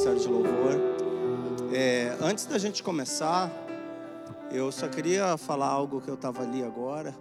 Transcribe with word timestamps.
Ministério 0.00 0.18
de 0.18 0.28
Louvor. 0.28 1.74
É, 1.74 2.16
antes 2.22 2.46
da 2.46 2.56
gente 2.56 2.82
começar, 2.82 3.52
eu 4.50 4.72
só 4.72 4.88
queria 4.88 5.36
falar 5.36 5.66
algo 5.66 6.00
que 6.00 6.08
eu 6.08 6.14
estava 6.14 6.42
ali 6.42 6.64
agora. 6.64 7.14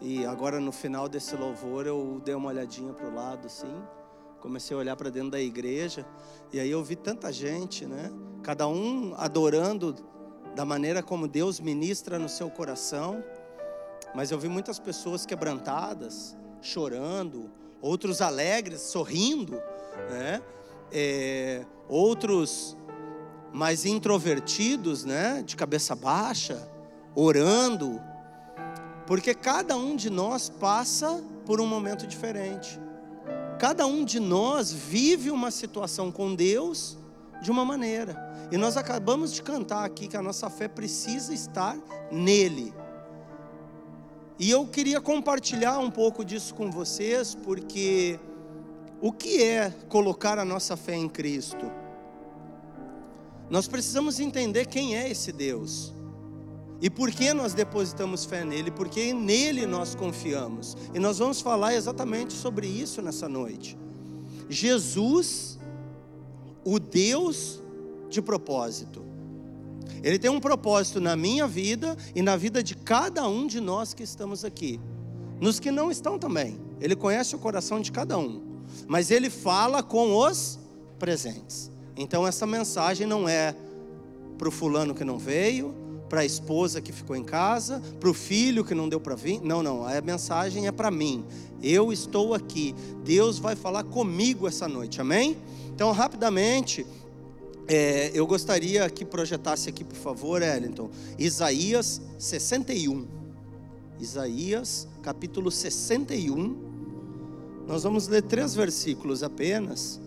E 0.00 0.24
agora 0.24 0.60
no 0.60 0.70
final 0.70 1.08
desse 1.08 1.34
louvor 1.34 1.84
eu 1.84 2.22
dei 2.24 2.36
uma 2.36 2.50
olhadinha 2.50 2.92
para 2.92 3.08
o 3.08 3.12
lado 3.12 3.46
assim, 3.46 3.74
comecei 4.40 4.76
a 4.76 4.78
olhar 4.78 4.94
para 4.94 5.10
dentro 5.10 5.30
da 5.30 5.40
igreja 5.40 6.06
e 6.52 6.60
aí 6.60 6.70
eu 6.70 6.82
vi 6.84 6.94
tanta 6.94 7.32
gente, 7.32 7.86
né? 7.86 8.08
Cada 8.40 8.68
um 8.68 9.14
adorando 9.16 9.96
da 10.54 10.64
maneira 10.64 11.02
como 11.02 11.26
Deus 11.26 11.58
ministra 11.58 12.20
no 12.20 12.28
seu 12.28 12.48
coração. 12.48 13.20
Mas 14.14 14.30
eu 14.30 14.38
vi 14.38 14.48
muitas 14.48 14.78
pessoas 14.78 15.26
quebrantadas, 15.26 16.36
chorando, 16.60 17.50
outros 17.80 18.22
alegres, 18.22 18.80
sorrindo, 18.80 19.60
né? 20.08 20.40
É, 20.92 21.64
outros 21.88 22.76
mais 23.52 23.84
introvertidos, 23.84 25.04
né? 25.04 25.42
De 25.44 25.56
cabeça 25.56 25.94
baixa, 25.94 26.68
orando, 27.14 28.00
porque 29.06 29.34
cada 29.34 29.76
um 29.76 29.96
de 29.96 30.08
nós 30.08 30.48
passa 30.48 31.22
por 31.44 31.60
um 31.60 31.66
momento 31.66 32.06
diferente. 32.06 32.80
Cada 33.58 33.86
um 33.86 34.04
de 34.04 34.18
nós 34.18 34.72
vive 34.72 35.30
uma 35.30 35.50
situação 35.50 36.10
com 36.10 36.34
Deus 36.34 36.98
de 37.40 37.50
uma 37.50 37.64
maneira. 37.64 38.16
E 38.50 38.56
nós 38.56 38.76
acabamos 38.76 39.32
de 39.32 39.42
cantar 39.42 39.84
aqui 39.84 40.08
que 40.08 40.16
a 40.16 40.22
nossa 40.22 40.48
fé 40.50 40.68
precisa 40.68 41.32
estar 41.32 41.76
nele. 42.10 42.72
E 44.38 44.50
eu 44.50 44.66
queria 44.66 45.00
compartilhar 45.00 45.78
um 45.78 45.90
pouco 45.90 46.24
disso 46.24 46.54
com 46.54 46.70
vocês, 46.70 47.34
porque 47.34 48.18
o 49.02 49.10
que 49.10 49.42
é 49.42 49.74
colocar 49.88 50.38
a 50.38 50.44
nossa 50.44 50.76
fé 50.76 50.94
em 50.94 51.08
Cristo? 51.08 51.68
Nós 53.50 53.66
precisamos 53.66 54.20
entender 54.20 54.66
quem 54.66 54.96
é 54.96 55.10
esse 55.10 55.32
Deus. 55.32 55.92
E 56.80 56.88
por 56.88 57.10
que 57.10 57.34
nós 57.34 57.52
depositamos 57.52 58.24
fé 58.24 58.44
nele? 58.44 58.70
Porque 58.70 59.12
nele 59.12 59.66
nós 59.66 59.96
confiamos. 59.96 60.76
E 60.94 61.00
nós 61.00 61.18
vamos 61.18 61.40
falar 61.40 61.74
exatamente 61.74 62.32
sobre 62.32 62.68
isso 62.68 63.02
nessa 63.02 63.28
noite. 63.28 63.76
Jesus, 64.48 65.58
o 66.64 66.78
Deus 66.78 67.60
de 68.08 68.22
propósito. 68.22 69.04
Ele 70.00 70.18
tem 70.18 70.30
um 70.30 70.40
propósito 70.40 71.00
na 71.00 71.16
minha 71.16 71.46
vida 71.48 71.96
e 72.14 72.22
na 72.22 72.36
vida 72.36 72.62
de 72.62 72.76
cada 72.76 73.26
um 73.26 73.48
de 73.48 73.60
nós 73.60 73.94
que 73.94 74.04
estamos 74.04 74.44
aqui. 74.44 74.80
Nos 75.40 75.58
que 75.58 75.72
não 75.72 75.90
estão 75.90 76.20
também. 76.20 76.60
Ele 76.80 76.94
conhece 76.94 77.34
o 77.34 77.38
coração 77.40 77.80
de 77.80 77.90
cada 77.90 78.16
um. 78.16 78.51
Mas 78.86 79.10
ele 79.10 79.30
fala 79.30 79.82
com 79.82 80.16
os 80.16 80.58
presentes. 80.98 81.70
Então 81.96 82.26
essa 82.26 82.46
mensagem 82.46 83.06
não 83.06 83.28
é 83.28 83.54
para 84.38 84.48
o 84.48 84.50
fulano 84.50 84.94
que 84.94 85.04
não 85.04 85.18
veio, 85.18 85.74
para 86.08 86.20
a 86.20 86.24
esposa 86.24 86.80
que 86.80 86.92
ficou 86.92 87.16
em 87.16 87.24
casa, 87.24 87.80
para 87.98 88.10
o 88.10 88.12
filho 88.12 88.64
que 88.64 88.74
não 88.74 88.88
deu 88.88 89.00
para 89.00 89.14
vir. 89.14 89.40
Não, 89.40 89.62
não, 89.62 89.86
a 89.86 90.00
mensagem 90.00 90.66
é 90.66 90.72
para 90.72 90.90
mim. 90.90 91.24
Eu 91.62 91.92
estou 91.92 92.34
aqui. 92.34 92.74
Deus 93.04 93.38
vai 93.38 93.56
falar 93.56 93.84
comigo 93.84 94.46
essa 94.46 94.68
noite, 94.68 95.00
amém? 95.00 95.36
Então, 95.74 95.90
rapidamente, 95.90 96.84
é, 97.66 98.10
eu 98.12 98.26
gostaria 98.26 98.88
que 98.90 99.04
projetasse 99.04 99.68
aqui, 99.68 99.84
por 99.84 99.96
favor, 99.96 100.42
Ellington, 100.42 100.90
Isaías 101.18 102.00
61. 102.18 103.06
Isaías, 103.98 104.86
capítulo 105.02 105.50
61. 105.50 106.71
Nós 107.72 107.84
vamos 107.84 108.06
ler 108.06 108.20
três 108.20 108.54
versículos 108.54 109.22
apenas. 109.22 109.98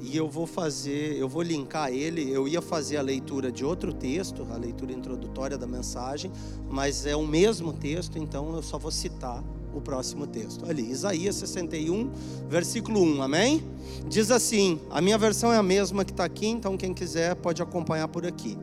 E 0.00 0.16
eu 0.16 0.28
vou 0.28 0.48
fazer, 0.48 1.16
eu 1.16 1.28
vou 1.28 1.42
linkar 1.42 1.92
ele. 1.92 2.28
Eu 2.28 2.48
ia 2.48 2.60
fazer 2.60 2.96
a 2.96 3.02
leitura 3.02 3.52
de 3.52 3.64
outro 3.64 3.92
texto, 3.92 4.44
a 4.52 4.56
leitura 4.56 4.92
introdutória 4.92 5.56
da 5.56 5.64
mensagem, 5.64 6.28
mas 6.68 7.06
é 7.06 7.14
o 7.14 7.24
mesmo 7.24 7.72
texto, 7.72 8.18
então 8.18 8.52
eu 8.52 8.64
só 8.64 8.78
vou 8.78 8.90
citar 8.90 9.44
o 9.72 9.80
próximo 9.80 10.26
texto. 10.26 10.68
Ali, 10.68 10.90
Isaías 10.90 11.36
61, 11.36 12.10
versículo 12.48 13.00
1, 13.00 13.22
amém? 13.22 13.62
Diz 14.08 14.32
assim: 14.32 14.80
a 14.90 15.00
minha 15.00 15.16
versão 15.16 15.52
é 15.52 15.56
a 15.56 15.62
mesma 15.62 16.04
que 16.04 16.10
está 16.10 16.24
aqui, 16.24 16.48
então 16.48 16.76
quem 16.76 16.92
quiser 16.92 17.36
pode 17.36 17.62
acompanhar 17.62 18.08
por 18.08 18.26
aqui. 18.26 18.58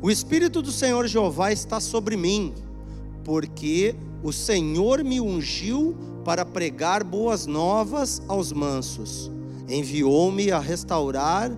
O 0.00 0.10
Espírito 0.10 0.62
do 0.62 0.72
Senhor 0.72 1.06
Jeová 1.06 1.52
está 1.52 1.80
sobre 1.80 2.16
mim, 2.16 2.54
porque 3.22 3.94
o 4.22 4.32
Senhor 4.32 5.04
me 5.04 5.20
ungiu 5.20 6.11
para 6.24 6.44
pregar 6.44 7.02
boas 7.04 7.46
novas 7.46 8.22
aos 8.28 8.52
mansos. 8.52 9.30
Enviou-me 9.68 10.50
a 10.50 10.58
restaurar 10.58 11.52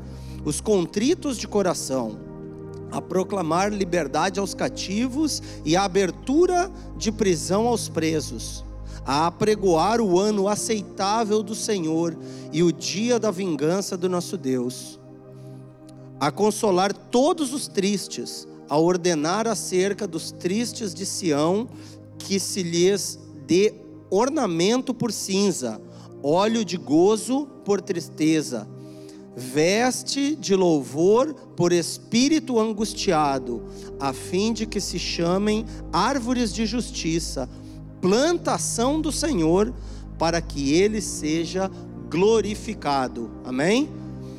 os 0.45 0.61
contritos 0.61 1.37
de 1.37 1.49
coração, 1.49 2.19
a 2.91 3.01
proclamar 3.01 3.73
liberdade 3.73 4.39
aos 4.39 4.55
cativos 4.55 5.43
e 5.65 5.75
a 5.77 5.85
abertura 5.85 6.71
de 6.97 7.11
prisão 7.11 7.67
aos 7.67 7.89
presos, 7.89 8.65
a 9.05 9.27
apregoar 9.27 10.01
o 10.01 10.19
ano 10.19 10.49
aceitável 10.49 11.43
do 11.43 11.55
Senhor 11.55 12.17
e 12.53 12.63
o 12.63 12.73
dia 12.73 13.19
da 13.19 13.31
vingança 13.31 13.97
do 13.97 14.09
nosso 14.09 14.37
Deus, 14.37 15.01
a 16.21 16.31
consolar 16.31 16.93
todos 16.93 17.53
os 17.53 17.67
tristes, 17.67 18.47
a 18.69 18.79
ordenar 18.79 19.47
acerca 19.47 20.07
dos 20.07 20.31
tristes 20.31 20.95
de 20.95 21.05
Sião 21.05 21.69
que 22.19 22.39
se 22.39 22.63
lhes 22.63 23.19
dê 23.47 23.84
ornamento 24.17 24.95
por 24.95 25.13
cinza, 25.13 25.81
óleo 26.23 26.65
de 26.65 26.77
gozo 26.77 27.47
por 27.65 27.81
tristeza, 27.81 28.69
veste 29.37 30.37
de 30.37 30.55
louvor 30.55 31.35
por 31.57 31.73
espírito 31.73 32.59
angustiado, 32.59 33.65
a 33.99 34.13
fim 34.13 34.53
de 34.53 34.67
que 34.67 34.81
se 34.81 34.99
chamem 34.99 35.65
árvores 35.93 36.53
de 36.53 36.67
justiça, 36.67 37.49
plantação 38.01 39.01
do 39.01 39.11
Senhor, 39.11 39.75
para 40.19 40.41
que 40.41 40.73
ele 40.73 41.01
seja 41.01 41.71
glorificado. 42.09 43.31
Amém? 43.45 43.89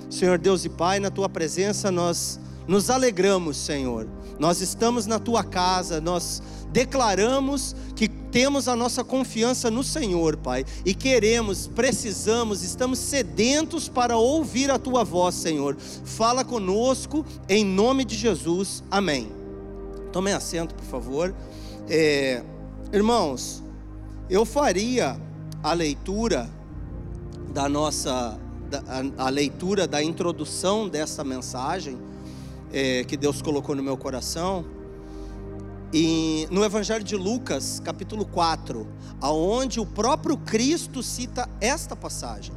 Senhor 0.09 0.37
Deus 0.37 0.63
e 0.63 0.69
Pai, 0.69 0.99
na 0.99 1.11
tua 1.11 1.27
presença 1.27 1.91
nós 1.91 2.39
nos 2.67 2.89
alegramos, 2.89 3.57
Senhor. 3.57 4.07
Nós 4.39 4.61
estamos 4.61 5.05
na 5.05 5.19
tua 5.19 5.43
casa, 5.43 6.01
nós 6.01 6.41
declaramos 6.75 7.73
que 7.95 8.09
temos 8.09 8.67
a 8.67 8.75
nossa 8.75 9.01
confiança 9.01 9.71
no 9.71 9.81
Senhor, 9.81 10.35
Pai, 10.35 10.65
e 10.85 10.93
queremos, 10.93 11.67
precisamos, 11.67 12.63
estamos 12.63 12.99
sedentos 12.99 13.87
para 13.87 14.17
ouvir 14.17 14.69
a 14.69 14.77
tua 14.77 15.01
voz, 15.05 15.35
Senhor. 15.35 15.77
Fala 15.77 16.43
conosco, 16.43 17.25
em 17.47 17.63
nome 17.63 18.03
de 18.03 18.13
Jesus, 18.17 18.83
amém. 18.91 19.31
Tomem 20.11 20.33
assento, 20.33 20.75
por 20.75 20.83
favor. 20.83 21.33
É, 21.87 22.43
irmãos, 22.91 23.63
eu 24.29 24.43
faria 24.43 25.17
a 25.63 25.71
leitura 25.71 26.49
da 27.53 27.69
nossa, 27.69 28.37
da, 28.69 28.83
a, 29.17 29.27
a, 29.27 29.29
leitura 29.29 29.87
da 29.87 30.03
introdução 30.03 30.89
dessa 30.89 31.23
mensagem 31.23 31.97
é, 32.73 33.05
que 33.05 33.15
Deus 33.15 33.41
colocou 33.41 33.73
no 33.75 33.81
meu 33.81 33.95
coração 33.95 34.74
e 35.97 36.45
no 36.51 36.61
Evangelho 36.65 37.05
de 37.05 37.15
Lucas, 37.15 37.79
capítulo 37.79 38.25
4, 38.25 38.85
aonde 39.21 39.79
o 39.79 39.85
próprio 39.85 40.35
Cristo 40.35 41.01
cita 41.01 41.49
esta 41.61 41.95
passagem. 41.95 42.53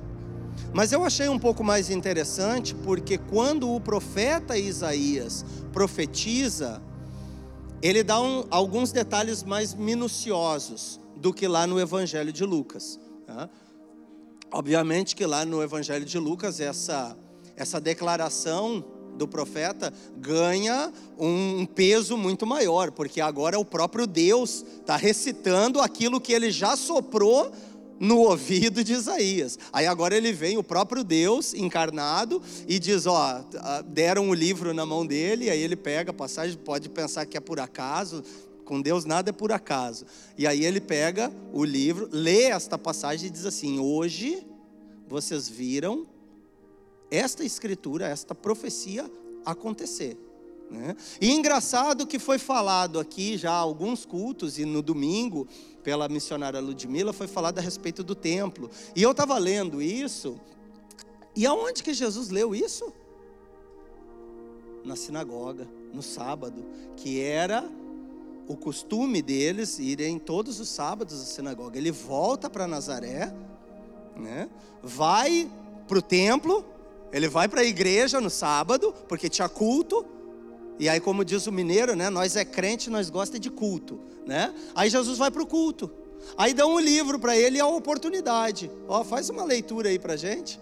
Mas 0.74 0.90
eu 0.90 1.04
achei 1.04 1.28
um 1.28 1.38
pouco 1.38 1.62
mais 1.62 1.88
interessante 1.88 2.74
porque 2.74 3.16
quando 3.16 3.72
o 3.72 3.80
profeta 3.80 4.58
Isaías 4.58 5.44
profetiza, 5.72 6.82
ele 7.80 8.02
dá 8.02 8.20
um, 8.20 8.44
alguns 8.50 8.90
detalhes 8.90 9.44
mais 9.44 9.72
minuciosos 9.72 10.98
do 11.14 11.32
que 11.32 11.46
lá 11.46 11.64
no 11.64 11.78
Evangelho 11.78 12.32
de 12.32 12.44
Lucas. 12.44 12.98
Tá? 13.24 13.48
Obviamente 14.50 15.14
que 15.14 15.24
lá 15.24 15.44
no 15.44 15.62
Evangelho 15.62 16.04
de 16.04 16.18
Lucas 16.18 16.58
essa 16.58 17.16
essa 17.56 17.80
declaração 17.80 18.84
do 19.18 19.28
profeta 19.28 19.92
ganha 20.16 20.92
um 21.18 21.66
peso 21.66 22.16
muito 22.16 22.46
maior, 22.46 22.90
porque 22.90 23.20
agora 23.20 23.58
o 23.58 23.64
próprio 23.64 24.06
Deus 24.06 24.64
está 24.80 24.96
recitando 24.96 25.80
aquilo 25.80 26.20
que 26.20 26.32
ele 26.32 26.50
já 26.50 26.76
soprou 26.76 27.52
no 28.00 28.18
ouvido 28.20 28.84
de 28.84 28.92
Isaías. 28.92 29.58
Aí 29.72 29.86
agora 29.86 30.16
ele 30.16 30.32
vem, 30.32 30.56
o 30.56 30.62
próprio 30.62 31.02
Deus 31.02 31.52
encarnado, 31.52 32.40
e 32.66 32.78
diz: 32.78 33.06
Ó, 33.06 33.44
deram 33.86 34.30
o 34.30 34.34
livro 34.34 34.72
na 34.72 34.86
mão 34.86 35.04
dele, 35.04 35.50
aí 35.50 35.60
ele 35.60 35.76
pega 35.76 36.10
a 36.10 36.14
passagem, 36.14 36.56
pode 36.56 36.88
pensar 36.88 37.26
que 37.26 37.36
é 37.36 37.40
por 37.40 37.60
acaso, 37.60 38.22
com 38.64 38.80
Deus 38.80 39.04
nada 39.04 39.30
é 39.30 39.32
por 39.32 39.50
acaso. 39.50 40.04
E 40.36 40.46
aí 40.46 40.64
ele 40.64 40.80
pega 40.80 41.32
o 41.52 41.64
livro, 41.64 42.08
lê 42.12 42.44
esta 42.44 42.78
passagem 42.78 43.28
e 43.28 43.30
diz 43.30 43.44
assim: 43.44 43.78
Hoje 43.78 44.46
vocês 45.08 45.48
viram 45.48 46.06
esta 47.10 47.44
escritura, 47.44 48.06
esta 48.06 48.34
profecia 48.34 49.10
acontecer. 49.44 50.16
Né? 50.70 50.94
E 51.20 51.30
engraçado 51.30 52.06
que 52.06 52.18
foi 52.18 52.38
falado 52.38 53.00
aqui 53.00 53.38
já 53.38 53.52
alguns 53.52 54.04
cultos, 54.04 54.58
e 54.58 54.64
no 54.64 54.82
domingo, 54.82 55.48
pela 55.82 56.08
missionária 56.08 56.60
Ludmila, 56.60 57.12
foi 57.12 57.26
falado 57.26 57.58
a 57.58 57.62
respeito 57.62 58.02
do 58.02 58.14
templo. 58.14 58.70
E 58.94 59.02
eu 59.02 59.12
estava 59.12 59.38
lendo 59.38 59.80
isso, 59.80 60.38
e 61.34 61.46
aonde 61.46 61.82
que 61.82 61.94
Jesus 61.94 62.28
leu 62.28 62.54
isso? 62.54 62.92
na 64.88 64.96
sinagoga 64.96 65.68
no 65.92 66.02
sábado, 66.02 66.64
que 66.96 67.20
era 67.20 67.68
o 68.48 68.56
costume 68.56 69.20
deles 69.20 69.78
irem 69.78 70.18
todos 70.18 70.58
os 70.58 70.68
sábados 70.68 71.20
à 71.20 71.24
sinagoga. 71.24 71.78
Ele 71.78 71.92
volta 71.92 72.48
para 72.48 72.66
Nazaré, 72.66 73.32
né? 74.16 74.48
vai 74.82 75.50
para 75.86 75.98
o 75.98 76.02
templo, 76.02 76.64
ele 77.12 77.28
vai 77.28 77.48
para 77.48 77.60
a 77.60 77.64
igreja 77.64 78.20
no 78.20 78.30
sábado, 78.30 78.94
porque 79.08 79.28
tinha 79.28 79.48
culto. 79.48 80.04
E 80.78 80.88
aí, 80.88 81.00
como 81.00 81.24
diz 81.24 81.46
o 81.46 81.52
mineiro, 81.52 81.96
né? 81.96 82.08
Nós 82.10 82.36
é 82.36 82.44
crente, 82.44 82.88
nós 82.90 83.10
gosta 83.10 83.38
de 83.38 83.50
culto, 83.50 83.98
né? 84.26 84.54
Aí 84.74 84.88
Jesus 84.88 85.18
vai 85.18 85.30
para 85.30 85.42
o 85.42 85.46
culto. 85.46 85.90
Aí 86.36 86.52
dão 86.52 86.74
um 86.74 86.80
livro 86.80 87.18
para 87.18 87.36
ele 87.36 87.58
e 87.58 87.60
a 87.60 87.66
oportunidade. 87.66 88.70
Ó, 88.86 89.02
faz 89.02 89.30
uma 89.30 89.44
leitura 89.44 89.88
aí 89.88 89.98
para 89.98 90.16
gente. 90.16 90.60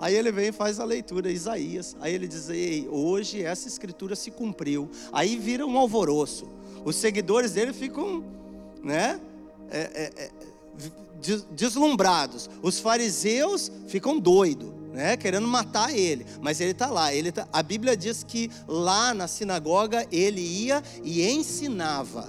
Aí 0.00 0.14
ele 0.14 0.30
vem 0.30 0.48
e 0.48 0.52
faz 0.52 0.78
a 0.78 0.84
leitura, 0.84 1.30
Isaías. 1.30 1.96
Aí 2.00 2.14
ele 2.14 2.26
diz: 2.26 2.48
Ei, 2.48 2.88
hoje 2.90 3.42
essa 3.42 3.68
escritura 3.68 4.14
se 4.14 4.30
cumpriu. 4.30 4.88
Aí 5.12 5.36
vira 5.36 5.66
um 5.66 5.76
alvoroço. 5.76 6.48
Os 6.84 6.96
seguidores 6.96 7.52
dele 7.52 7.72
ficam, 7.72 8.24
né? 8.82 9.20
É, 9.70 9.78
é, 9.78 10.24
é, 10.24 10.30
deslumbrados. 11.50 12.48
Os 12.62 12.78
fariseus 12.78 13.70
ficam 13.88 14.18
doidos, 14.18 14.70
né? 14.92 15.16
Querendo 15.16 15.46
matar 15.46 15.96
ele. 15.96 16.26
Mas 16.40 16.60
ele 16.60 16.72
está 16.72 16.88
lá. 16.88 17.14
Ele 17.14 17.32
tá, 17.32 17.48
a 17.52 17.62
Bíblia 17.62 17.96
diz 17.96 18.22
que 18.22 18.50
lá 18.66 19.14
na 19.14 19.28
sinagoga 19.28 20.06
ele 20.10 20.40
ia 20.40 20.82
e 21.02 21.22
ensinava. 21.28 22.28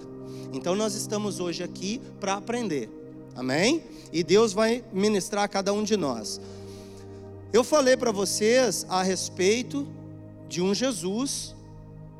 Então 0.53 0.75
nós 0.75 0.95
estamos 0.95 1.39
hoje 1.39 1.63
aqui 1.63 2.01
para 2.19 2.35
aprender. 2.35 2.89
Amém? 3.35 3.83
E 4.11 4.23
Deus 4.23 4.53
vai 4.53 4.83
ministrar 4.91 5.43
a 5.43 5.47
cada 5.47 5.71
um 5.71 5.83
de 5.83 5.95
nós. 5.95 6.41
Eu 7.53 7.63
falei 7.63 7.95
para 7.95 8.11
vocês 8.11 8.85
a 8.89 9.01
respeito 9.01 9.87
de 10.47 10.61
um 10.61 10.73
Jesus 10.73 11.55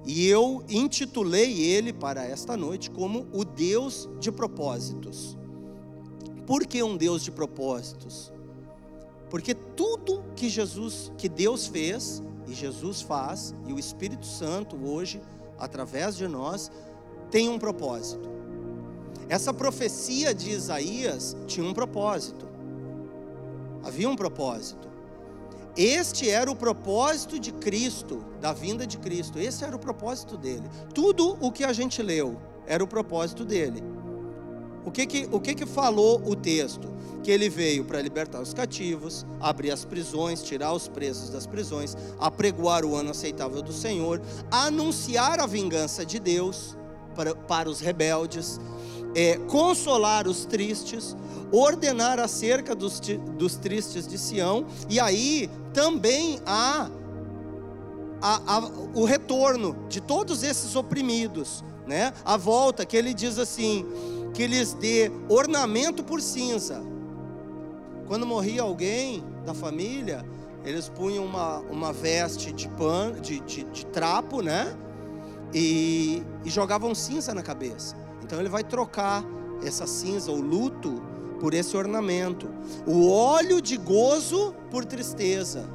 e 0.06 0.28
eu 0.28 0.64
intitulei 0.70 1.62
ele 1.62 1.92
para 1.92 2.24
esta 2.24 2.56
noite 2.56 2.90
como 2.90 3.28
o 3.34 3.44
Deus 3.44 4.10
de 4.20 4.32
propósitos. 4.32 5.38
Por 6.48 6.66
que 6.66 6.82
um 6.82 6.98
Deus 6.98 7.24
de 7.24 7.32
propósitos? 7.32 8.32
Porque 9.30 9.54
tudo 9.54 10.24
que 10.36 10.50
Jesus, 10.50 11.12
que 11.18 11.30
Deus 11.30 11.68
fez 11.68 12.24
e 12.48 12.54
Jesus 12.54 13.02
faz 13.02 13.54
e 13.68 13.74
o 13.74 13.80
Espírito 13.80 14.26
Santo 14.26 14.76
hoje 14.76 15.22
através 15.58 16.16
de 16.16 16.28
nós 16.28 16.72
tem 17.30 17.48
um 17.50 17.60
propósito. 17.60 18.30
Essa 19.28 19.54
profecia 19.54 20.34
de 20.34 20.50
Isaías 20.50 21.38
tinha 21.46 21.66
um 21.66 21.74
propósito. 21.74 22.48
Havia 23.84 24.10
um 24.10 24.16
propósito. 24.16 24.90
Este 25.78 26.30
era 26.30 26.50
o 26.52 26.56
propósito 26.56 27.40
de 27.40 27.52
Cristo, 27.54 28.26
da 28.42 28.52
vinda 28.52 28.88
de 28.88 28.98
Cristo. 28.98 29.38
Esse 29.40 29.64
era 29.64 29.76
o 29.76 29.80
propósito 29.80 30.36
dele. 30.36 30.68
Tudo 30.94 31.38
o 31.40 31.52
que 31.52 31.64
a 31.64 31.72
gente 31.72 32.02
leu 32.02 32.38
era 32.66 32.84
o 32.84 32.88
propósito 32.88 33.46
dele. 33.46 33.84
O 34.86 34.92
que 34.92 35.06
que, 35.06 35.28
o 35.32 35.40
que, 35.40 35.54
que 35.54 35.66
falou 35.66 36.22
o 36.26 36.36
texto? 36.36 36.88
Que 37.24 37.32
ele 37.32 37.50
veio 37.50 37.84
para 37.84 38.02
libertar 38.02 38.42
os 38.42 38.54
cativos, 38.54 39.26
abrir 39.40 39.72
as 39.72 39.84
prisões, 39.84 40.42
tirar 40.42 40.74
os 40.74 40.88
presos 40.88 41.30
das 41.30 41.46
prisões, 41.46 41.96
apregoar 42.20 42.86
o 42.86 42.96
ano 42.96 43.12
aceitável 43.12 43.62
do 43.62 43.74
Senhor, 43.74 44.22
anunciar 44.50 45.40
a 45.40 45.46
vingança 45.46 46.06
de 46.06 46.20
Deus 46.20 46.78
para, 47.16 47.36
para 47.36 47.70
os 47.70 47.82
rebeldes, 47.82 48.60
é, 49.16 49.38
consolar 49.48 50.28
os 50.28 50.46
tristes, 50.46 51.16
ordenar 51.52 52.20
acerca 52.20 52.76
dos, 52.76 53.00
dos 53.38 53.56
tristes 53.56 54.08
de 54.08 54.18
Sião, 54.18 54.66
e 54.90 55.00
aí 55.00 55.50
também 55.74 56.40
há, 56.46 56.90
há, 58.22 58.42
há 58.46 58.60
o 58.94 59.04
retorno 59.06 59.76
de 59.90 60.00
todos 60.00 60.44
esses 60.44 60.76
oprimidos, 60.76 61.64
né? 61.88 62.14
A 62.24 62.38
volta 62.38 62.86
que 62.86 62.96
ele 62.96 63.14
diz 63.14 63.40
assim, 63.40 63.86
que 64.34 64.48
lhes 64.48 64.74
dê 64.74 65.12
ornamento 65.28 66.04
por 66.04 66.22
cinza. 66.22 66.82
Quando 68.08 68.26
morria 68.26 68.62
alguém 68.62 69.24
da 69.46 69.54
família, 69.54 70.26
eles 70.64 70.90
punham 70.90 71.26
uma, 71.26 71.60
uma 71.60 71.94
veste 71.94 72.52
de 72.52 72.68
pano, 72.70 73.20
de, 73.20 73.40
de, 73.42 73.64
de 73.66 73.86
trapo, 73.86 74.42
né? 74.42 74.76
E, 75.54 76.24
e 76.44 76.50
jogavam 76.50 76.94
cinza 76.94 77.34
na 77.34 77.42
cabeça. 77.42 77.96
Então 78.24 78.40
ele 78.40 78.50
vai 78.50 78.64
trocar 78.64 79.24
essa 79.64 79.88
cinza, 79.88 80.32
o 80.32 80.40
luto, 80.40 81.02
por 81.40 81.54
esse 81.54 81.76
ornamento. 81.76 82.50
O 82.86 83.10
óleo 83.10 83.62
de 83.62 83.78
gozo 83.78 84.54
por 84.70 84.86
tristeza. 84.86 85.68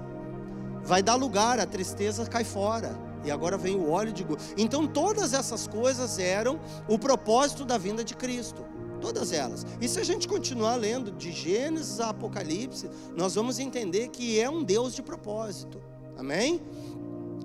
Vai 0.82 1.02
dar 1.02 1.14
lugar, 1.14 1.58
a 1.58 1.66
tristeza 1.66 2.26
cai 2.26 2.44
fora. 2.44 2.94
E 3.24 3.30
agora 3.30 3.56
vem 3.56 3.76
o 3.76 3.90
óleo 3.90 4.12
de 4.12 4.22
gozo. 4.22 4.40
Então 4.56 4.86
todas 4.86 5.32
essas 5.32 5.66
coisas 5.66 6.18
eram 6.18 6.60
o 6.88 6.98
propósito 6.98 7.64
da 7.64 7.78
vinda 7.78 8.04
de 8.04 8.14
Cristo. 8.14 8.64
Todas 9.00 9.32
elas. 9.32 9.66
E 9.80 9.88
se 9.88 10.00
a 10.00 10.04
gente 10.04 10.26
continuar 10.26 10.76
lendo 10.76 11.10
de 11.10 11.30
Gênesis 11.30 12.00
a 12.00 12.10
Apocalipse, 12.10 12.88
nós 13.14 13.34
vamos 13.34 13.58
entender 13.58 14.08
que 14.08 14.40
é 14.40 14.48
um 14.48 14.62
Deus 14.62 14.94
de 14.94 15.02
propósito. 15.02 15.80
Amém? 16.16 16.60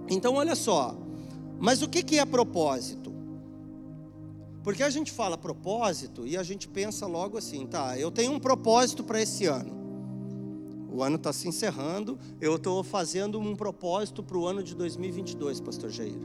Então 0.09 0.35
olha 0.35 0.55
só. 0.55 0.95
Mas 1.59 1.81
o 1.81 1.87
que 1.89 2.17
é 2.17 2.25
propósito? 2.25 3.13
Porque 4.63 4.83
a 4.83 4.89
gente 4.89 5.11
fala 5.11 5.37
propósito 5.37 6.27
e 6.27 6.37
a 6.37 6.43
gente 6.43 6.67
pensa 6.67 7.07
logo 7.07 7.37
assim, 7.37 7.65
tá, 7.65 7.97
eu 7.97 8.11
tenho 8.11 8.31
um 8.31 8.39
propósito 8.39 9.03
para 9.03 9.21
esse 9.21 9.45
ano. 9.45 9.78
O 10.91 11.03
ano 11.03 11.17
está 11.17 11.31
se 11.31 11.47
encerrando, 11.47 12.17
eu 12.41 12.55
estou 12.55 12.83
fazendo 12.83 13.39
um 13.39 13.55
propósito 13.55 14.23
para 14.23 14.37
o 14.37 14.47
ano 14.47 14.63
de 14.63 14.75
2022, 14.75 15.59
Pastor 15.59 15.89
Jair. 15.89 16.17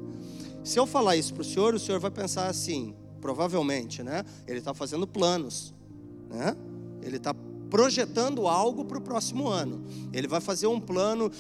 Se 0.63 0.79
eu 0.79 0.87
falar 0.87 1.17
isso 1.17 1.35
para 1.35 1.43
o 1.43 1.45
senhor, 1.45 1.75
o 1.75 1.79
senhor 1.79 2.01
vai 2.01 2.11
pensar 2.11 2.47
assim, 2.47 2.95
provavelmente, 3.21 4.03
né? 4.03 4.25
Ele 4.47 4.59
está 4.59 4.73
fazendo 4.73 5.07
planos, 5.07 5.75
né? 6.31 6.57
Ele 7.03 7.19
está 7.19 7.35
projetando 7.69 8.47
algo 8.49 8.85
para 8.85 8.99
o 8.99 9.01
próximo 9.01 9.49
ano. 9.49 9.85
Ele 10.13 10.27
vai 10.27 10.41
fazer 10.41 10.67
um 10.67 10.81
plano 10.81 11.31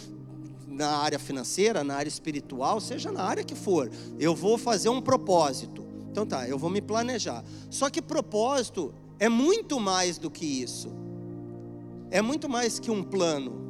na 0.68 0.96
área 0.98 1.18
financeira, 1.18 1.84
na 1.84 1.94
área 1.94 2.08
espiritual, 2.08 2.80
seja 2.80 3.10
na 3.10 3.22
área 3.22 3.44
que 3.44 3.54
for. 3.54 3.90
Eu 4.18 4.34
vou 4.34 4.58
fazer 4.58 4.88
um 4.88 5.00
propósito. 5.00 5.84
Então 6.10 6.26
tá, 6.26 6.48
eu 6.48 6.58
vou 6.58 6.68
me 6.68 6.82
planejar. 6.82 7.42
Só 7.70 7.88
que 7.88 8.02
propósito 8.02 8.92
é 9.18 9.28
muito 9.28 9.80
mais 9.80 10.18
do 10.18 10.30
que 10.30 10.44
isso. 10.44 11.03
É 12.10 12.22
muito 12.22 12.48
mais 12.48 12.78
que 12.78 12.90
um 12.90 13.02
plano. 13.02 13.64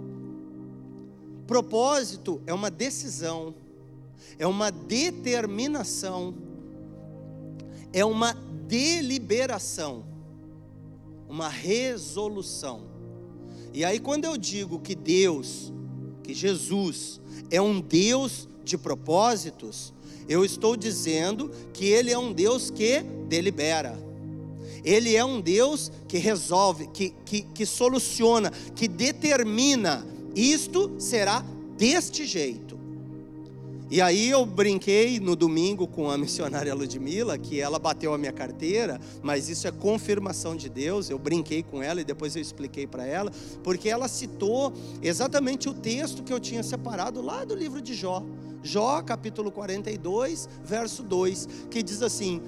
Propósito 1.46 2.40
é 2.46 2.54
uma 2.54 2.70
decisão, 2.70 3.54
é 4.38 4.46
uma 4.46 4.70
determinação, 4.70 6.34
é 7.92 8.04
uma 8.04 8.32
deliberação, 8.66 10.04
uma 11.28 11.48
resolução. 11.48 12.82
E 13.72 13.84
aí, 13.84 13.98
quando 13.98 14.24
eu 14.24 14.36
digo 14.36 14.78
que 14.78 14.94
Deus, 14.94 15.72
que 16.22 16.32
Jesus 16.32 17.20
é 17.50 17.60
um 17.60 17.80
Deus 17.80 18.48
de 18.64 18.78
propósitos, 18.78 19.92
eu 20.28 20.44
estou 20.44 20.76
dizendo 20.76 21.50
que 21.72 21.86
Ele 21.86 22.10
é 22.10 22.18
um 22.18 22.32
Deus 22.32 22.70
que 22.70 23.02
delibera. 23.28 23.98
Ele 24.84 25.16
é 25.16 25.24
um 25.24 25.40
Deus 25.40 25.90
que 26.06 26.18
resolve, 26.18 26.88
que, 26.88 27.14
que, 27.24 27.42
que 27.42 27.64
soluciona, 27.64 28.50
que 28.74 28.86
determina. 28.86 30.06
Isto 30.34 30.94
será 30.98 31.44
deste 31.76 32.26
jeito. 32.26 32.74
E 33.90 34.00
aí 34.00 34.30
eu 34.30 34.44
brinquei 34.44 35.20
no 35.20 35.36
domingo 35.36 35.86
com 35.86 36.10
a 36.10 36.18
missionária 36.18 36.74
Ludmilla, 36.74 37.38
que 37.38 37.60
ela 37.60 37.78
bateu 37.78 38.12
a 38.14 38.18
minha 38.18 38.32
carteira, 38.32 39.00
mas 39.22 39.48
isso 39.48 39.68
é 39.68 39.70
confirmação 39.70 40.56
de 40.56 40.68
Deus. 40.68 41.10
Eu 41.10 41.18
brinquei 41.18 41.62
com 41.62 41.82
ela 41.82 42.00
e 42.00 42.04
depois 42.04 42.34
eu 42.34 42.42
expliquei 42.42 42.86
para 42.86 43.06
ela, 43.06 43.30
porque 43.62 43.88
ela 43.88 44.08
citou 44.08 44.72
exatamente 45.02 45.68
o 45.68 45.74
texto 45.74 46.22
que 46.22 46.32
eu 46.32 46.40
tinha 46.40 46.62
separado 46.62 47.20
lá 47.20 47.44
do 47.44 47.54
livro 47.54 47.80
de 47.80 47.94
Jó. 47.94 48.24
Jó, 48.64 49.02
capítulo 49.02 49.52
42, 49.52 50.48
verso 50.64 51.02
2, 51.02 51.48
que 51.70 51.82
diz 51.82 52.00
assim: 52.00 52.40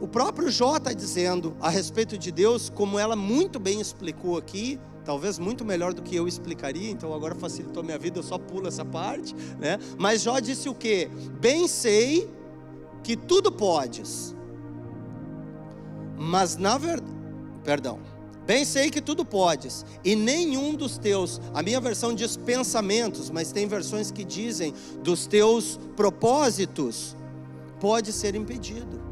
o 0.00 0.06
próprio 0.06 0.50
Jó 0.50 0.76
está 0.76 0.92
dizendo 0.92 1.56
a 1.60 1.68
respeito 1.68 2.18
de 2.18 2.30
Deus, 2.30 2.70
como 2.70 2.98
ela 2.98 3.16
muito 3.16 3.58
bem 3.58 3.80
explicou 3.80 4.36
aqui, 4.36 4.78
talvez 5.04 5.38
muito 5.38 5.64
melhor 5.64 5.94
do 5.94 6.02
que 6.02 6.14
eu 6.14 6.28
explicaria, 6.28 6.90
então 6.90 7.14
agora 7.14 7.34
facilitou 7.34 7.82
minha 7.82 7.98
vida, 7.98 8.18
eu 8.18 8.22
só 8.22 8.38
pulo 8.38 8.68
essa 8.68 8.84
parte, 8.84 9.34
né? 9.58 9.78
Mas 9.98 10.22
Jó 10.22 10.38
disse 10.38 10.68
o 10.68 10.74
que? 10.74 11.08
Bem 11.40 11.66
sei 11.66 12.28
que 13.02 13.16
tudo 13.16 13.50
podes, 13.50 14.34
mas 16.18 16.56
na 16.56 16.76
verdade, 16.76 17.10
perdão, 17.64 17.98
Bem 18.46 18.64
sei 18.64 18.90
que 18.90 19.00
tudo 19.00 19.24
podes, 19.24 19.86
e 20.04 20.16
nenhum 20.16 20.74
dos 20.74 20.98
teus, 20.98 21.40
a 21.54 21.62
minha 21.62 21.80
versão 21.80 22.12
diz 22.12 22.36
pensamentos, 22.36 23.30
mas 23.30 23.52
tem 23.52 23.68
versões 23.68 24.10
que 24.10 24.24
dizem 24.24 24.74
dos 25.04 25.24
teus 25.24 25.78
propósitos, 25.94 27.14
pode 27.78 28.12
ser 28.12 28.34
impedido. 28.34 29.09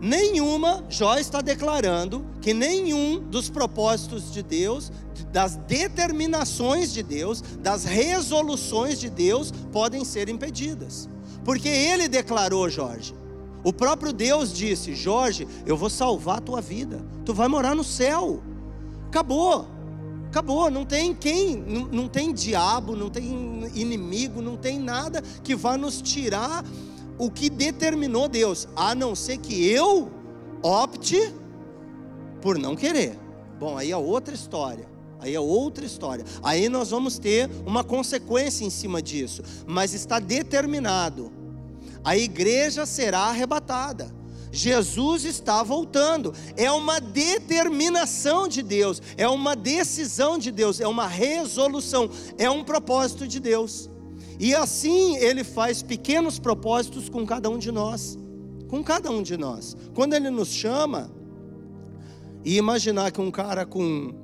Nenhuma, 0.00 0.84
Jó 0.88 1.18
está 1.18 1.40
declarando 1.40 2.24
que 2.40 2.54
nenhum 2.54 3.20
dos 3.20 3.50
propósitos 3.50 4.32
de 4.32 4.42
Deus, 4.42 4.90
das 5.30 5.56
determinações 5.56 6.92
de 6.92 7.02
Deus, 7.02 7.42
das 7.60 7.84
resoluções 7.84 8.98
de 8.98 9.10
Deus 9.10 9.52
podem 9.70 10.04
ser 10.04 10.28
impedidas. 10.28 11.08
Porque 11.44 11.68
ele 11.68 12.08
declarou, 12.08 12.68
Jorge, 12.68 13.14
o 13.62 13.72
próprio 13.72 14.12
Deus 14.12 14.52
disse: 14.52 14.94
Jorge, 14.94 15.46
eu 15.66 15.76
vou 15.76 15.90
salvar 15.90 16.38
a 16.38 16.40
tua 16.40 16.60
vida, 16.60 17.04
tu 17.24 17.34
vai 17.34 17.48
morar 17.48 17.74
no 17.74 17.84
céu. 17.84 18.42
Acabou, 19.08 19.66
acabou. 20.28 20.70
Não 20.70 20.84
tem 20.84 21.14
quem, 21.14 21.56
não, 21.56 21.86
não 21.86 22.08
tem 22.08 22.32
diabo, 22.32 22.96
não 22.96 23.10
tem 23.10 23.70
inimigo, 23.74 24.40
não 24.40 24.56
tem 24.56 24.78
nada 24.78 25.22
que 25.42 25.54
vá 25.54 25.76
nos 25.76 26.00
tirar 26.00 26.64
o 27.20 27.30
que 27.30 27.50
determinou 27.50 28.26
Deus, 28.26 28.66
a 28.74 28.94
não 28.94 29.14
ser 29.14 29.36
que 29.36 29.68
eu 29.68 30.10
opte 30.62 31.32
por 32.40 32.58
não 32.58 32.74
querer. 32.74 33.18
Bom, 33.58 33.76
aí 33.76 33.92
é 33.92 33.96
outra 33.96 34.34
história. 34.34 34.88
Aí 35.18 35.34
é 35.34 35.40
outra 35.40 35.84
história. 35.84 36.24
Aí 36.42 36.70
nós 36.70 36.88
vamos 36.88 37.18
ter 37.18 37.50
uma 37.66 37.84
consequência 37.84 38.64
em 38.64 38.70
cima 38.70 39.02
disso. 39.02 39.42
Mas 39.66 39.92
está 39.92 40.18
determinado. 40.18 41.30
A 42.02 42.16
igreja 42.16 42.86
será 42.86 43.24
arrebatada. 43.24 44.10
Jesus 44.50 45.26
está 45.26 45.62
voltando. 45.62 46.34
É 46.56 46.72
uma 46.72 46.98
determinação 47.00 48.48
de 48.48 48.62
Deus, 48.62 49.00
é 49.18 49.28
uma 49.28 49.54
decisão 49.54 50.38
de 50.38 50.50
Deus, 50.50 50.80
é 50.80 50.88
uma 50.88 51.06
resolução, 51.06 52.10
é 52.38 52.50
um 52.50 52.64
propósito 52.64 53.28
de 53.28 53.38
Deus. 53.38 53.90
E 54.40 54.54
assim 54.54 55.18
ele 55.18 55.44
faz 55.44 55.82
pequenos 55.82 56.38
propósitos 56.38 57.10
com 57.10 57.26
cada 57.26 57.50
um 57.50 57.58
de 57.58 57.70
nós. 57.70 58.18
Com 58.68 58.82
cada 58.82 59.10
um 59.10 59.22
de 59.22 59.36
nós. 59.36 59.76
Quando 59.94 60.14
ele 60.14 60.30
nos 60.30 60.48
chama, 60.48 61.10
e 62.44 62.56
imaginar 62.56 63.12
que 63.12 63.20
um 63.20 63.30
cara 63.30 63.66
com. 63.66 64.14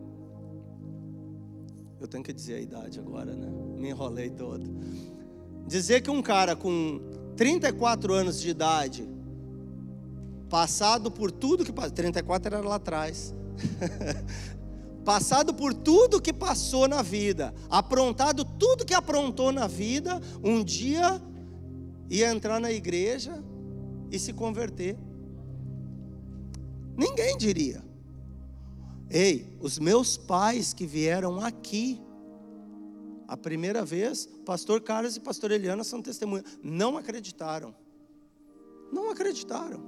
Eu 2.01 2.09
tenho 2.09 2.25
que 2.25 2.33
dizer 2.33 2.55
a 2.55 2.61
idade 2.61 2.99
agora, 2.99 3.35
né? 3.35 3.49
Me 3.79 3.91
enrolei 3.91 4.31
todo. 4.31 4.65
Dizer 5.67 6.01
que 6.01 6.11
um 6.11 6.23
cara 6.23 6.57
com 6.57 7.01
34 7.37 8.15
anos 8.15 8.41
de 8.41 8.49
idade, 8.49 9.07
passado 10.49 11.11
por 11.11 11.31
tudo 11.31 11.65
que 11.65 11.73
passou, 11.73 11.93
34 11.93 12.55
era 12.55 12.67
lá 12.67 12.77
atrás. 12.77 13.35
passado 15.07 15.55
por 15.55 15.73
tudo 15.73 16.21
que 16.21 16.33
passou 16.33 16.89
na 16.89 17.01
vida, 17.01 17.55
aprontado 17.71 18.45
tudo 18.45 18.85
que 18.85 18.93
aprontou 18.93 19.53
na 19.53 19.69
vida, 19.69 20.21
um 20.43 20.65
dia 20.65 21.23
ia 22.11 22.29
entrar 22.33 22.61
na 22.61 22.73
igreja 22.73 23.41
e 24.11 24.19
se 24.19 24.33
converter. 24.33 24.99
Ninguém 26.97 27.39
diria. 27.39 27.85
Ei, 29.09 29.57
os 29.61 29.79
meus 29.79 30.17
pais 30.17 30.75
que 30.75 30.85
vieram 30.85 31.39
aqui, 31.41 32.03
a 33.29 33.37
primeira 33.37 33.85
vez, 33.85 34.27
pastor 34.45 34.81
Carlos 34.81 35.17
e 35.17 35.21
pastor 35.21 35.53
Eliana 35.53 35.85
são 35.85 36.03
testemunhas, 36.03 36.59
não 36.61 36.99
acreditaram. 36.99 37.73
Não 38.93 39.09
acreditaram. 39.09 39.81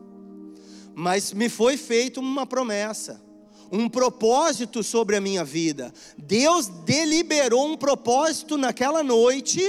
Mas 0.95 1.33
me 1.33 1.49
foi 1.49 1.77
feita 1.77 2.21
uma 2.21 2.47
promessa 2.47 3.28
um 3.71 3.89
propósito 3.89 4.83
sobre 4.83 5.17
a 5.17 5.21
minha 5.21 5.45
vida. 5.45 5.93
Deus 6.17 6.69
deliberou 6.69 7.67
um 7.67 7.77
propósito 7.77 8.57
naquela 8.57 9.03
noite 9.03 9.61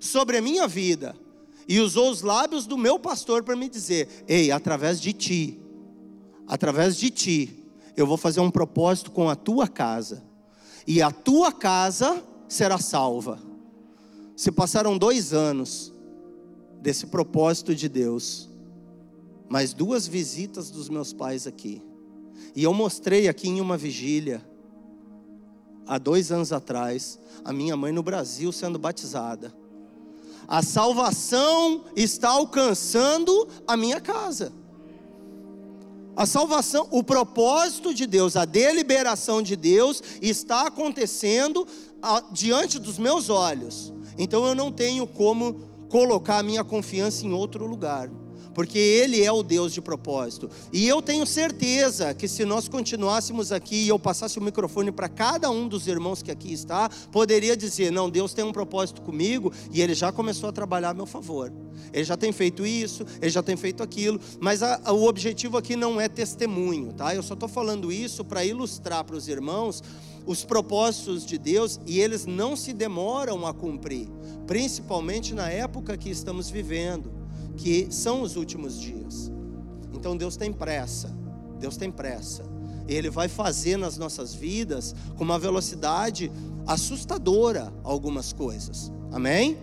sobre 0.00 0.38
a 0.38 0.42
minha 0.42 0.66
vida 0.66 1.14
e 1.68 1.80
usou 1.80 2.10
os 2.10 2.22
lábios 2.22 2.66
do 2.66 2.76
meu 2.76 2.98
pastor 2.98 3.42
para 3.42 3.56
me 3.56 3.68
dizer: 3.68 4.24
Ei, 4.26 4.50
através 4.50 5.00
de 5.00 5.12
ti, 5.12 5.60
através 6.46 6.96
de 6.96 7.10
ti, 7.10 7.64
eu 7.96 8.06
vou 8.06 8.16
fazer 8.16 8.40
um 8.40 8.50
propósito 8.50 9.10
com 9.10 9.28
a 9.28 9.36
tua 9.36 9.68
casa, 9.68 10.22
e 10.86 11.00
a 11.00 11.10
tua 11.10 11.52
casa 11.52 12.22
será 12.48 12.78
salva. 12.78 13.40
Se 14.36 14.50
passaram 14.50 14.98
dois 14.98 15.32
anos 15.32 15.92
desse 16.80 17.06
propósito 17.06 17.74
de 17.74 17.88
Deus, 17.88 18.48
mais 19.48 19.72
duas 19.72 20.06
visitas 20.06 20.70
dos 20.70 20.88
meus 20.88 21.12
pais 21.12 21.46
aqui. 21.46 21.80
E 22.54 22.62
eu 22.62 22.74
mostrei 22.74 23.28
aqui 23.28 23.48
em 23.48 23.60
uma 23.60 23.76
vigília, 23.76 24.42
há 25.86 25.98
dois 25.98 26.30
anos 26.30 26.52
atrás, 26.52 27.18
a 27.44 27.52
minha 27.52 27.76
mãe 27.76 27.92
no 27.92 28.02
Brasil 28.02 28.52
sendo 28.52 28.78
batizada. 28.78 29.54
A 30.46 30.62
salvação 30.62 31.84
está 31.96 32.30
alcançando 32.30 33.48
a 33.66 33.76
minha 33.76 34.00
casa. 34.00 34.52
A 36.14 36.26
salvação, 36.26 36.86
o 36.90 37.02
propósito 37.02 37.94
de 37.94 38.06
Deus, 38.06 38.36
a 38.36 38.44
deliberação 38.44 39.40
de 39.40 39.56
Deus 39.56 40.02
está 40.20 40.66
acontecendo 40.66 41.66
diante 42.32 42.78
dos 42.78 42.98
meus 42.98 43.30
olhos. 43.30 43.92
Então 44.18 44.46
eu 44.46 44.54
não 44.54 44.70
tenho 44.70 45.06
como 45.06 45.71
colocar 45.92 46.38
a 46.38 46.42
minha 46.42 46.64
confiança 46.64 47.26
em 47.26 47.32
outro 47.34 47.66
lugar 47.66 48.10
porque 48.54 48.78
Ele 48.78 49.22
é 49.22 49.32
o 49.32 49.42
Deus 49.42 49.72
de 49.72 49.80
propósito. 49.80 50.50
E 50.70 50.86
eu 50.86 51.00
tenho 51.00 51.24
certeza 51.24 52.12
que 52.12 52.28
se 52.28 52.44
nós 52.44 52.68
continuássemos 52.68 53.50
aqui 53.50 53.84
e 53.84 53.88
eu 53.88 53.98
passasse 53.98 54.38
o 54.38 54.42
microfone 54.42 54.92
para 54.92 55.08
cada 55.08 55.50
um 55.50 55.66
dos 55.66 55.86
irmãos 55.86 56.22
que 56.22 56.30
aqui 56.30 56.52
está, 56.52 56.90
poderia 57.10 57.56
dizer: 57.56 57.90
não, 57.90 58.10
Deus 58.10 58.34
tem 58.34 58.44
um 58.44 58.52
propósito 58.52 59.00
comigo 59.00 59.50
e 59.72 59.80
Ele 59.80 59.94
já 59.94 60.12
começou 60.12 60.50
a 60.50 60.52
trabalhar 60.52 60.90
a 60.90 60.94
meu 60.94 61.06
favor. 61.06 61.50
Ele 61.92 62.04
já 62.04 62.16
tem 62.16 62.30
feito 62.30 62.66
isso, 62.66 63.04
ele 63.20 63.30
já 63.30 63.42
tem 63.42 63.56
feito 63.56 63.82
aquilo, 63.82 64.20
mas 64.38 64.62
a, 64.62 64.80
a, 64.84 64.92
o 64.92 65.06
objetivo 65.06 65.56
aqui 65.56 65.74
não 65.76 66.00
é 66.00 66.08
testemunho, 66.08 66.92
tá? 66.92 67.14
Eu 67.14 67.22
só 67.22 67.34
estou 67.34 67.48
falando 67.48 67.90
isso 67.90 68.24
para 68.24 68.44
ilustrar 68.44 69.04
para 69.04 69.16
os 69.16 69.28
irmãos 69.28 69.82
os 70.26 70.44
propósitos 70.44 71.24
de 71.24 71.38
Deus 71.38 71.80
e 71.86 72.00
eles 72.00 72.26
não 72.26 72.56
se 72.56 72.72
demoram 72.72 73.46
a 73.46 73.52
cumprir, 73.52 74.08
principalmente 74.46 75.34
na 75.34 75.48
época 75.48 75.96
que 75.96 76.10
estamos 76.10 76.50
vivendo 76.50 77.12
que 77.56 77.88
são 77.90 78.22
os 78.22 78.36
últimos 78.36 78.80
dias. 78.80 79.30
Então 79.92 80.16
Deus 80.16 80.36
tem 80.36 80.52
pressa, 80.52 81.14
Deus 81.58 81.76
tem 81.76 81.90
pressa. 81.90 82.44
Ele 82.88 83.10
vai 83.10 83.28
fazer 83.28 83.76
nas 83.76 83.96
nossas 83.96 84.34
vidas 84.34 84.94
com 85.16 85.24
uma 85.24 85.38
velocidade 85.38 86.30
assustadora 86.66 87.72
algumas 87.84 88.32
coisas. 88.32 88.90
Amém? 89.12 89.56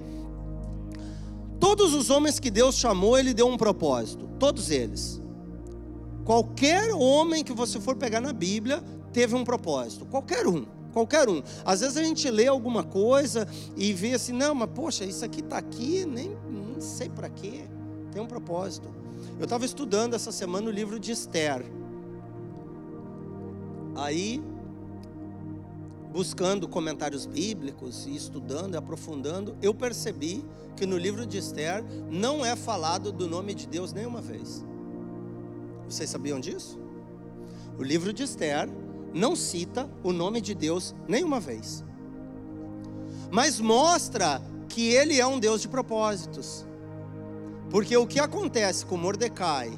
Todos 1.59 1.93
os 1.93 2.09
homens 2.09 2.39
que 2.39 2.49
Deus 2.49 2.75
chamou, 2.75 3.17
Ele 3.17 3.33
deu 3.33 3.47
um 3.47 3.57
propósito. 3.57 4.29
Todos 4.39 4.71
eles. 4.71 5.21
Qualquer 6.23 6.93
homem 6.93 7.43
que 7.43 7.51
você 7.51 7.79
for 7.79 7.95
pegar 7.95 8.21
na 8.21 8.31
Bíblia 8.31 8.81
teve 9.11 9.35
um 9.35 9.43
propósito. 9.43 10.05
Qualquer 10.05 10.47
um. 10.47 10.65
Qualquer 10.93 11.29
um. 11.29 11.41
Às 11.63 11.81
vezes 11.81 11.97
a 11.97 12.03
gente 12.03 12.29
lê 12.29 12.47
alguma 12.47 12.83
coisa 12.83 13.47
e 13.77 13.93
vê 13.93 14.13
assim, 14.13 14.33
não, 14.33 14.55
mas 14.55 14.69
poxa, 14.73 15.05
isso 15.05 15.23
aqui 15.23 15.41
está 15.41 15.57
aqui, 15.57 16.05
nem, 16.05 16.35
nem 16.49 16.81
sei 16.81 17.09
para 17.09 17.29
quê 17.29 17.65
tem 18.11 18.21
um 18.21 18.27
propósito. 18.27 18.87
Eu 19.37 19.43
estava 19.43 19.65
estudando 19.65 20.13
essa 20.13 20.31
semana 20.31 20.67
o 20.67 20.71
livro 20.71 20.99
de 20.99 21.11
Esther. 21.11 21.63
Aí, 23.95 24.41
buscando 26.11 26.67
comentários 26.67 27.25
bíblicos 27.25 28.05
e 28.05 28.15
estudando 28.15 28.73
e 28.73 28.77
aprofundando, 28.77 29.55
eu 29.61 29.73
percebi 29.73 30.43
que 30.75 30.85
no 30.85 30.97
livro 30.97 31.25
de 31.25 31.37
Esther 31.37 31.83
não 32.09 32.45
é 32.45 32.55
falado 32.55 33.11
do 33.11 33.27
nome 33.27 33.53
de 33.53 33.67
Deus 33.67 33.93
nenhuma 33.93 34.21
vez. 34.21 34.65
Vocês 35.87 36.09
sabiam 36.09 36.39
disso? 36.39 36.79
O 37.77 37.83
livro 37.83 38.13
de 38.13 38.23
Esther 38.23 38.69
não 39.13 39.35
cita 39.35 39.89
o 40.03 40.11
nome 40.11 40.41
de 40.41 40.53
Deus 40.53 40.95
nenhuma 41.07 41.39
vez. 41.39 41.83
Mas 43.31 43.59
mostra 43.59 44.41
que 44.67 44.89
ele 44.89 45.19
é 45.19 45.25
um 45.25 45.39
Deus 45.39 45.61
de 45.61 45.67
propósitos. 45.67 46.65
Porque 47.69 47.95
o 47.95 48.07
que 48.07 48.19
acontece 48.19 48.85
com 48.85 48.97
Mordecai 48.97 49.71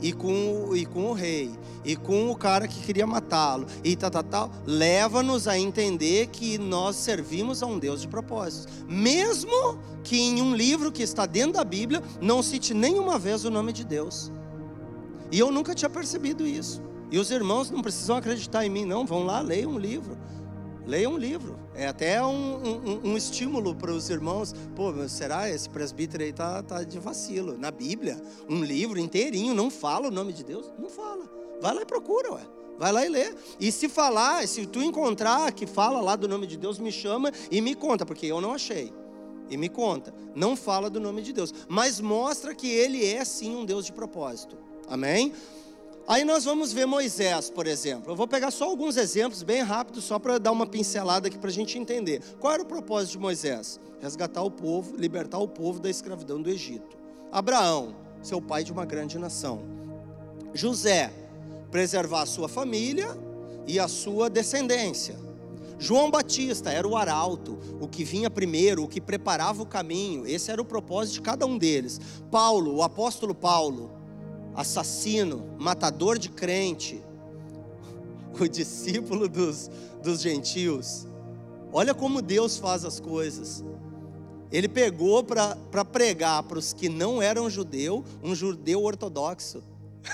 e 0.00 0.12
com, 0.12 0.70
e 0.74 0.86
com 0.86 1.10
o 1.10 1.12
rei 1.12 1.50
e 1.84 1.96
com 1.96 2.30
o 2.30 2.36
cara 2.36 2.68
que 2.68 2.80
queria 2.80 3.06
matá-lo 3.06 3.66
e 3.82 3.96
tal, 3.96 4.10
tal, 4.10 4.22
tal, 4.22 4.52
leva-nos 4.64 5.48
a 5.48 5.58
entender 5.58 6.28
que 6.28 6.58
nós 6.58 6.96
servimos 6.96 7.62
a 7.62 7.66
um 7.66 7.78
Deus 7.78 8.00
de 8.00 8.08
propósitos. 8.08 8.72
Mesmo 8.88 9.78
que 10.04 10.20
em 10.20 10.40
um 10.40 10.54
livro 10.54 10.92
que 10.92 11.02
está 11.02 11.26
dentro 11.26 11.54
da 11.54 11.64
Bíblia 11.64 12.02
não 12.20 12.42
cite 12.42 12.74
nenhuma 12.74 13.18
vez 13.18 13.44
o 13.44 13.50
nome 13.50 13.72
de 13.72 13.84
Deus. 13.84 14.30
E 15.30 15.38
eu 15.38 15.50
nunca 15.50 15.74
tinha 15.74 15.90
percebido 15.90 16.46
isso. 16.46 16.82
E 17.10 17.18
os 17.18 17.30
irmãos 17.30 17.70
não 17.70 17.82
precisam 17.82 18.16
acreditar 18.16 18.64
em 18.64 18.70
mim, 18.70 18.84
não. 18.84 19.06
Vão 19.06 19.24
lá, 19.24 19.40
leiam 19.40 19.72
um 19.72 19.78
livro. 19.78 20.16
Leia 20.88 21.08
um 21.08 21.18
livro. 21.18 21.58
É 21.74 21.86
até 21.86 22.24
um, 22.24 22.56
um, 22.56 23.10
um 23.10 23.16
estímulo 23.16 23.74
para 23.74 23.92
os 23.92 24.08
irmãos. 24.08 24.54
Pô, 24.74 24.90
será 25.06 25.50
esse 25.50 25.68
presbítero 25.68 26.24
aí 26.24 26.32
tá, 26.32 26.62
tá 26.62 26.82
de 26.82 26.98
vacilo? 26.98 27.58
Na 27.58 27.70
Bíblia, 27.70 28.18
um 28.48 28.64
livro 28.64 28.98
inteirinho, 28.98 29.54
não 29.54 29.70
fala 29.70 30.08
o 30.08 30.10
nome 30.10 30.32
de 30.32 30.42
Deus? 30.42 30.72
Não 30.78 30.88
fala. 30.88 31.28
Vai 31.60 31.74
lá 31.74 31.82
e 31.82 31.84
procura, 31.84 32.32
ué. 32.32 32.40
Vai 32.78 32.90
lá 32.90 33.04
e 33.04 33.08
lê. 33.10 33.34
E 33.60 33.70
se 33.70 33.86
falar, 33.86 34.48
se 34.48 34.64
tu 34.64 34.80
encontrar 34.80 35.52
que 35.52 35.66
fala 35.66 36.00
lá 36.00 36.16
do 36.16 36.26
nome 36.26 36.46
de 36.46 36.56
Deus, 36.56 36.78
me 36.78 36.90
chama 36.90 37.32
e 37.50 37.60
me 37.60 37.74
conta, 37.74 38.06
porque 38.06 38.24
eu 38.24 38.40
não 38.40 38.54
achei. 38.54 38.90
E 39.50 39.56
me 39.58 39.68
conta. 39.68 40.14
Não 40.34 40.56
fala 40.56 40.88
do 40.88 41.00
nome 41.00 41.20
de 41.20 41.34
Deus, 41.34 41.52
mas 41.68 42.00
mostra 42.00 42.54
que 42.54 42.66
ele 42.66 43.04
é 43.04 43.22
sim 43.26 43.54
um 43.54 43.66
Deus 43.66 43.84
de 43.84 43.92
propósito. 43.92 44.56
Amém? 44.88 45.34
Aí 46.08 46.24
nós 46.24 46.46
vamos 46.46 46.72
ver 46.72 46.86
Moisés, 46.86 47.50
por 47.50 47.66
exemplo. 47.66 48.10
Eu 48.10 48.16
vou 48.16 48.26
pegar 48.26 48.50
só 48.50 48.64
alguns 48.64 48.96
exemplos 48.96 49.42
bem 49.42 49.60
rápidos, 49.60 50.04
só 50.04 50.18
para 50.18 50.38
dar 50.38 50.52
uma 50.52 50.66
pincelada 50.66 51.28
aqui 51.28 51.36
para 51.36 51.50
a 51.50 51.52
gente 51.52 51.78
entender. 51.78 52.22
Qual 52.40 52.50
era 52.50 52.62
o 52.62 52.66
propósito 52.66 53.12
de 53.12 53.18
Moisés? 53.18 53.78
Resgatar 54.00 54.42
o 54.42 54.50
povo, 54.50 54.96
libertar 54.96 55.36
o 55.36 55.46
povo 55.46 55.78
da 55.78 55.90
escravidão 55.90 56.40
do 56.40 56.48
Egito. 56.48 56.96
Abraão, 57.30 57.94
seu 58.22 58.40
pai 58.40 58.64
de 58.64 58.72
uma 58.72 58.86
grande 58.86 59.18
nação. 59.18 59.60
José, 60.54 61.12
preservar 61.70 62.22
a 62.22 62.26
sua 62.26 62.48
família 62.48 63.14
e 63.66 63.78
a 63.78 63.86
sua 63.86 64.30
descendência. 64.30 65.14
João 65.78 66.10
Batista 66.10 66.72
era 66.72 66.88
o 66.88 66.96
arauto, 66.96 67.58
o 67.82 67.86
que 67.86 68.02
vinha 68.02 68.30
primeiro, 68.30 68.82
o 68.82 68.88
que 68.88 68.98
preparava 68.98 69.62
o 69.62 69.66
caminho. 69.66 70.26
Esse 70.26 70.50
era 70.50 70.62
o 70.62 70.64
propósito 70.64 71.16
de 71.16 71.20
cada 71.20 71.44
um 71.44 71.58
deles. 71.58 72.00
Paulo, 72.30 72.76
o 72.76 72.82
apóstolo 72.82 73.34
Paulo, 73.34 73.97
assassino, 74.54 75.56
matador 75.58 76.18
de 76.18 76.28
crente, 76.28 77.02
o 78.38 78.48
discípulo 78.48 79.28
dos, 79.28 79.70
dos 80.02 80.20
gentios. 80.20 81.06
Olha 81.72 81.94
como 81.94 82.22
Deus 82.22 82.56
faz 82.56 82.84
as 82.84 82.98
coisas. 82.98 83.64
Ele 84.50 84.68
pegou 84.68 85.22
para 85.22 85.84
pregar 85.84 86.42
para 86.42 86.58
os 86.58 86.72
que 86.72 86.88
não 86.88 87.20
eram 87.20 87.50
judeu, 87.50 88.04
um 88.22 88.34
judeu 88.34 88.82
ortodoxo. 88.82 89.62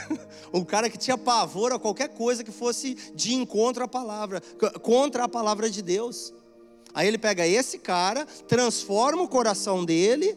um 0.52 0.64
cara 0.64 0.90
que 0.90 0.98
tinha 0.98 1.16
pavor 1.16 1.72
a 1.72 1.78
qualquer 1.78 2.08
coisa 2.08 2.42
que 2.42 2.50
fosse 2.50 2.94
de 3.14 3.34
encontro 3.34 3.84
à 3.84 3.88
palavra, 3.88 4.40
contra 4.82 5.24
a 5.24 5.28
palavra 5.28 5.70
de 5.70 5.82
Deus. 5.82 6.32
Aí 6.92 7.06
ele 7.06 7.18
pega 7.18 7.46
esse 7.46 7.78
cara, 7.78 8.26
transforma 8.48 9.22
o 9.22 9.28
coração 9.28 9.84
dele 9.84 10.36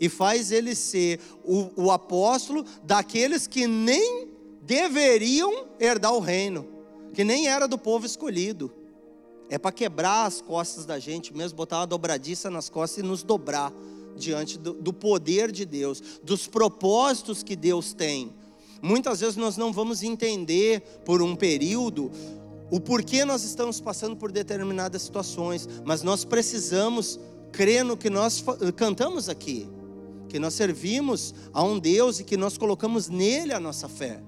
e 0.00 0.08
faz 0.08 0.50
ele 0.50 0.74
ser 0.74 1.20
o, 1.44 1.68
o 1.76 1.90
apóstolo 1.90 2.64
daqueles 2.82 3.46
que 3.46 3.66
nem 3.66 4.28
deveriam 4.62 5.66
herdar 5.78 6.14
o 6.14 6.20
reino, 6.20 6.66
que 7.12 7.22
nem 7.22 7.46
era 7.46 7.68
do 7.68 7.76
povo 7.76 8.06
escolhido. 8.06 8.72
É 9.50 9.58
para 9.58 9.72
quebrar 9.72 10.24
as 10.24 10.40
costas 10.40 10.86
da 10.86 10.98
gente 10.98 11.36
mesmo, 11.36 11.56
botar 11.56 11.80
uma 11.80 11.86
dobradiça 11.86 12.48
nas 12.48 12.70
costas 12.70 13.04
e 13.04 13.06
nos 13.06 13.22
dobrar 13.22 13.72
diante 14.16 14.58
do, 14.58 14.72
do 14.72 14.92
poder 14.92 15.52
de 15.52 15.66
Deus, 15.66 16.02
dos 16.22 16.46
propósitos 16.46 17.42
que 17.42 17.54
Deus 17.54 17.92
tem. 17.92 18.32
Muitas 18.80 19.20
vezes 19.20 19.36
nós 19.36 19.58
não 19.58 19.70
vamos 19.70 20.02
entender 20.02 20.80
por 21.04 21.20
um 21.20 21.36
período 21.36 22.10
o 22.70 22.80
porquê 22.80 23.24
nós 23.24 23.42
estamos 23.42 23.80
passando 23.80 24.16
por 24.16 24.32
determinadas 24.32 25.02
situações, 25.02 25.68
mas 25.84 26.02
nós 26.02 26.24
precisamos 26.24 27.18
crer 27.52 27.84
no 27.84 27.96
que 27.96 28.08
nós 28.08 28.42
cantamos 28.76 29.28
aqui 29.28 29.68
que 30.30 30.38
nós 30.38 30.54
servimos 30.54 31.34
a 31.52 31.62
um 31.62 31.78
Deus 31.78 32.20
e 32.20 32.24
que 32.24 32.36
nós 32.36 32.56
colocamos 32.56 33.08
nele 33.08 33.52
a 33.52 33.58
nossa 33.58 33.88
fé. 33.88 34.22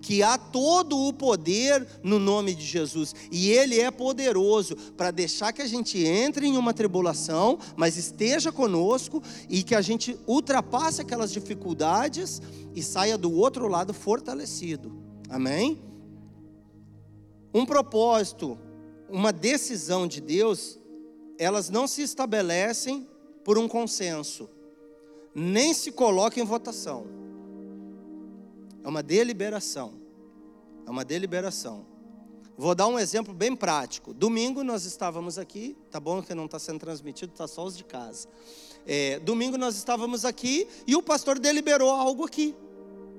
Que 0.00 0.22
há 0.22 0.38
todo 0.38 0.96
o 0.96 1.12
poder 1.12 1.86
no 2.02 2.18
nome 2.18 2.54
de 2.54 2.64
Jesus, 2.64 3.14
e 3.30 3.50
Ele 3.50 3.78
é 3.80 3.90
poderoso 3.90 4.74
para 4.96 5.10
deixar 5.10 5.52
que 5.52 5.60
a 5.60 5.66
gente 5.66 5.98
entre 6.02 6.46
em 6.46 6.56
uma 6.56 6.72
tribulação, 6.72 7.58
mas 7.76 7.96
esteja 7.96 8.50
conosco 8.50 9.22
e 9.48 9.62
que 9.62 9.74
a 9.74 9.82
gente 9.82 10.16
ultrapasse 10.26 11.02
aquelas 11.02 11.32
dificuldades 11.32 12.40
e 12.74 12.82
saia 12.82 13.18
do 13.18 13.32
outro 13.32 13.68
lado 13.68 13.92
fortalecido. 13.92 14.92
Amém? 15.28 15.82
Um 17.52 17.66
propósito, 17.66 18.56
uma 19.08 19.32
decisão 19.32 20.06
de 20.06 20.20
Deus, 20.20 20.78
elas 21.38 21.68
não 21.68 21.86
se 21.86 22.02
estabelecem 22.02 23.06
por 23.44 23.58
um 23.58 23.66
consenso 23.66 24.48
nem 25.34 25.72
se 25.74 25.92
coloca 25.92 26.40
em 26.40 26.44
votação. 26.44 27.06
É 28.82 28.88
uma 28.88 29.02
deliberação. 29.02 29.94
É 30.86 30.90
uma 30.90 31.04
deliberação. 31.04 31.86
Vou 32.56 32.74
dar 32.74 32.86
um 32.88 32.98
exemplo 32.98 33.32
bem 33.32 33.56
prático. 33.56 34.12
Domingo 34.12 34.62
nós 34.62 34.84
estávamos 34.84 35.38
aqui, 35.38 35.76
tá 35.90 35.98
bom 35.98 36.22
que 36.22 36.34
não 36.34 36.44
está 36.44 36.58
sendo 36.58 36.78
transmitido, 36.78 37.32
está 37.32 37.46
só 37.46 37.64
os 37.64 37.76
de 37.76 37.84
casa. 37.84 38.28
É, 38.86 39.18
domingo 39.20 39.56
nós 39.56 39.76
estávamos 39.76 40.24
aqui 40.24 40.68
e 40.86 40.94
o 40.94 41.02
pastor 41.02 41.38
deliberou 41.38 41.90
algo 41.90 42.24
aqui. 42.24 42.54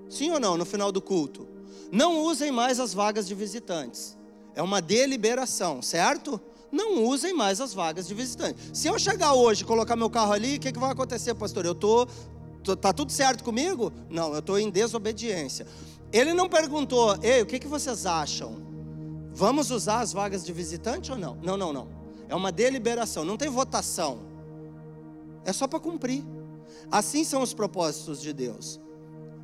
Sim 0.10 0.32
ou 0.32 0.40
não, 0.40 0.58
no 0.58 0.66
final 0.66 0.92
do 0.92 1.02
culto? 1.02 1.48
Não 1.92 2.20
usem 2.20 2.52
mais 2.52 2.80
as 2.80 2.94
vagas 2.94 3.28
de 3.28 3.34
visitantes. 3.34 4.18
É 4.54 4.62
uma 4.62 4.82
deliberação, 4.82 5.82
certo? 5.82 6.40
Não 6.72 7.04
usem 7.04 7.34
mais 7.34 7.60
as 7.60 7.74
vagas 7.74 8.08
de 8.08 8.14
visitante. 8.14 8.58
Se 8.74 8.88
eu 8.88 8.98
chegar 8.98 9.34
hoje 9.34 9.64
e 9.64 9.66
colocar 9.66 9.96
meu 9.96 10.10
carro 10.10 10.32
ali, 10.32 10.56
o 10.56 10.60
que, 10.60 10.72
que 10.72 10.80
vai 10.80 10.92
acontecer, 10.92 11.34
pastor? 11.36 11.66
Eu 11.66 11.76
tô, 11.76 12.08
tô 12.64 12.76
tá 12.76 12.94
tudo 12.94 13.12
certo 13.12 13.44
comigo? 13.44 13.92
Não, 14.10 14.34
eu 14.34 14.40
estou 14.40 14.58
em 14.58 14.70
desobediência. 14.70 15.68
Ele 16.14 16.34
não 16.34 16.48
perguntou, 16.48 17.18
ei, 17.22 17.42
o 17.42 17.46
que, 17.46 17.60
que 17.60 17.68
vocês 17.68 18.06
acham? 18.06 18.56
Vamos 19.34 19.72
usar 19.72 20.00
as 20.00 20.12
vagas 20.14 20.44
de 20.44 20.52
visitante 20.52 21.12
ou 21.12 21.18
não? 21.18 21.38
Não, 21.42 21.58
não, 21.58 21.72
não. 21.72 21.88
É 22.28 22.36
uma 22.36 22.52
deliberação, 22.52 23.26
não 23.26 23.38
tem 23.38 23.50
votação. 23.50 24.20
É 25.46 25.52
só 25.52 25.68
para 25.68 25.80
cumprir. 25.80 26.24
Assim 26.90 27.24
são 27.24 27.42
os 27.42 27.54
propósitos 27.54 28.22
de 28.22 28.34
Deus. 28.34 28.80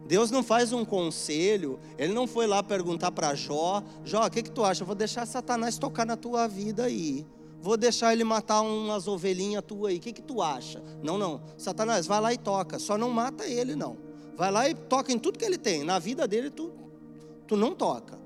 Deus 0.07 0.31
não 0.31 0.41
faz 0.41 0.71
um 0.71 0.85
conselho, 0.85 1.79
ele 1.97 2.13
não 2.13 2.25
foi 2.25 2.47
lá 2.47 2.63
perguntar 2.63 3.11
para 3.11 3.35
Jó: 3.35 3.83
Jó, 4.05 4.25
o 4.25 4.31
que, 4.31 4.41
que 4.41 4.51
tu 4.51 4.63
acha? 4.63 4.83
Eu 4.83 4.87
vou 4.87 4.95
deixar 4.95 5.25
Satanás 5.25 5.77
tocar 5.77 6.05
na 6.05 6.15
tua 6.15 6.47
vida 6.47 6.85
aí. 6.85 7.25
Vou 7.59 7.75
deixar 7.75 8.13
ele 8.13 8.23
matar 8.23 8.61
umas 8.61 9.07
ovelhinhas 9.07 9.63
tuas 9.65 9.91
aí. 9.91 9.97
O 9.97 9.99
que, 9.99 10.13
que 10.13 10.21
tu 10.21 10.41
acha? 10.41 10.81
Não, 11.03 11.17
não. 11.17 11.41
Satanás, 11.57 12.05
vai 12.05 12.21
lá 12.21 12.33
e 12.33 12.37
toca. 12.37 12.79
Só 12.79 12.97
não 12.97 13.09
mata 13.09 13.45
ele, 13.45 13.75
não. 13.75 13.97
Vai 14.37 14.51
lá 14.51 14.69
e 14.69 14.75
toca 14.75 15.11
em 15.11 15.19
tudo 15.19 15.37
que 15.37 15.43
ele 15.43 15.57
tem. 15.57 15.83
Na 15.83 15.99
vida 15.99 16.27
dele, 16.27 16.49
tu, 16.49 16.71
tu 17.47 17.57
não 17.57 17.73
toca. 17.73 18.17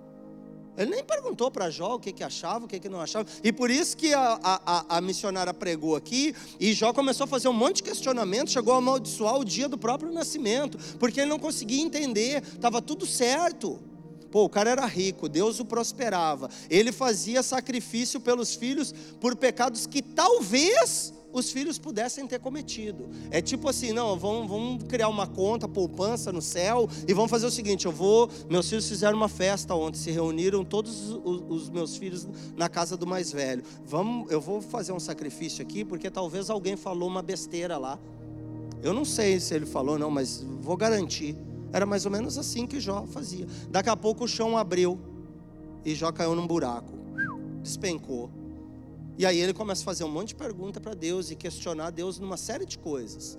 Ele 0.77 0.91
nem 0.91 1.03
perguntou 1.03 1.51
para 1.51 1.69
Jó 1.69 1.95
o 1.95 1.99
que, 1.99 2.11
que 2.11 2.23
achava, 2.23 2.65
o 2.65 2.67
que, 2.67 2.79
que 2.79 2.87
não 2.87 3.01
achava. 3.01 3.27
E 3.43 3.51
por 3.51 3.69
isso 3.69 3.97
que 3.97 4.13
a, 4.13 4.39
a, 4.41 4.97
a, 4.97 5.01
missionária 5.01 5.53
pregou 5.53 5.95
aqui, 5.95 6.33
e 6.59 6.73
Jó 6.73 6.93
começou 6.93 7.25
a 7.25 7.27
fazer 7.27 7.49
um 7.49 7.53
monte 7.53 7.77
de 7.77 7.83
questionamento, 7.83 8.51
chegou 8.51 8.73
a 8.73 8.77
amaldiçoar 8.77 9.37
o 9.37 9.43
dia 9.43 9.67
do 9.67 9.77
próprio 9.77 10.11
nascimento, 10.11 10.77
porque 10.97 11.19
ele 11.19 11.29
não 11.29 11.39
conseguia 11.39 11.81
entender, 11.81 12.41
estava 12.43 12.81
tudo 12.81 13.05
certo. 13.05 13.79
Pô, 14.31 14.45
o 14.45 14.49
cara 14.49 14.69
era 14.69 14.85
rico, 14.85 15.27
Deus 15.27 15.59
o 15.59 15.65
prosperava. 15.65 16.49
Ele 16.69 16.93
fazia 16.93 17.43
sacrifício 17.43 18.19
pelos 18.21 18.55
filhos 18.55 18.93
por 19.19 19.35
pecados 19.35 19.85
que 19.85 20.01
talvez 20.01 21.13
os 21.33 21.51
filhos 21.51 21.77
pudessem 21.77 22.27
ter 22.27 22.39
cometido. 22.39 23.09
É 23.29 23.41
tipo 23.41 23.69
assim, 23.69 23.91
não, 23.91 24.17
vamos, 24.17 24.49
vamos 24.49 24.83
criar 24.83 25.07
uma 25.07 25.27
conta, 25.27 25.67
poupança 25.67 26.31
no 26.31 26.41
céu, 26.41 26.87
e 27.07 27.13
vamos 27.13 27.29
fazer 27.29 27.45
o 27.45 27.51
seguinte: 27.51 27.85
eu 27.85 27.91
vou. 27.91 28.29
Meus 28.49 28.69
filhos 28.69 28.87
fizeram 28.87 29.17
uma 29.17 29.29
festa 29.29 29.73
ontem, 29.75 29.97
se 29.97 30.11
reuniram 30.11 30.63
todos 30.63 31.09
os, 31.09 31.43
os 31.49 31.69
meus 31.69 31.95
filhos 31.95 32.27
na 32.55 32.69
casa 32.69 32.97
do 32.97 33.07
mais 33.07 33.31
velho. 33.31 33.63
Vamos, 33.85 34.31
eu 34.31 34.41
vou 34.41 34.61
fazer 34.61 34.91
um 34.91 34.99
sacrifício 34.99 35.61
aqui, 35.61 35.83
porque 35.83 36.09
talvez 36.09 36.49
alguém 36.49 36.75
falou 36.75 37.07
uma 37.07 37.21
besteira 37.21 37.77
lá. 37.77 37.99
Eu 38.83 38.93
não 38.93 39.05
sei 39.05 39.39
se 39.39 39.53
ele 39.53 39.65
falou, 39.65 39.97
não, 39.99 40.09
mas 40.09 40.43
vou 40.59 40.75
garantir. 40.75 41.35
Era 41.71 41.85
mais 41.85 42.05
ou 42.05 42.11
menos 42.11 42.37
assim 42.37 42.65
que 42.67 42.79
Jó 42.79 43.05
fazia. 43.07 43.45
Daqui 43.69 43.89
a 43.89 43.95
pouco 43.95 44.25
o 44.25 44.27
chão 44.27 44.57
abriu 44.57 44.99
e 45.85 45.95
Jó 45.95 46.11
caiu 46.11 46.35
num 46.35 46.47
buraco, 46.47 46.91
despencou. 47.61 48.40
E 49.21 49.25
aí 49.25 49.39
ele 49.39 49.53
começa 49.53 49.83
a 49.83 49.85
fazer 49.85 50.03
um 50.03 50.09
monte 50.09 50.29
de 50.29 50.35
pergunta 50.35 50.81
para 50.81 50.95
Deus 50.95 51.29
e 51.29 51.35
questionar 51.35 51.91
Deus 51.91 52.17
numa 52.17 52.37
série 52.37 52.65
de 52.65 52.79
coisas. 52.79 53.37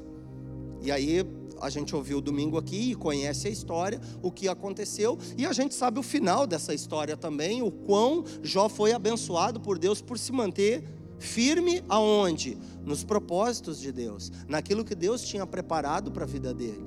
E 0.80 0.92
aí 0.92 1.26
a 1.60 1.68
gente 1.68 1.96
ouviu 1.96 2.20
domingo 2.20 2.56
aqui 2.56 2.92
e 2.92 2.94
conhece 2.94 3.48
a 3.48 3.50
história, 3.50 4.00
o 4.22 4.30
que 4.30 4.46
aconteceu, 4.46 5.18
e 5.36 5.44
a 5.44 5.52
gente 5.52 5.74
sabe 5.74 5.98
o 5.98 6.02
final 6.04 6.46
dessa 6.46 6.72
história 6.72 7.16
também, 7.16 7.62
o 7.62 7.72
quão 7.72 8.22
Jó 8.44 8.68
foi 8.68 8.92
abençoado 8.92 9.58
por 9.58 9.76
Deus 9.76 10.00
por 10.00 10.16
se 10.20 10.30
manter 10.30 10.84
firme 11.18 11.82
aonde? 11.88 12.56
Nos 12.84 13.02
propósitos 13.02 13.80
de 13.80 13.90
Deus, 13.90 14.30
naquilo 14.46 14.84
que 14.84 14.94
Deus 14.94 15.20
tinha 15.22 15.44
preparado 15.44 16.12
para 16.12 16.22
a 16.22 16.28
vida 16.28 16.54
dele. 16.54 16.86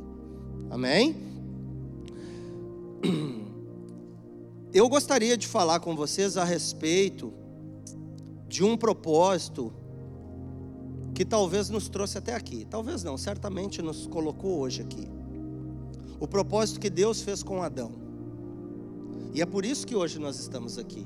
Amém? 0.70 1.18
Eu 4.74 4.88
gostaria 4.88 5.36
de 5.36 5.48
falar 5.48 5.82
com 5.82 5.98
vocês 5.98 6.38
a 6.38 6.46
respeito 6.46 7.34
de 8.56 8.64
um 8.64 8.78
propósito 8.78 9.74
que 11.14 11.26
talvez 11.26 11.70
nos 11.70 11.90
trouxe 11.90 12.18
até 12.18 12.34
aqui. 12.34 12.64
Talvez 12.64 13.04
não, 13.04 13.18
certamente 13.18 13.82
nos 13.82 14.08
colocou 14.08 14.60
hoje 14.60 14.82
aqui. 14.82 15.10
O 16.22 16.26
propósito 16.26 16.80
que 16.80 16.90
Deus 16.90 17.22
fez 17.22 17.44
com 17.44 17.62
Adão. 17.62 17.92
E 19.34 19.42
é 19.42 19.46
por 19.46 19.66
isso 19.66 19.86
que 19.86 19.94
hoje 19.94 20.20
nós 20.20 20.40
estamos 20.40 20.78
aqui. 20.78 21.06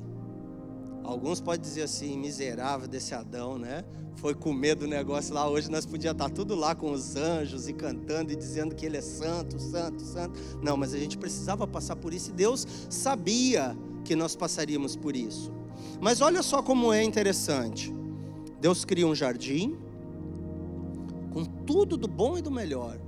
Alguns 1.03 1.41
podem 1.41 1.59
dizer 1.59 1.81
assim, 1.81 2.19
miserável 2.19 2.87
desse 2.87 3.15
Adão, 3.15 3.57
né? 3.57 3.83
Foi 4.17 4.35
com 4.35 4.53
medo 4.53 4.81
do 4.81 4.87
negócio 4.87 5.33
lá. 5.33 5.49
Hoje 5.49 5.71
nós 5.71 5.87
podíamos 5.87 6.21
estar 6.21 6.29
tudo 6.29 6.53
lá 6.53 6.75
com 6.75 6.91
os 6.91 7.15
anjos 7.15 7.67
e 7.67 7.73
cantando 7.73 8.31
e 8.31 8.35
dizendo 8.35 8.75
que 8.75 8.85
ele 8.85 8.97
é 8.97 9.01
santo, 9.01 9.59
santo, 9.59 10.03
santo. 10.03 10.39
Não, 10.61 10.77
mas 10.77 10.93
a 10.93 10.99
gente 10.99 11.17
precisava 11.17 11.65
passar 11.65 11.95
por 11.95 12.13
isso 12.13 12.29
e 12.29 12.33
Deus 12.33 12.67
sabia 12.91 13.75
que 14.05 14.15
nós 14.15 14.35
passaríamos 14.35 14.95
por 14.95 15.15
isso. 15.15 15.58
Mas 15.99 16.21
olha 16.21 16.41
só 16.41 16.61
como 16.61 16.93
é 16.93 17.03
interessante. 17.03 17.93
Deus 18.59 18.85
cria 18.85 19.07
um 19.07 19.15
jardim 19.15 19.77
com 21.31 21.43
tudo 21.45 21.97
do 21.97 22.07
bom 22.07 22.37
e 22.37 22.41
do 22.41 22.51
melhor. 22.51 22.99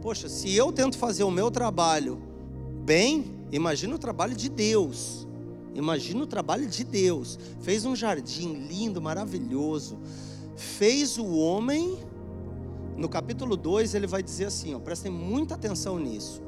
Poxa, 0.00 0.28
se 0.28 0.54
eu 0.54 0.72
tento 0.72 0.98
fazer 0.98 1.24
o 1.24 1.30
meu 1.30 1.50
trabalho 1.50 2.20
bem, 2.84 3.24
imagina 3.50 3.94
o 3.94 3.98
trabalho 3.98 4.34
de 4.34 4.48
Deus. 4.48 5.26
Imagina 5.74 6.22
o 6.22 6.26
trabalho 6.26 6.66
de 6.66 6.84
Deus. 6.84 7.38
Fez 7.60 7.84
um 7.84 7.96
jardim 7.96 8.66
lindo, 8.68 9.00
maravilhoso. 9.00 9.98
Fez 10.56 11.18
o 11.18 11.34
homem. 11.36 11.98
No 12.96 13.08
capítulo 13.08 13.56
2 13.56 13.94
ele 13.94 14.06
vai 14.06 14.22
dizer 14.22 14.44
assim, 14.46 14.74
ó, 14.74 14.78
prestem 14.78 15.10
muita 15.10 15.54
atenção 15.54 15.98
nisso. 15.98 16.40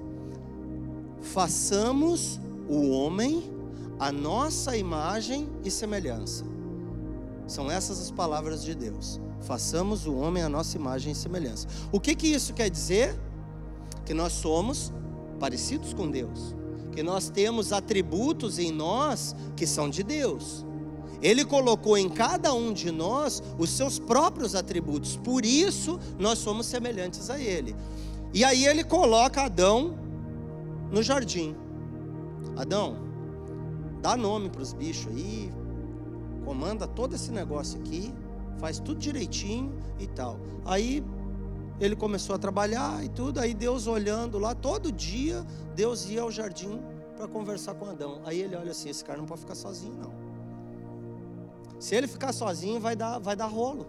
Façamos 1.21 2.39
o 2.69 2.91
homem 2.91 3.56
a 3.99 4.13
nossa 4.13 4.77
imagem 4.77 5.49
e 5.65 5.71
semelhança. 5.71 6.45
São 7.47 7.71
essas 7.71 8.01
as 8.01 8.11
palavras 8.11 8.63
de 8.63 8.75
Deus. 8.75 9.21
Façamos 9.41 10.07
o 10.07 10.15
homem 10.15 10.43
a 10.43 10.49
nossa 10.49 10.77
imagem 10.77 11.13
e 11.13 11.15
semelhança. 11.15 11.69
O 11.93 12.01
que 12.01 12.15
que 12.15 12.27
isso 12.27 12.53
quer 12.53 12.69
dizer? 12.69 13.19
Que 14.05 14.13
nós 14.13 14.33
somos 14.33 14.93
parecidos 15.39 15.95
com 15.95 16.11
Deus, 16.11 16.55
que 16.93 17.03
nós 17.03 17.29
temos 17.29 17.73
atributos 17.73 18.59
em 18.59 18.73
nós 18.73 19.35
que 19.55 19.67
são 19.67 19.89
de 19.89 20.03
Deus. 20.03 20.65
Ele 21.23 21.45
colocou 21.45 21.97
em 21.97 22.09
cada 22.09 22.53
um 22.53 22.73
de 22.73 22.91
nós 22.91 23.43
os 23.59 23.71
seus 23.71 23.99
próprios 23.99 24.55
atributos, 24.55 25.17
por 25.17 25.45
isso 25.45 25.99
nós 26.19 26.39
somos 26.39 26.67
semelhantes 26.67 27.31
a 27.31 27.39
Ele. 27.39 27.75
E 28.35 28.45
aí 28.45 28.67
ele 28.67 28.85
coloca 28.85 29.43
Adão 29.43 29.97
no 30.91 31.03
jardim. 31.03 31.57
Adão, 32.57 32.97
dá 34.01 34.17
nome 34.17 34.49
para 34.49 34.63
os 34.63 34.73
bichos 34.73 35.13
aí, 35.13 35.53
comanda 36.45 36.87
todo 36.87 37.15
esse 37.15 37.31
negócio 37.31 37.79
aqui, 37.81 38.15
faz 38.59 38.79
tudo 38.79 38.99
direitinho 38.99 39.73
e 39.99 40.07
tal. 40.07 40.39
Aí 40.65 41.05
ele 41.81 41.97
começou 41.97 42.35
a 42.35 42.39
trabalhar 42.39 43.05
e 43.05 43.09
tudo, 43.09 43.39
aí 43.41 43.53
Deus 43.53 43.87
olhando 43.87 44.39
lá, 44.39 44.55
todo 44.55 44.91
dia 44.91 45.45
Deus 45.75 46.09
ia 46.09 46.23
ao 46.23 46.31
jardim 46.31 46.81
para 47.17 47.27
conversar 47.27 47.75
com 47.75 47.87
Adão. 47.87 48.21
Aí 48.25 48.41
ele 48.41 48.55
olha 48.57 48.71
assim: 48.71 48.89
esse 48.89 49.05
cara 49.05 49.19
não 49.19 49.27
pode 49.27 49.41
ficar 49.41 49.55
sozinho, 49.55 49.95
não. 49.95 50.27
Se 51.79 51.95
ele 51.95 52.07
ficar 52.07 52.33
sozinho, 52.33 52.81
vai 52.81 52.97
dar, 52.97 53.19
vai 53.19 53.37
dar 53.37 53.47
rolo. 53.47 53.87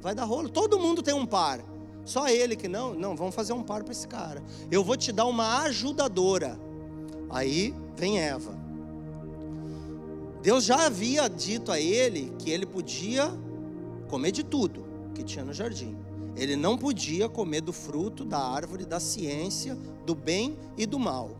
Vai 0.00 0.14
dar 0.14 0.24
rolo. 0.24 0.48
Todo 0.48 0.78
mundo 0.78 1.02
tem 1.02 1.14
um 1.14 1.26
par. 1.26 1.60
Só 2.04 2.28
ele 2.28 2.56
que 2.56 2.68
não. 2.68 2.94
Não, 2.94 3.16
vamos 3.16 3.34
fazer 3.34 3.52
um 3.52 3.62
par 3.62 3.82
para 3.82 3.92
esse 3.92 4.06
cara. 4.06 4.42
Eu 4.70 4.82
vou 4.84 4.96
te 4.96 5.12
dar 5.12 5.26
uma 5.26 5.62
ajudadora. 5.62 6.58
Aí 7.28 7.74
vem 7.96 8.20
Eva. 8.20 8.65
Deus 10.46 10.64
já 10.64 10.86
havia 10.86 11.26
dito 11.26 11.72
a 11.72 11.80
ele 11.80 12.32
que 12.38 12.52
ele 12.52 12.64
podia 12.64 13.32
comer 14.06 14.30
de 14.30 14.44
tudo 14.44 14.86
que 15.12 15.24
tinha 15.24 15.44
no 15.44 15.52
jardim. 15.52 15.96
Ele 16.36 16.54
não 16.54 16.78
podia 16.78 17.28
comer 17.28 17.60
do 17.60 17.72
fruto 17.72 18.24
da 18.24 18.38
árvore 18.38 18.84
da 18.84 19.00
ciência, 19.00 19.76
do 20.06 20.14
bem 20.14 20.56
e 20.78 20.86
do 20.86 21.00
mal. 21.00 21.32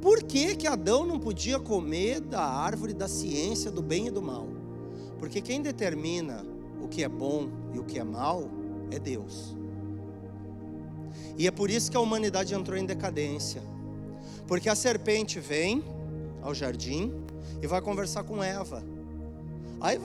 Por 0.00 0.22
que, 0.22 0.56
que 0.56 0.66
Adão 0.66 1.04
não 1.04 1.20
podia 1.20 1.60
comer 1.60 2.20
da 2.22 2.40
árvore 2.40 2.94
da 2.94 3.06
ciência, 3.06 3.70
do 3.70 3.82
bem 3.82 4.06
e 4.06 4.10
do 4.10 4.22
mal? 4.22 4.48
Porque 5.18 5.42
quem 5.42 5.60
determina 5.60 6.42
o 6.82 6.88
que 6.88 7.04
é 7.04 7.08
bom 7.08 7.50
e 7.74 7.78
o 7.78 7.84
que 7.84 7.98
é 7.98 8.04
mal 8.04 8.48
é 8.90 8.98
Deus. 8.98 9.54
E 11.36 11.46
é 11.46 11.50
por 11.50 11.68
isso 11.68 11.90
que 11.90 11.98
a 11.98 12.00
humanidade 12.00 12.54
entrou 12.54 12.78
em 12.78 12.86
decadência. 12.86 13.62
Porque 14.46 14.70
a 14.70 14.74
serpente 14.74 15.38
vem 15.38 15.84
ao 16.40 16.54
jardim 16.54 17.12
e 17.62 17.66
vai 17.66 17.80
conversar 17.80 18.24
com 18.24 18.42
Eva. 18.42 18.82
Aí 19.80 19.96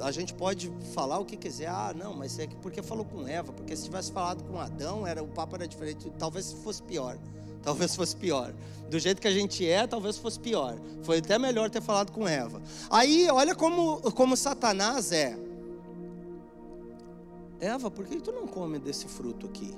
a 0.00 0.10
gente 0.10 0.34
pode 0.34 0.70
falar 0.94 1.18
o 1.18 1.24
que 1.24 1.36
quiser, 1.36 1.68
ah, 1.68 1.94
não, 1.96 2.12
mas 2.12 2.38
é 2.38 2.46
porque 2.60 2.82
falou 2.82 3.04
com 3.04 3.26
Eva, 3.26 3.52
porque 3.52 3.74
se 3.74 3.84
tivesse 3.84 4.12
falado 4.12 4.44
com 4.44 4.60
Adão, 4.60 5.06
era 5.06 5.22
o 5.22 5.28
papo 5.28 5.56
era 5.56 5.66
diferente, 5.66 6.10
talvez 6.18 6.52
fosse 6.52 6.82
pior. 6.82 7.16
Talvez 7.62 7.94
fosse 7.94 8.16
pior. 8.16 8.54
Do 8.88 8.98
jeito 8.98 9.20
que 9.20 9.28
a 9.28 9.30
gente 9.30 9.68
é, 9.68 9.86
talvez 9.86 10.16
fosse 10.16 10.40
pior. 10.40 10.78
Foi 11.02 11.18
até 11.18 11.38
melhor 11.38 11.68
ter 11.68 11.82
falado 11.82 12.10
com 12.10 12.26
Eva. 12.26 12.58
Aí, 12.88 13.28
olha 13.30 13.54
como, 13.54 14.00
como 14.12 14.34
Satanás 14.34 15.12
é. 15.12 15.36
Eva, 17.60 17.90
por 17.90 18.06
que 18.06 18.16
tu 18.18 18.32
não 18.32 18.46
come 18.46 18.78
desse 18.78 19.06
fruto 19.06 19.44
aqui? 19.44 19.74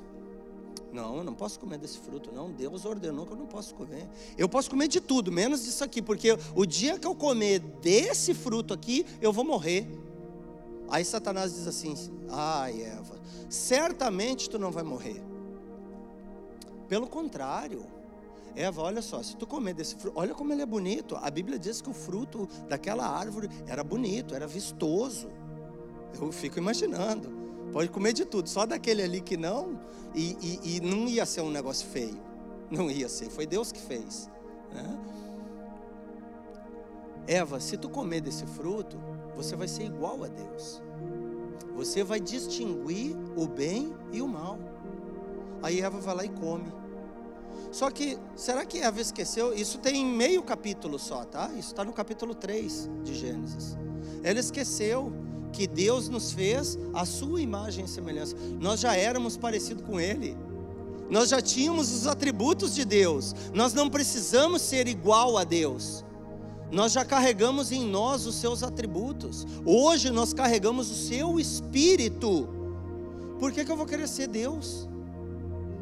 Não, 0.93 1.17
eu 1.17 1.25
não 1.25 1.33
posso 1.33 1.59
comer 1.59 1.79
desse 1.79 1.99
fruto, 1.99 2.31
não. 2.33 2.53
Deus 2.53 2.85
ordenou 2.85 3.25
que 3.27 3.33
eu 3.33 3.37
não 3.37 3.47
posso 3.47 3.75
comer. 3.75 4.07
Eu 4.37 4.49
posso 4.49 4.69
comer 4.69 4.89
de 4.89 5.01
tudo, 5.01 5.33
menos 5.33 5.65
disso 5.65 5.83
aqui, 5.83 6.03
porque 6.03 6.37
o 6.55 6.67
dia 6.67 6.99
que 6.99 7.07
eu 7.07 7.15
comer 7.15 7.61
desse 7.61 8.35
fruto 8.35 8.75
aqui, 8.75 9.07
eu 9.21 9.33
vou 9.33 9.45
morrer. 9.45 9.89
Aí 10.91 11.03
Satanás 11.05 11.55
diz 11.55 11.67
assim: 11.67 11.95
Ai, 12.29 12.83
Eva, 12.83 13.19
certamente 13.49 14.51
tu 14.51 14.59
não 14.59 14.71
vai 14.71 14.83
morrer. 14.83 15.23
Pelo 16.89 17.07
contrário, 17.07 17.87
Eva, 18.55 18.83
olha 18.83 19.01
só, 19.01 19.23
se 19.23 19.35
tu 19.35 19.47
comer 19.47 19.73
desse 19.73 19.97
fruto, 19.97 20.19
olha 20.19 20.35
como 20.35 20.53
ele 20.53 20.61
é 20.61 20.67
bonito. 20.67 21.17
A 21.17 21.31
Bíblia 21.31 21.59
diz 21.59 21.81
que 21.81 21.89
o 21.89 21.95
fruto 21.95 22.47
daquela 22.69 23.07
árvore 23.07 23.49
era 23.67 23.83
bonito, 23.83 24.35
era 24.35 24.47
vistoso. 24.47 25.31
Eu 26.21 26.31
fico 26.31 26.59
imaginando. 26.59 27.33
Pode 27.73 27.89
comer 27.89 28.13
de 28.13 28.25
tudo, 28.25 28.49
só 28.49 28.67
daquele 28.67 29.03
ali 29.03 29.21
que 29.21 29.37
não, 29.37 29.81
e, 30.15 30.37
e, 30.41 30.77
e 30.77 30.81
não 30.81 31.09
ia 31.09 31.25
ser 31.25 31.41
um 31.41 31.51
negócio 31.51 31.87
feio. 31.89 32.21
Não 32.71 32.91
ia 32.91 33.09
ser, 33.09 33.31
foi 33.31 33.47
Deus 33.47 33.73
que 33.73 33.81
fez. 33.81 34.31
Né? 34.73 34.99
Eva, 37.27 37.61
se 37.61 37.77
tu 37.77 37.89
comer 37.89 38.21
desse 38.21 38.47
fruto, 38.47 38.99
você 39.35 39.57
vai 39.57 39.69
ser 39.69 39.85
igual 39.85 40.23
a 40.23 40.29
Deus. 40.29 40.83
Você 41.75 42.05
vai 42.05 42.21
distinguir 42.21 43.17
o 43.37 43.47
bem 43.47 43.95
e 44.13 44.21
o 44.21 44.29
mal. 44.29 44.59
Aí 45.63 45.81
Eva 45.81 45.99
vai 45.99 46.15
lá 46.15 46.25
e 46.25 46.29
come. 46.29 46.73
Só 47.71 47.91
que, 47.91 48.19
será 48.37 48.67
que 48.67 48.79
Eva 48.79 49.01
esqueceu? 49.01 49.55
Isso 49.55 49.79
tem 49.79 50.05
meio 50.05 50.43
capítulo 50.43 50.99
só, 50.99 51.25
tá? 51.25 51.49
Isso 51.53 51.71
está 51.71 51.85
no 51.85 51.93
capítulo 51.93 52.35
3 52.35 52.91
de 53.03 53.15
Gênesis. 53.15 53.79
Ela 54.23 54.41
esqueceu 54.41 55.11
que 55.53 55.67
Deus 55.67 56.09
nos 56.09 56.33
fez 56.33 56.79
a 56.95 57.05
sua 57.05 57.41
imagem 57.41 57.85
e 57.85 57.89
semelhança. 57.89 58.35
Nós 58.61 58.81
já 58.81 58.97
éramos 58.97 59.37
parecidos 59.37 59.85
com 59.85 60.01
Ele. 60.01 60.37
Nós 61.11 61.29
já 61.29 61.43
tínhamos 61.43 61.93
os 61.93 62.07
atributos 62.07 62.75
de 62.75 62.85
Deus. 62.85 63.35
Nós 63.53 63.75
não 63.75 63.91
precisamos 63.91 64.63
ser 64.63 64.89
igual 64.89 65.37
a 65.37 65.45
Deus. 65.45 66.05
Nós 66.71 66.93
já 66.93 67.05
carregamos 67.05 67.71
em 67.71 67.87
nós 67.87 68.25
os 68.25 68.37
seus 68.37 68.63
atributos. 68.63 69.47
Hoje 69.65 70.11
nós 70.11 70.33
carregamos 70.33 70.91
o 70.91 70.95
seu 70.95 71.39
espírito. 71.39 72.49
Por 73.39 73.53
que, 73.53 73.63
que 73.63 73.71
eu 73.71 73.77
vou 73.77 73.85
querer 73.85 74.09
ser 74.09 74.27
Deus? 74.27 74.89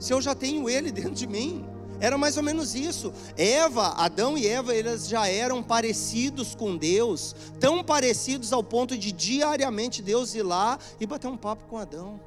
Se 0.01 0.13
eu 0.13 0.21
já 0.21 0.35
tenho 0.35 0.69
Ele 0.69 0.91
dentro 0.93 1.13
de 1.13 1.29
mim. 1.29 1.65
Era 2.01 2.17
mais 2.17 2.37
ou 2.37 2.43
menos 2.43 2.75
isso. 2.75 3.13
Eva, 3.37 3.89
Adão 3.97 4.37
e 4.37 4.47
Eva, 4.47 4.75
eles 4.75 5.07
já 5.07 5.29
eram 5.29 5.63
parecidos 5.63 6.55
com 6.55 6.77
Deus, 6.77 7.37
tão 7.61 7.85
parecidos 7.85 8.53
ao 8.53 8.65
ponto 8.65 8.97
de 8.97 9.13
diariamente 9.13 10.01
Deus 10.01 10.35
ir 10.35 10.43
lá 10.43 10.79
e 10.99 11.07
bater 11.07 11.29
um 11.29 11.37
papo 11.37 11.67
com 11.67 11.77
Adão, 11.77 12.19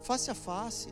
face 0.00 0.30
a 0.30 0.34
face. 0.34 0.88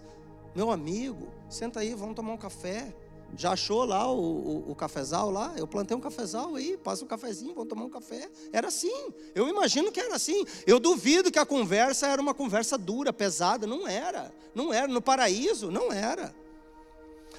Meu 0.54 0.70
amigo, 0.70 1.28
senta 1.48 1.80
aí, 1.80 1.94
vamos 1.94 2.14
tomar 2.14 2.32
um 2.32 2.38
café. 2.38 2.94
Já 3.36 3.52
achou 3.52 3.84
lá 3.84 4.10
o, 4.10 4.20
o, 4.20 4.70
o, 4.70 4.74
cafezal 4.74 5.30
lá? 5.30 5.52
Eu 5.56 5.66
plantei 5.66 5.96
um 5.96 6.00
cafezal 6.00 6.54
aí, 6.54 6.76
passa 6.76 7.04
um 7.04 7.08
cafezinho, 7.08 7.54
vamos 7.54 7.68
tomar 7.68 7.84
um 7.84 7.90
café. 7.90 8.28
Era 8.52 8.68
assim. 8.68 9.12
Eu 9.34 9.48
imagino 9.48 9.90
que 9.90 10.00
era 10.00 10.14
assim. 10.14 10.44
Eu 10.66 10.78
duvido 10.78 11.30
que 11.30 11.38
a 11.38 11.44
conversa 11.44 12.06
era 12.06 12.22
uma 12.22 12.32
conversa 12.32 12.78
dura, 12.78 13.12
pesada. 13.12 13.66
Não 13.66 13.86
era. 13.86 14.32
Não 14.54 14.72
era. 14.72 14.86
No 14.86 15.02
paraíso, 15.02 15.70
não 15.70 15.92
era. 15.92 16.34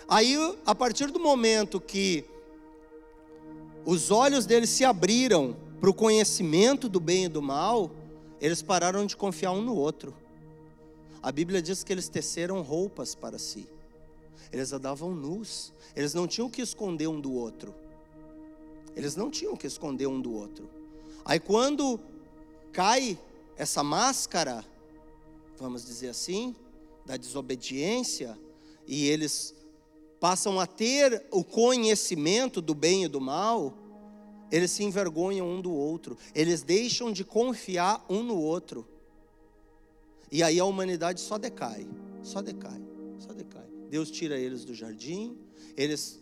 Aí, 0.10 0.36
a 0.66 0.74
partir 0.74 1.12
do 1.12 1.20
momento 1.20 1.82
que 1.82 2.24
os 3.86 4.10
olhos 4.10 4.46
deles 4.46 4.70
se 4.70 4.86
abriram 4.86 5.56
para 5.82 5.90
o 5.90 5.94
conhecimento 5.94 6.88
do 6.88 7.00
bem 7.00 7.26
e 7.26 7.30
do 7.30 7.42
mal, 7.42 7.92
eles 8.40 8.62
pararam 8.62 9.06
de 9.06 9.18
confiar 9.18 9.52
um 9.52 9.62
no 9.62 9.76
outro. 9.76 10.16
A 11.22 11.30
Bíblia 11.30 11.62
diz 11.62 11.84
que 11.84 11.92
eles 11.92 12.08
teceram 12.08 12.62
roupas 12.62 13.16
para 13.16 13.38
si. 13.38 13.68
Eles 14.52 14.72
andavam 14.72 15.14
nus. 15.14 15.74
Eles 15.94 16.14
não 16.14 16.26
tinham 16.26 16.50
que 16.50 16.62
esconder 16.62 17.08
um 17.08 17.20
do 17.20 17.34
outro. 17.34 17.76
Eles 18.96 19.16
não 19.18 19.30
tinham 19.30 19.58
que 19.58 19.68
esconder 19.68 20.08
um 20.08 20.22
do 20.22 20.34
outro. 20.34 20.70
Aí 21.26 21.40
quando 21.40 22.00
cai 22.72 23.20
essa 23.58 23.84
máscara, 23.84 24.64
vamos 25.58 25.84
dizer 25.84 26.10
assim, 26.10 26.56
da 27.06 27.18
desobediência, 27.18 28.40
e 28.88 29.08
eles 29.08 29.54
passam 30.20 30.60
a 30.60 30.66
ter 30.66 31.26
o 31.32 31.44
conhecimento 31.44 32.62
do 32.62 32.74
bem 32.74 33.04
e 33.04 33.08
do 33.08 33.22
mal, 33.22 33.78
eles 34.52 34.72
se 34.72 34.84
envergonham 34.84 35.48
um 35.48 35.62
do 35.62 35.72
outro, 35.72 36.18
eles 36.34 36.62
deixam 36.62 37.12
de 37.12 37.24
confiar 37.24 38.06
um 38.10 38.24
no 38.24 38.38
outro. 38.38 38.88
E 40.32 40.44
aí 40.44 40.60
a 40.60 40.66
humanidade 40.66 41.22
só 41.22 41.38
decai, 41.38 41.88
só 42.22 42.42
decai, 42.42 42.82
só 43.20 43.34
decai. 43.34 43.66
Deus 43.90 44.12
tira 44.12 44.38
eles 44.38 44.66
do 44.66 44.74
jardim, 44.74 45.38
eles 45.76 46.20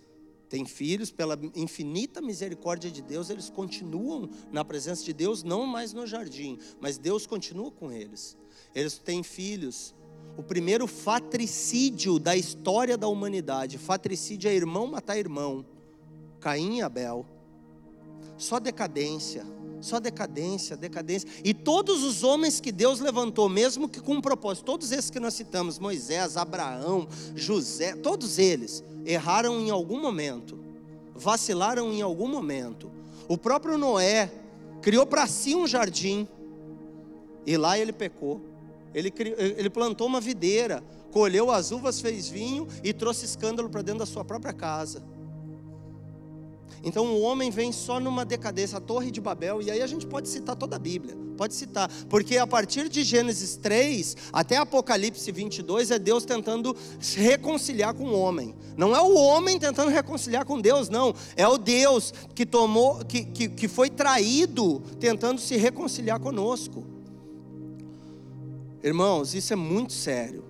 têm 0.49 0.65
filhos, 0.65 1.11
pela 1.11 1.39
infinita 1.55 2.21
misericórdia 2.21 2.91
de 2.91 3.01
Deus, 3.01 3.29
eles 3.29 3.49
continuam 3.49 4.29
na 4.51 4.63
presença 4.63 5.03
de 5.03 5.13
Deus, 5.13 5.43
não 5.43 5.65
mais 5.65 5.91
no 5.91 6.05
jardim, 6.05 6.59
mas 6.79 6.97
Deus 6.97 7.25
continua 7.25 7.71
com 7.71 7.91
eles. 7.91 8.37
Eles 8.73 8.97
têm 8.97 9.23
filhos, 9.23 9.93
o 10.37 10.43
primeiro 10.43 10.87
fatricídio 10.87 12.19
da 12.19 12.35
história 12.35 12.97
da 12.97 13.07
humanidade. 13.07 13.77
Fatricídio 13.77 14.49
é 14.49 14.53
irmão 14.53 14.87
matar 14.87 15.17
irmão. 15.17 15.65
Caim 16.39 16.77
e 16.77 16.81
Abel. 16.81 17.25
Só 18.37 18.59
decadência, 18.59 19.45
só 19.79 19.99
decadência, 19.99 20.75
decadência. 20.75 21.29
E 21.43 21.53
todos 21.53 22.03
os 22.03 22.21
homens 22.23 22.59
que 22.59 22.71
Deus 22.71 22.99
levantou, 22.99 23.47
mesmo 23.47 23.87
que 23.87 24.01
com 24.01 24.15
um 24.15 24.21
propósito, 24.21 24.65
todos 24.65 24.91
esses 24.91 25.09
que 25.09 25.19
nós 25.19 25.33
citamos, 25.33 25.79
Moisés, 25.79 26.35
Abraão, 26.35 27.07
José, 27.33 27.95
todos 27.95 28.37
eles 28.37 28.83
erraram 29.05 29.59
em 29.61 29.69
algum 29.69 30.01
momento, 30.01 30.59
vacilaram 31.13 31.93
em 31.93 32.01
algum 32.01 32.27
momento. 32.27 32.91
O 33.27 33.37
próprio 33.37 33.77
Noé 33.77 34.29
criou 34.81 35.05
para 35.05 35.25
si 35.27 35.55
um 35.55 35.65
jardim, 35.65 36.27
e 37.45 37.55
lá 37.55 37.77
ele 37.79 37.93
pecou. 37.93 38.41
Ele, 38.95 39.13
ele 39.37 39.69
plantou 39.69 40.07
uma 40.07 40.21
videira, 40.21 40.81
colheu 41.11 41.51
as 41.51 41.71
uvas, 41.71 41.99
fez 41.99 42.29
vinho 42.29 42.65
e 42.81 42.93
trouxe 42.93 43.25
escândalo 43.25 43.69
para 43.69 43.81
dentro 43.81 43.99
da 43.99 44.05
sua 44.05 44.23
própria 44.23 44.53
casa. 44.53 45.03
Então 46.81 47.05
o 47.07 47.21
homem 47.21 47.49
vem 47.51 47.73
só 47.73 47.99
numa 47.99 48.23
decadência, 48.23 48.77
a 48.77 48.81
Torre 48.81 49.11
de 49.11 49.19
Babel, 49.19 49.61
e 49.61 49.69
aí 49.69 49.81
a 49.81 49.87
gente 49.87 50.05
pode 50.05 50.29
citar 50.29 50.55
toda 50.55 50.77
a 50.77 50.79
Bíblia, 50.79 51.17
pode 51.35 51.55
citar, 51.55 51.91
porque 52.07 52.37
a 52.37 52.47
partir 52.47 52.87
de 52.87 53.03
Gênesis 53.03 53.57
3 53.57 54.15
até 54.31 54.55
Apocalipse 54.57 55.29
22 55.29 55.91
é 55.91 55.99
Deus 55.99 56.23
tentando 56.23 56.73
se 56.99 57.19
reconciliar 57.19 57.93
com 57.95 58.05
o 58.05 58.17
homem. 58.17 58.55
Não 58.77 58.95
é 58.95 59.01
o 59.01 59.15
homem 59.15 59.59
tentando 59.59 59.89
reconciliar 59.89 60.45
com 60.45 60.61
Deus, 60.61 60.87
não, 60.87 61.13
é 61.35 61.45
o 61.45 61.57
Deus 61.57 62.13
que 62.33 62.45
tomou, 62.45 63.03
que, 63.03 63.25
que, 63.25 63.49
que 63.49 63.67
foi 63.67 63.89
traído 63.89 64.79
tentando 64.99 65.41
se 65.41 65.57
reconciliar 65.57 66.19
conosco. 66.19 66.94
Irmãos, 68.85 69.33
isso 69.33 69.51
é 69.51 69.55
muito 69.55 69.93
sério. 69.93 70.43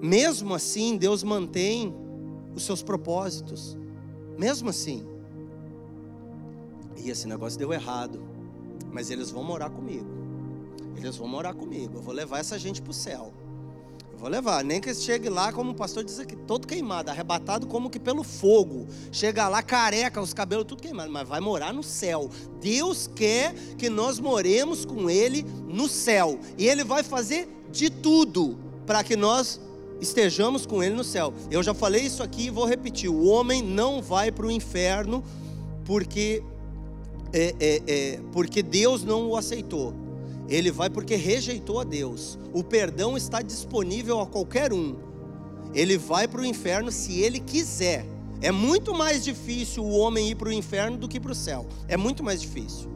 Mesmo 0.00 0.54
assim, 0.54 0.96
Deus 0.96 1.22
mantém 1.22 1.94
os 2.54 2.62
seus 2.62 2.82
propósitos. 2.82 3.76
Mesmo 4.38 4.70
assim. 4.70 5.06
E 6.96 7.10
esse 7.10 7.28
negócio 7.28 7.58
deu 7.58 7.74
errado. 7.74 8.26
Mas 8.90 9.10
eles 9.10 9.30
vão 9.30 9.44
morar 9.44 9.68
comigo. 9.68 10.08
Eles 10.96 11.16
vão 11.16 11.28
morar 11.28 11.52
comigo. 11.52 11.98
Eu 11.98 12.00
vou 12.00 12.14
levar 12.14 12.38
essa 12.38 12.58
gente 12.58 12.80
para 12.80 12.92
o 12.92 12.94
céu. 12.94 13.34
Eu 14.16 14.20
vou 14.20 14.30
levar. 14.30 14.64
Nem 14.64 14.80
que 14.80 14.94
chegue 14.94 15.28
lá, 15.28 15.52
como 15.52 15.72
o 15.72 15.74
pastor 15.74 16.02
diz 16.02 16.18
aqui, 16.18 16.34
todo 16.34 16.66
queimado, 16.66 17.10
arrebatado 17.10 17.66
como 17.66 17.90
que 17.90 18.00
pelo 18.00 18.24
fogo. 18.24 18.86
Chega 19.12 19.46
lá 19.46 19.62
careca, 19.62 20.22
os 20.22 20.32
cabelos 20.32 20.64
tudo 20.64 20.80
queimado. 20.80 21.12
Mas 21.12 21.28
vai 21.28 21.38
morar 21.38 21.70
no 21.70 21.82
céu. 21.82 22.30
Deus 22.58 23.10
quer 23.14 23.52
que 23.76 23.90
nós 23.90 24.18
moremos 24.18 24.86
com 24.86 25.10
Ele 25.10 25.44
no 25.68 25.86
céu. 25.86 26.40
E 26.56 26.66
Ele 26.66 26.82
vai 26.82 27.02
fazer 27.02 27.46
de 27.70 27.90
tudo 27.90 28.58
para 28.86 29.04
que 29.04 29.16
nós 29.16 29.60
estejamos 30.00 30.64
com 30.64 30.82
Ele 30.82 30.94
no 30.94 31.04
céu. 31.04 31.34
Eu 31.50 31.62
já 31.62 31.74
falei 31.74 32.00
isso 32.00 32.22
aqui 32.22 32.46
e 32.46 32.50
vou 32.50 32.64
repetir: 32.64 33.10
o 33.10 33.26
homem 33.26 33.60
não 33.60 34.00
vai 34.00 34.32
para 34.32 34.46
o 34.46 34.50
inferno 34.50 35.22
porque 35.84 36.42
é, 37.34 37.54
é, 37.60 37.82
é, 37.86 38.20
porque 38.32 38.62
Deus 38.62 39.04
não 39.04 39.28
o 39.28 39.36
aceitou. 39.36 40.05
Ele 40.48 40.70
vai 40.70 40.88
porque 40.88 41.16
rejeitou 41.16 41.80
a 41.80 41.84
Deus. 41.84 42.38
O 42.52 42.62
perdão 42.62 43.16
está 43.16 43.42
disponível 43.42 44.20
a 44.20 44.26
qualquer 44.26 44.72
um. 44.72 44.96
Ele 45.74 45.98
vai 45.98 46.28
para 46.28 46.40
o 46.40 46.46
inferno 46.46 46.90
se 46.92 47.20
ele 47.20 47.40
quiser. 47.40 48.06
É 48.40 48.52
muito 48.52 48.94
mais 48.94 49.24
difícil 49.24 49.84
o 49.84 49.96
homem 49.98 50.30
ir 50.30 50.34
para 50.34 50.48
o 50.48 50.52
inferno 50.52 50.96
do 50.96 51.08
que 51.08 51.18
para 51.18 51.32
o 51.32 51.34
céu. 51.34 51.66
É 51.88 51.96
muito 51.96 52.22
mais 52.22 52.40
difícil. 52.40 52.88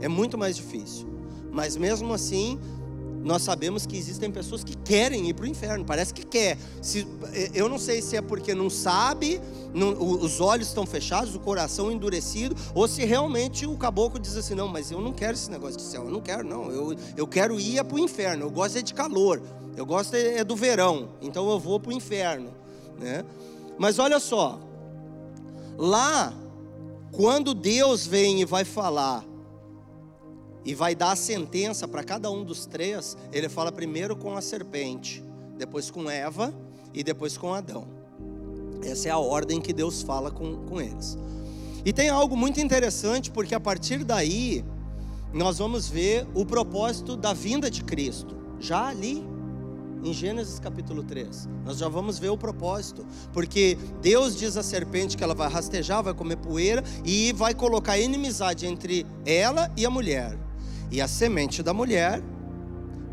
É 0.00 0.08
muito 0.08 0.38
mais 0.38 0.56
difícil. 0.56 1.06
Mas 1.52 1.76
mesmo 1.76 2.12
assim, 2.12 2.58
nós 3.24 3.42
sabemos 3.42 3.86
que 3.86 3.96
existem 3.96 4.30
pessoas 4.30 4.62
que 4.62 4.76
querem 4.76 5.28
ir 5.28 5.34
para 5.34 5.46
o 5.46 5.48
inferno, 5.48 5.84
parece 5.84 6.12
que 6.12 6.24
quer. 6.24 6.58
Se, 6.82 7.06
é, 7.32 7.50
eu 7.54 7.68
não 7.68 7.78
sei 7.78 8.02
se 8.02 8.16
é 8.16 8.20
porque 8.20 8.54
não 8.54 8.68
sabe, 8.68 9.40
não, 9.72 9.92
os 9.98 10.40
olhos 10.40 10.68
estão 10.68 10.84
fechados, 10.84 11.34
o 11.34 11.40
coração 11.40 11.90
endurecido, 11.90 12.54
ou 12.74 12.86
se 12.86 13.04
realmente 13.04 13.66
o 13.66 13.76
caboclo 13.76 14.20
diz 14.20 14.36
assim: 14.36 14.54
não, 14.54 14.68
mas 14.68 14.90
eu 14.90 15.00
não 15.00 15.12
quero 15.12 15.32
esse 15.32 15.50
negócio 15.50 15.78
de 15.78 15.82
céu, 15.82 16.04
eu 16.04 16.10
não 16.10 16.20
quero, 16.20 16.46
não, 16.46 16.70
eu, 16.70 16.94
eu 17.16 17.26
quero 17.26 17.58
ir 17.58 17.82
para 17.82 17.96
o 17.96 17.98
inferno, 17.98 18.44
eu 18.44 18.50
gosto 18.50 18.76
é 18.76 18.82
de 18.82 18.92
calor, 18.92 19.40
eu 19.74 19.86
gosto 19.86 20.14
é, 20.14 20.38
é 20.38 20.44
do 20.44 20.54
verão, 20.54 21.08
então 21.22 21.48
eu 21.50 21.58
vou 21.58 21.80
para 21.80 21.90
o 21.90 21.92
inferno. 21.92 22.50
Né? 23.00 23.24
Mas 23.78 23.98
olha 23.98 24.20
só, 24.20 24.60
lá, 25.78 26.32
quando 27.10 27.54
Deus 27.54 28.06
vem 28.06 28.42
e 28.42 28.44
vai 28.44 28.64
falar, 28.64 29.24
e 30.64 30.74
vai 30.74 30.94
dar 30.94 31.12
a 31.12 31.16
sentença 31.16 31.86
para 31.86 32.02
cada 32.02 32.30
um 32.30 32.42
dos 32.42 32.64
três, 32.66 33.16
ele 33.32 33.48
fala 33.48 33.70
primeiro 33.70 34.16
com 34.16 34.36
a 34.36 34.40
serpente, 34.40 35.22
depois 35.58 35.90
com 35.90 36.10
Eva 36.10 36.54
e 36.92 37.04
depois 37.04 37.36
com 37.36 37.52
Adão. 37.52 37.86
Essa 38.82 39.08
é 39.08 39.10
a 39.10 39.18
ordem 39.18 39.60
que 39.60 39.72
Deus 39.72 40.02
fala 40.02 40.30
com, 40.30 40.64
com 40.64 40.80
eles. 40.80 41.18
E 41.84 41.92
tem 41.92 42.08
algo 42.08 42.36
muito 42.36 42.60
interessante, 42.60 43.30
porque 43.30 43.54
a 43.54 43.60
partir 43.60 44.04
daí, 44.04 44.64
nós 45.32 45.58
vamos 45.58 45.88
ver 45.88 46.26
o 46.34 46.46
propósito 46.46 47.16
da 47.16 47.32
vinda 47.34 47.70
de 47.70 47.84
Cristo, 47.84 48.36
já 48.58 48.88
ali 48.88 49.22
em 50.02 50.12
Gênesis 50.12 50.58
capítulo 50.58 51.02
3. 51.02 51.48
Nós 51.64 51.78
já 51.78 51.88
vamos 51.88 52.18
ver 52.18 52.28
o 52.28 52.36
propósito, 52.38 53.06
porque 53.32 53.76
Deus 54.00 54.36
diz 54.36 54.56
à 54.56 54.62
serpente 54.62 55.16
que 55.16 55.24
ela 55.24 55.34
vai 55.34 55.48
rastejar, 55.48 56.02
vai 56.02 56.14
comer 56.14 56.36
poeira 56.36 56.84
e 57.04 57.32
vai 57.32 57.54
colocar 57.54 57.98
inimizade 57.98 58.66
entre 58.66 59.06
ela 59.24 59.70
e 59.76 59.84
a 59.84 59.90
mulher 59.90 60.43
e 60.94 61.00
a 61.00 61.08
semente 61.08 61.60
da 61.60 61.74
mulher 61.74 62.22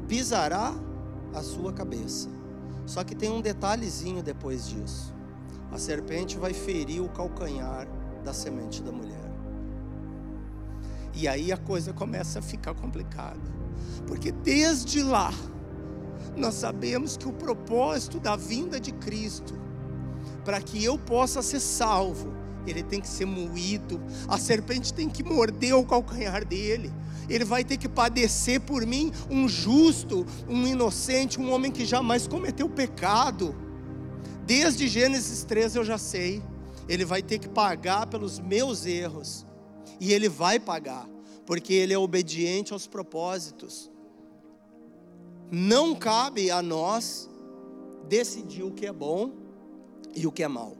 pisará 0.08 0.72
a 1.34 1.42
sua 1.42 1.74
cabeça. 1.74 2.30
Só 2.86 3.04
que 3.04 3.16
tem 3.16 3.32
um 3.32 3.42
detalhezinho 3.42 4.22
depois 4.22 4.68
disso. 4.70 5.12
A 5.72 5.80
serpente 5.80 6.38
vai 6.38 6.54
ferir 6.54 7.02
o 7.02 7.10
calcanhar 7.10 7.88
da 8.24 8.36
semente 8.36 8.84
da 8.84 8.92
mulher. 8.92 9.32
E 11.16 11.28
aí 11.28 11.52
a 11.52 11.58
coisa 11.58 11.92
começa 11.92 12.38
a 12.38 12.42
ficar 12.44 12.76
complicada. 12.76 13.42
Porque 14.06 14.32
desde 14.32 15.02
lá, 15.02 15.34
nós 16.38 16.54
sabemos 16.54 17.18
que 17.18 17.28
o 17.28 17.34
propósito 17.34 18.20
da 18.20 18.36
vinda 18.36 18.80
de 18.80 18.92
Cristo, 18.92 19.60
para 20.46 20.62
que 20.62 20.84
eu 20.84 21.00
possa 21.00 21.42
ser 21.42 21.60
salvo, 21.60 22.32
ele 22.68 22.84
tem 22.84 23.02
que 23.02 23.08
ser 23.08 23.26
moído, 23.26 24.00
a 24.28 24.38
serpente 24.38 24.94
tem 24.94 25.10
que 25.10 25.24
morder 25.24 25.74
o 25.74 25.84
calcanhar 25.84 26.46
dele, 26.46 26.94
ele 27.34 27.46
vai 27.46 27.64
ter 27.64 27.78
que 27.78 27.88
padecer 27.88 28.60
por 28.62 28.86
mim, 28.86 29.12
um 29.30 29.48
justo, 29.48 30.26
um 30.50 30.68
inocente, 30.68 31.40
um 31.40 31.52
homem 31.52 31.72
que 31.72 31.86
jamais 31.86 32.28
cometeu 32.28 32.70
pecado. 32.70 33.56
Desde 34.46 34.88
Gênesis 34.88 35.44
13 35.44 35.78
eu 35.78 35.86
já 35.86 35.98
sei, 35.98 36.44
ele 36.88 37.06
vai 37.06 37.22
ter 37.22 37.40
que 37.40 37.48
pagar 37.48 38.08
pelos 38.08 38.40
meus 38.40 38.86
erros, 38.86 39.46
e 40.00 40.12
ele 40.12 40.28
vai 40.28 40.60
pagar, 40.60 41.08
porque 41.46 41.74
ele 41.74 41.94
é 41.94 41.98
obediente 41.98 42.74
aos 42.74 42.88
propósitos. 42.88 43.90
Não 45.50 45.96
cabe 45.96 46.50
a 46.52 46.62
nós 46.62 47.30
decidir 48.08 48.64
o 48.64 48.72
que 48.72 48.86
é 48.86 48.92
bom 48.92 49.32
e 50.14 50.28
o 50.28 50.32
que 50.32 50.44
é 50.44 50.48
mal. 50.48 50.76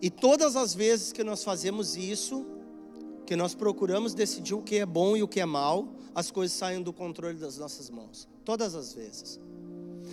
E 0.00 0.10
todas 0.10 0.56
as 0.56 0.74
vezes 0.74 1.12
que 1.12 1.22
nós 1.22 1.44
fazemos 1.44 1.96
isso, 1.96 2.44
que 3.32 3.36
nós 3.36 3.54
procuramos 3.54 4.12
decidir 4.12 4.52
o 4.52 4.60
que 4.60 4.76
é 4.76 4.84
bom 4.84 5.16
e 5.16 5.22
o 5.22 5.26
que 5.26 5.40
é 5.40 5.46
mal, 5.46 5.88
as 6.14 6.30
coisas 6.30 6.54
saem 6.54 6.82
do 6.82 6.92
controle 6.92 7.38
das 7.38 7.56
nossas 7.56 7.88
mãos. 7.88 8.28
Todas 8.44 8.74
as 8.74 8.92
vezes. 8.92 9.40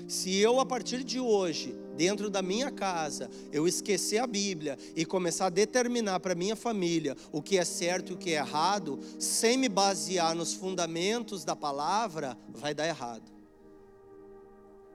Se 0.08 0.38
eu, 0.38 0.58
a 0.62 0.66
partir 0.66 1.04
de 1.04 1.20
hoje, 1.20 1.76
dentro 1.98 2.30
da 2.30 2.42
minha 2.42 2.72
casa, 2.72 3.30
eu 3.52 3.68
esquecer 3.68 4.20
a 4.20 4.26
Bíblia 4.26 4.78
e 4.96 5.04
começar 5.04 5.48
a 5.48 5.50
determinar 5.50 6.22
para 6.22 6.34
minha 6.34 6.56
família 6.56 7.14
o 7.30 7.42
que 7.42 7.58
é 7.58 7.66
certo 7.66 8.14
e 8.14 8.16
o 8.16 8.18
que 8.18 8.30
é 8.30 8.38
errado, 8.38 8.98
sem 9.20 9.58
me 9.58 9.68
basear 9.68 10.34
nos 10.34 10.54
fundamentos 10.54 11.44
da 11.44 11.58
palavra, 11.58 12.38
vai 12.48 12.74
dar 12.74 12.88
errado. 12.88 13.30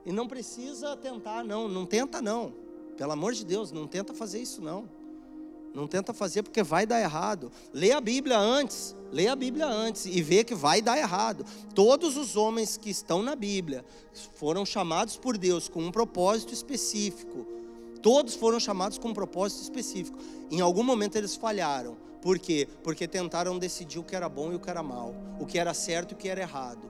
E 0.03 0.11
não 0.11 0.27
precisa 0.27 0.97
tentar, 0.97 1.43
não, 1.43 1.67
não 1.67 1.85
tenta 1.85 2.23
não. 2.23 2.55
Pelo 2.97 3.11
amor 3.11 3.33
de 3.33 3.45
Deus, 3.45 3.71
não 3.71 3.85
tenta 3.85 4.15
fazer 4.15 4.41
isso 4.41 4.63
não. 4.63 4.89
Não 5.75 5.87
tenta 5.87 6.13
fazer 6.13 6.41
porque 6.41 6.63
vai 6.63 6.85
dar 6.85 7.01
errado. 7.01 7.51
Lê 7.73 7.91
a 7.91 7.99
Bíblia 7.99 8.39
antes, 8.39 8.95
lê 9.11 9.27
a 9.27 9.35
Bíblia 9.35 9.67
antes 9.67 10.05
e 10.05 10.21
vê 10.21 10.41
que 10.41 10.55
vai 10.55 10.81
dar 10.81 10.97
errado. 10.97 11.45
Todos 11.75 12.15
os 12.15 12.37
homens 12.37 12.77
que 12.77 12.89
estão 12.89 13.21
na 13.21 13.35
Bíblia 13.35 13.83
foram 14.35 14.65
chamados 14.65 15.17
por 15.17 15.37
Deus 15.37 15.67
com 15.67 15.83
um 15.83 15.91
propósito 15.91 16.53
específico. 16.53 17.45
Todos 18.01 18.35
foram 18.35 18.57
chamados 18.57 18.97
com 18.97 19.09
um 19.09 19.13
propósito 19.13 19.63
específico. 19.63 20.17
Em 20.49 20.61
algum 20.61 20.81
momento 20.81 21.17
eles 21.17 21.35
falharam. 21.35 21.97
Por 22.21 22.39
quê? 22.39 22.69
Porque 22.81 23.05
tentaram 23.05 23.59
decidir 23.59 23.99
o 23.99 24.03
que 24.03 24.15
era 24.15 24.29
bom 24.29 24.53
e 24.53 24.55
o 24.55 24.59
que 24.59 24.69
era 24.69 24.81
mal, 24.81 25.13
o 25.39 25.45
que 25.45 25.59
era 25.59 25.73
certo 25.73 26.11
e 26.11 26.13
o 26.13 26.17
que 26.17 26.29
era 26.29 26.39
errado. 26.39 26.89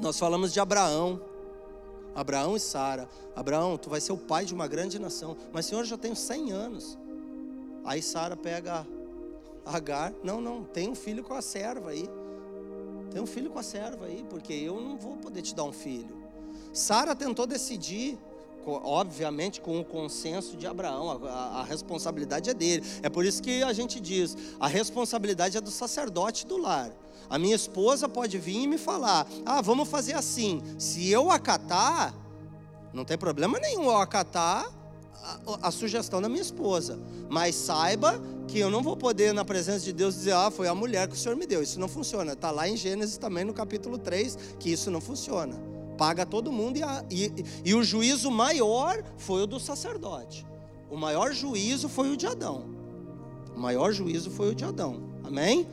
Nós 0.00 0.18
falamos 0.18 0.52
de 0.52 0.58
Abraão, 0.58 1.20
Abraão 2.16 2.56
e 2.56 2.60
Sara. 2.60 3.08
Abraão, 3.36 3.78
tu 3.78 3.88
vai 3.88 4.00
ser 4.00 4.12
o 4.12 4.18
pai 4.18 4.44
de 4.44 4.52
uma 4.52 4.66
grande 4.66 4.98
nação. 4.98 5.36
Mas 5.52 5.66
Senhor, 5.66 5.82
eu 5.82 5.86
já 5.86 5.96
tenho 5.96 6.16
100 6.16 6.50
anos. 6.50 6.98
Aí 7.84 8.00
Sara 8.02 8.36
pega 8.36 8.86
Agar, 9.66 10.12
não, 10.22 10.42
não, 10.42 10.62
tem 10.62 10.90
um 10.90 10.94
filho 10.94 11.24
com 11.24 11.32
a 11.32 11.40
serva 11.40 11.90
aí. 11.90 12.06
Tem 13.10 13.20
um 13.20 13.26
filho 13.26 13.50
com 13.50 13.58
a 13.58 13.62
serva 13.62 14.04
aí, 14.06 14.24
porque 14.28 14.52
eu 14.52 14.78
não 14.78 14.98
vou 14.98 15.16
poder 15.16 15.40
te 15.40 15.54
dar 15.54 15.64
um 15.64 15.72
filho. 15.72 16.14
Sara 16.72 17.14
tentou 17.14 17.46
decidir 17.46 18.18
obviamente 18.66 19.60
com 19.60 19.78
o 19.78 19.84
consenso 19.84 20.56
de 20.56 20.66
Abraão, 20.66 21.10
a, 21.10 21.60
a, 21.60 21.64
responsabilidade 21.64 22.48
é 22.48 22.54
dele. 22.54 22.82
É 23.02 23.10
por 23.10 23.24
isso 23.24 23.42
que 23.42 23.62
a 23.62 23.72
gente 23.72 24.00
diz: 24.00 24.36
a 24.58 24.66
responsabilidade 24.66 25.56
é 25.56 25.60
do 25.60 25.70
sacerdote 25.70 26.46
do 26.46 26.56
lar. 26.56 26.90
A 27.28 27.38
minha 27.38 27.54
esposa 27.54 28.08
pode 28.08 28.38
vir 28.38 28.62
e 28.62 28.66
me 28.66 28.78
falar: 28.78 29.26
ah, 29.44 29.60
vamos 29.60 29.88
fazer 29.88 30.14
assim. 30.14 30.62
Se 30.78 31.10
eu 31.10 31.30
acatar, 31.30 32.14
não 32.92 33.04
tem 33.04 33.18
problema 33.18 33.58
nenhum 33.58 33.84
eu 33.84 33.96
acatar 33.98 34.66
a, 35.62 35.70
sugestão 35.70 36.20
da 36.20 36.28
minha 36.28 36.42
esposa. 36.42 36.98
Mas 37.28 37.54
saiba 37.54 38.20
que 38.46 38.58
eu 38.58 38.70
não 38.70 38.82
vou 38.82 38.96
poder, 38.96 39.32
na 39.32 39.44
presença 39.44 39.84
de 39.84 39.92
Deus, 39.92 40.14
dizer, 40.14 40.32
ah, 40.32 40.50
foi 40.50 40.68
a 40.68 40.74
mulher 40.74 41.08
que 41.08 41.14
o 41.14 41.18
Senhor 41.18 41.36
me 41.36 41.46
deu. 41.46 41.62
Isso 41.62 41.80
não 41.80 41.88
funciona. 41.88 42.32
Está 42.32 42.50
lá 42.50 42.68
em 42.68 42.76
Gênesis 42.76 43.16
também, 43.16 43.44
no 43.44 43.54
capítulo 43.54 43.98
3, 43.98 44.38
que 44.58 44.70
isso 44.70 44.90
não 44.90 45.00
funciona. 45.00 45.58
Paga 45.96 46.26
todo 46.26 46.52
mundo 46.52 46.76
e, 46.76 46.82
a, 46.82 47.04
e, 47.10 47.32
e 47.64 47.74
o 47.74 47.82
juízo 47.82 48.30
maior 48.30 49.02
foi 49.16 49.42
o 49.42 49.46
do 49.46 49.60
sacerdote. 49.60 50.46
O 50.90 50.96
maior 50.96 51.32
juízo 51.32 51.88
foi 51.88 52.10
o 52.10 52.16
de 52.16 52.26
Adão. 52.26 52.64
O 53.54 53.58
maior 53.58 53.92
juízo 53.92 54.30
foi 54.30 54.50
o 54.50 54.54
de 54.54 54.64
Adão. 54.64 55.02
Amém? 55.22 55.66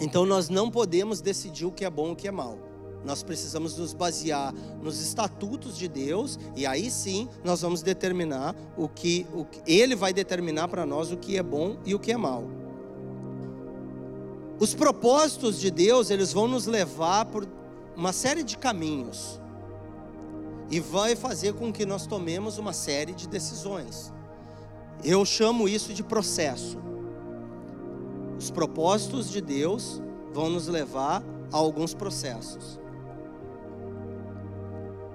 Então 0.00 0.26
nós 0.26 0.48
não 0.48 0.70
podemos 0.70 1.20
decidir 1.20 1.64
o 1.64 1.72
que 1.72 1.84
é 1.84 1.90
bom 1.90 2.10
e 2.10 2.12
o 2.12 2.16
que 2.16 2.28
é 2.28 2.30
mal. 2.30 2.67
Nós 3.04 3.22
precisamos 3.22 3.76
nos 3.76 3.92
basear 3.92 4.52
nos 4.82 5.00
estatutos 5.00 5.76
de 5.76 5.88
Deus 5.88 6.38
e 6.56 6.66
aí 6.66 6.90
sim 6.90 7.28
nós 7.44 7.60
vamos 7.60 7.82
determinar 7.82 8.54
o 8.76 8.88
que, 8.88 9.26
o 9.32 9.46
Ele 9.66 9.94
vai 9.94 10.12
determinar 10.12 10.68
para 10.68 10.84
nós 10.84 11.12
o 11.12 11.16
que 11.16 11.36
é 11.36 11.42
bom 11.42 11.76
e 11.84 11.94
o 11.94 11.98
que 11.98 12.12
é 12.12 12.16
mal. 12.16 12.44
Os 14.60 14.74
propósitos 14.74 15.60
de 15.60 15.70
Deus 15.70 16.10
eles 16.10 16.32
vão 16.32 16.48
nos 16.48 16.66
levar 16.66 17.26
por 17.26 17.46
uma 17.96 18.12
série 18.12 18.42
de 18.42 18.58
caminhos 18.58 19.40
e 20.70 20.80
vai 20.80 21.16
fazer 21.16 21.54
com 21.54 21.72
que 21.72 21.86
nós 21.86 22.06
tomemos 22.06 22.58
uma 22.58 22.72
série 22.72 23.14
de 23.14 23.28
decisões. 23.28 24.12
Eu 25.04 25.24
chamo 25.24 25.68
isso 25.68 25.94
de 25.94 26.02
processo. 26.02 26.78
Os 28.38 28.50
propósitos 28.50 29.30
de 29.30 29.40
Deus 29.40 30.02
vão 30.32 30.50
nos 30.50 30.66
levar 30.66 31.22
a 31.52 31.56
alguns 31.56 31.94
processos. 31.94 32.78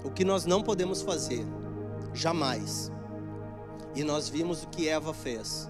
O 0.03 0.11
que 0.11 0.25
nós 0.25 0.45
não 0.45 0.61
podemos 0.61 1.01
fazer, 1.01 1.45
jamais, 2.13 2.91
e 3.95 4.03
nós 4.03 4.27
vimos 4.27 4.63
o 4.63 4.67
que 4.67 4.87
Eva 4.87 5.13
fez, 5.13 5.69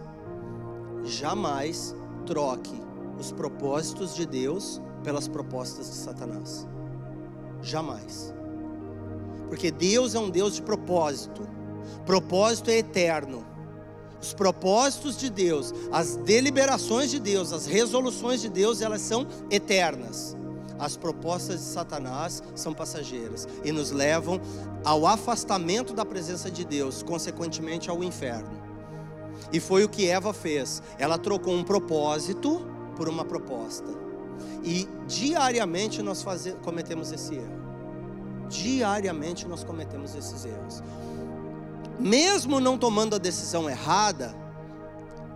jamais 1.03 1.95
troque 2.25 2.81
os 3.19 3.31
propósitos 3.31 4.15
de 4.15 4.25
Deus 4.25 4.81
pelas 5.03 5.27
propostas 5.27 5.89
de 5.89 5.95
Satanás. 5.95 6.67
Jamais. 7.61 8.33
Porque 9.47 9.69
Deus 9.69 10.15
é 10.15 10.19
um 10.19 10.29
Deus 10.29 10.55
de 10.55 10.61
propósito. 10.61 11.47
Propósito 12.05 12.69
é 12.69 12.77
eterno. 12.77 13.45
Os 14.21 14.33
propósitos 14.33 15.17
de 15.17 15.29
Deus, 15.29 15.73
as 15.91 16.15
deliberações 16.15 17.11
de 17.11 17.19
Deus, 17.19 17.51
as 17.51 17.65
resoluções 17.65 18.41
de 18.41 18.49
Deus, 18.49 18.81
elas 18.81 19.01
são 19.01 19.27
eternas. 19.51 20.35
As 20.83 20.97
propostas 20.97 21.59
de 21.59 21.65
Satanás 21.65 22.43
são 22.55 22.73
passageiras 22.73 23.47
e 23.63 23.71
nos 23.71 23.91
levam 23.91 24.41
ao 24.83 25.07
afastamento 25.07 25.93
da 25.93 26.03
presença 26.03 26.51
de 26.51 26.65
Deus, 26.65 27.01
consequentemente 27.01 27.89
ao 27.89 28.03
inferno. 28.03 28.61
E 29.51 29.59
foi 29.59 29.83
o 29.83 29.89
que 29.89 30.07
Eva 30.07 30.33
fez. 30.33 30.81
Ela 30.97 31.17
trocou 31.17 31.53
um 31.53 31.63
propósito 31.63 32.65
por 32.95 33.07
uma 33.07 33.23
proposta. 33.23 33.87
E 34.63 34.87
diariamente 35.07 36.01
nós 36.01 36.25
cometemos 36.61 37.11
esse 37.11 37.35
erro. 37.35 37.63
Diariamente 38.49 39.47
nós 39.47 39.63
cometemos 39.63 40.15
esses 40.15 40.43
erros 40.43 40.83
mesmo 41.99 42.59
não 42.59 42.77
tomando 42.77 43.15
a 43.15 43.17
decisão 43.17 43.69
errada, 43.69 44.35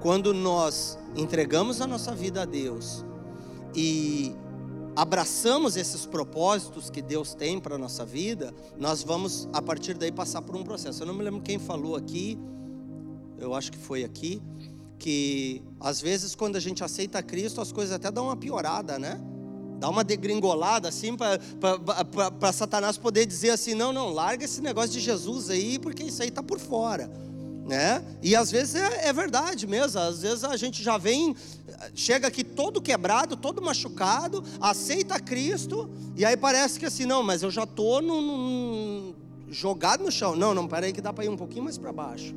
quando 0.01 0.33
nós 0.33 0.97
entregamos 1.15 1.81
a 1.81 1.88
nossa 1.88 2.13
vida 2.13 2.41
a 2.43 2.45
Deus 2.45 3.05
e 3.73 4.36
abraçamos 4.97 5.77
esses 5.77 6.07
propósitos 6.07 6.89
que 6.89 7.03
Deus 7.03 7.36
tem 7.36 7.60
para 7.60 7.75
a 7.75 7.77
nossa 7.77 8.03
vida, 8.03 8.51
nós 8.79 9.03
vamos 9.03 9.47
a 9.53 9.62
partir 9.62 9.93
daí 9.93 10.12
passar 10.12 10.41
por 10.41 10.55
um 10.55 10.63
processo. 10.63 11.03
Eu 11.03 11.07
não 11.07 11.13
me 11.13 11.23
lembro 11.23 11.39
quem 11.39 11.60
falou 11.60 11.95
aqui, 11.95 12.36
eu 13.38 13.53
acho 13.53 13.71
que 13.71 13.77
foi 13.77 14.03
aqui, 14.03 14.41
que 14.97 15.62
às 15.79 16.01
vezes 16.01 16.33
quando 16.33 16.55
a 16.55 16.60
gente 16.60 16.83
aceita 16.83 17.21
Cristo, 17.21 17.62
as 17.62 17.71
coisas 17.71 17.93
até 17.93 18.10
dão 18.10 18.23
uma 18.23 18.36
piorada, 18.36 18.97
né? 18.97 19.21
Dá 19.79 19.88
uma 19.88 20.03
degringolada 20.03 20.89
assim 20.89 21.15
para 21.15 22.51
Satanás 22.51 22.97
poder 22.97 23.27
dizer 23.27 23.51
assim: 23.51 23.75
não, 23.75 23.93
não, 23.93 24.10
larga 24.10 24.45
esse 24.45 24.62
negócio 24.62 24.89
de 24.89 24.99
Jesus 24.99 25.51
aí, 25.51 25.77
porque 25.77 26.05
isso 26.05 26.23
aí 26.23 26.29
está 26.29 26.41
por 26.41 26.57
fora. 26.57 27.07
Né? 27.67 28.01
E 28.23 28.34
às 28.34 28.49
vezes 28.49 28.75
é, 28.75 29.10
é, 29.10 29.13
verdade 29.13 29.67
mesmo, 29.67 29.99
às 29.99 30.21
vezes 30.21 30.45
a 30.45 30.56
gente 30.56 30.82
já 30.82 30.97
vem, 30.97 31.36
chega 31.93 32.30
aqui 32.30 32.41
todo 32.41 32.82
quebrado, 32.82 33.36
todo 33.36 33.62
machucado, 33.62 34.41
aceita 34.62 35.19
Cristo, 35.19 35.89
e 36.15 36.23
aí 36.23 36.38
parece 36.38 36.80
que 36.80 36.86
assim, 36.86 37.06
não, 37.06 37.21
mas 37.21 37.43
eu 37.43 37.51
já 37.51 37.63
estou 37.63 38.01
jogado 39.49 40.03
no 40.03 40.12
chão. 40.12 40.36
Não, 40.36 40.53
não, 40.53 40.65
peraí 40.65 40.93
que 40.93 41.01
dá 41.01 41.12
para 41.12 41.25
ir 41.25 41.30
um 41.30 41.36
pouquinho 41.36 41.65
mais 41.65 41.77
para 41.77 41.91
baixo. 41.91 42.34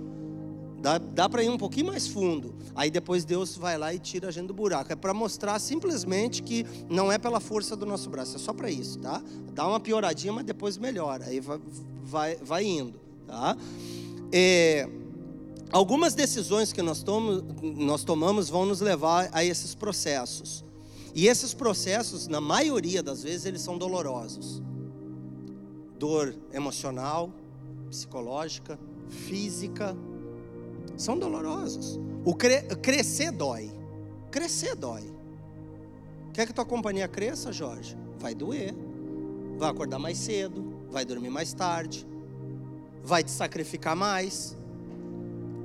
Dá, 0.80 0.96
dá 0.96 1.28
para 1.28 1.42
ir 1.44 1.50
um 1.50 1.58
pouquinho 1.58 1.88
mais 1.88 2.08
fundo. 2.08 2.54
Aí 2.74 2.90
depois 2.90 3.24
Deus 3.24 3.56
vai 3.56 3.76
lá 3.76 3.92
e 3.92 3.98
tira 3.98 4.28
a 4.28 4.30
gente 4.30 4.46
do 4.46 4.54
buraco. 4.54 4.92
É 4.92 4.96
para 4.96 5.12
mostrar 5.12 5.58
simplesmente 5.58 6.42
que 6.42 6.66
não 6.88 7.12
é 7.12 7.18
pela 7.18 7.38
força 7.38 7.76
do 7.76 7.84
nosso 7.84 8.08
braço, 8.08 8.36
é 8.36 8.38
só 8.38 8.52
para 8.52 8.70
isso, 8.70 8.98
tá? 8.98 9.22
Dá 9.52 9.66
uma 9.66 9.78
pioradinha, 9.78 10.32
mas 10.32 10.44
depois 10.44 10.78
melhora. 10.78 11.26
Aí 11.26 11.38
vai, 11.38 11.60
vai, 12.02 12.36
vai 12.36 12.64
indo, 12.64 12.98
tá? 13.26 13.56
É, 14.32 14.88
algumas 15.72 16.14
decisões 16.14 16.72
que 16.72 16.82
nós, 16.82 17.02
tomo, 17.02 17.42
nós 17.62 18.04
tomamos 18.04 18.48
vão 18.48 18.64
nos 18.66 18.80
levar 18.80 19.28
a 19.32 19.44
esses 19.44 19.74
processos. 19.74 20.64
E 21.14 21.26
esses 21.26 21.52
processos, 21.52 22.28
na 22.28 22.40
maioria 22.40 23.02
das 23.02 23.22
vezes, 23.22 23.44
eles 23.44 23.62
são 23.62 23.76
dolorosos. 23.76 24.62
Dor 25.98 26.34
emocional, 26.52 27.30
psicológica, 27.88 28.78
física, 29.08 29.96
são 30.96 31.18
dolorosos. 31.18 31.98
O 32.24 32.34
cre 32.34 32.62
crescer 32.76 33.32
dói. 33.32 33.70
Crescer 34.30 34.76
dói. 34.76 35.12
Quer 36.32 36.46
que 36.46 36.52
tua 36.52 36.64
companhia 36.64 37.08
cresça, 37.08 37.52
Jorge? 37.52 37.96
Vai 38.18 38.34
doer. 38.34 38.74
Vai 39.60 39.68
acordar 39.68 39.98
mais 39.98 40.16
cedo, 40.16 40.86
vai 40.90 41.04
dormir 41.04 41.28
mais 41.28 41.52
tarde, 41.52 42.06
vai 43.04 43.22
te 43.22 43.30
sacrificar 43.30 43.94
mais. 43.94 44.56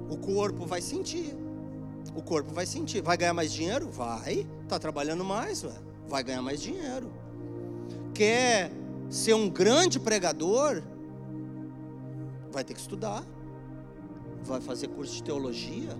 O 0.09 0.17
corpo 0.17 0.65
vai 0.65 0.81
sentir. 0.81 1.35
O 2.15 2.21
corpo 2.21 2.53
vai 2.53 2.65
sentir. 2.65 3.01
Vai 3.01 3.17
ganhar 3.17 3.33
mais 3.33 3.51
dinheiro? 3.51 3.89
Vai. 3.89 4.47
Tá 4.67 4.79
trabalhando 4.79 5.23
mais, 5.23 5.63
ué. 5.63 5.73
vai 6.07 6.23
ganhar 6.23 6.41
mais 6.41 6.61
dinheiro. 6.61 7.11
Quer 8.13 8.71
ser 9.09 9.33
um 9.33 9.49
grande 9.49 9.99
pregador? 9.99 10.81
Vai 12.51 12.63
ter 12.63 12.73
que 12.73 12.79
estudar 12.79 13.23
vai 14.45 14.61
fazer 14.61 14.87
curso 14.87 15.15
de 15.15 15.23
teologia, 15.23 15.97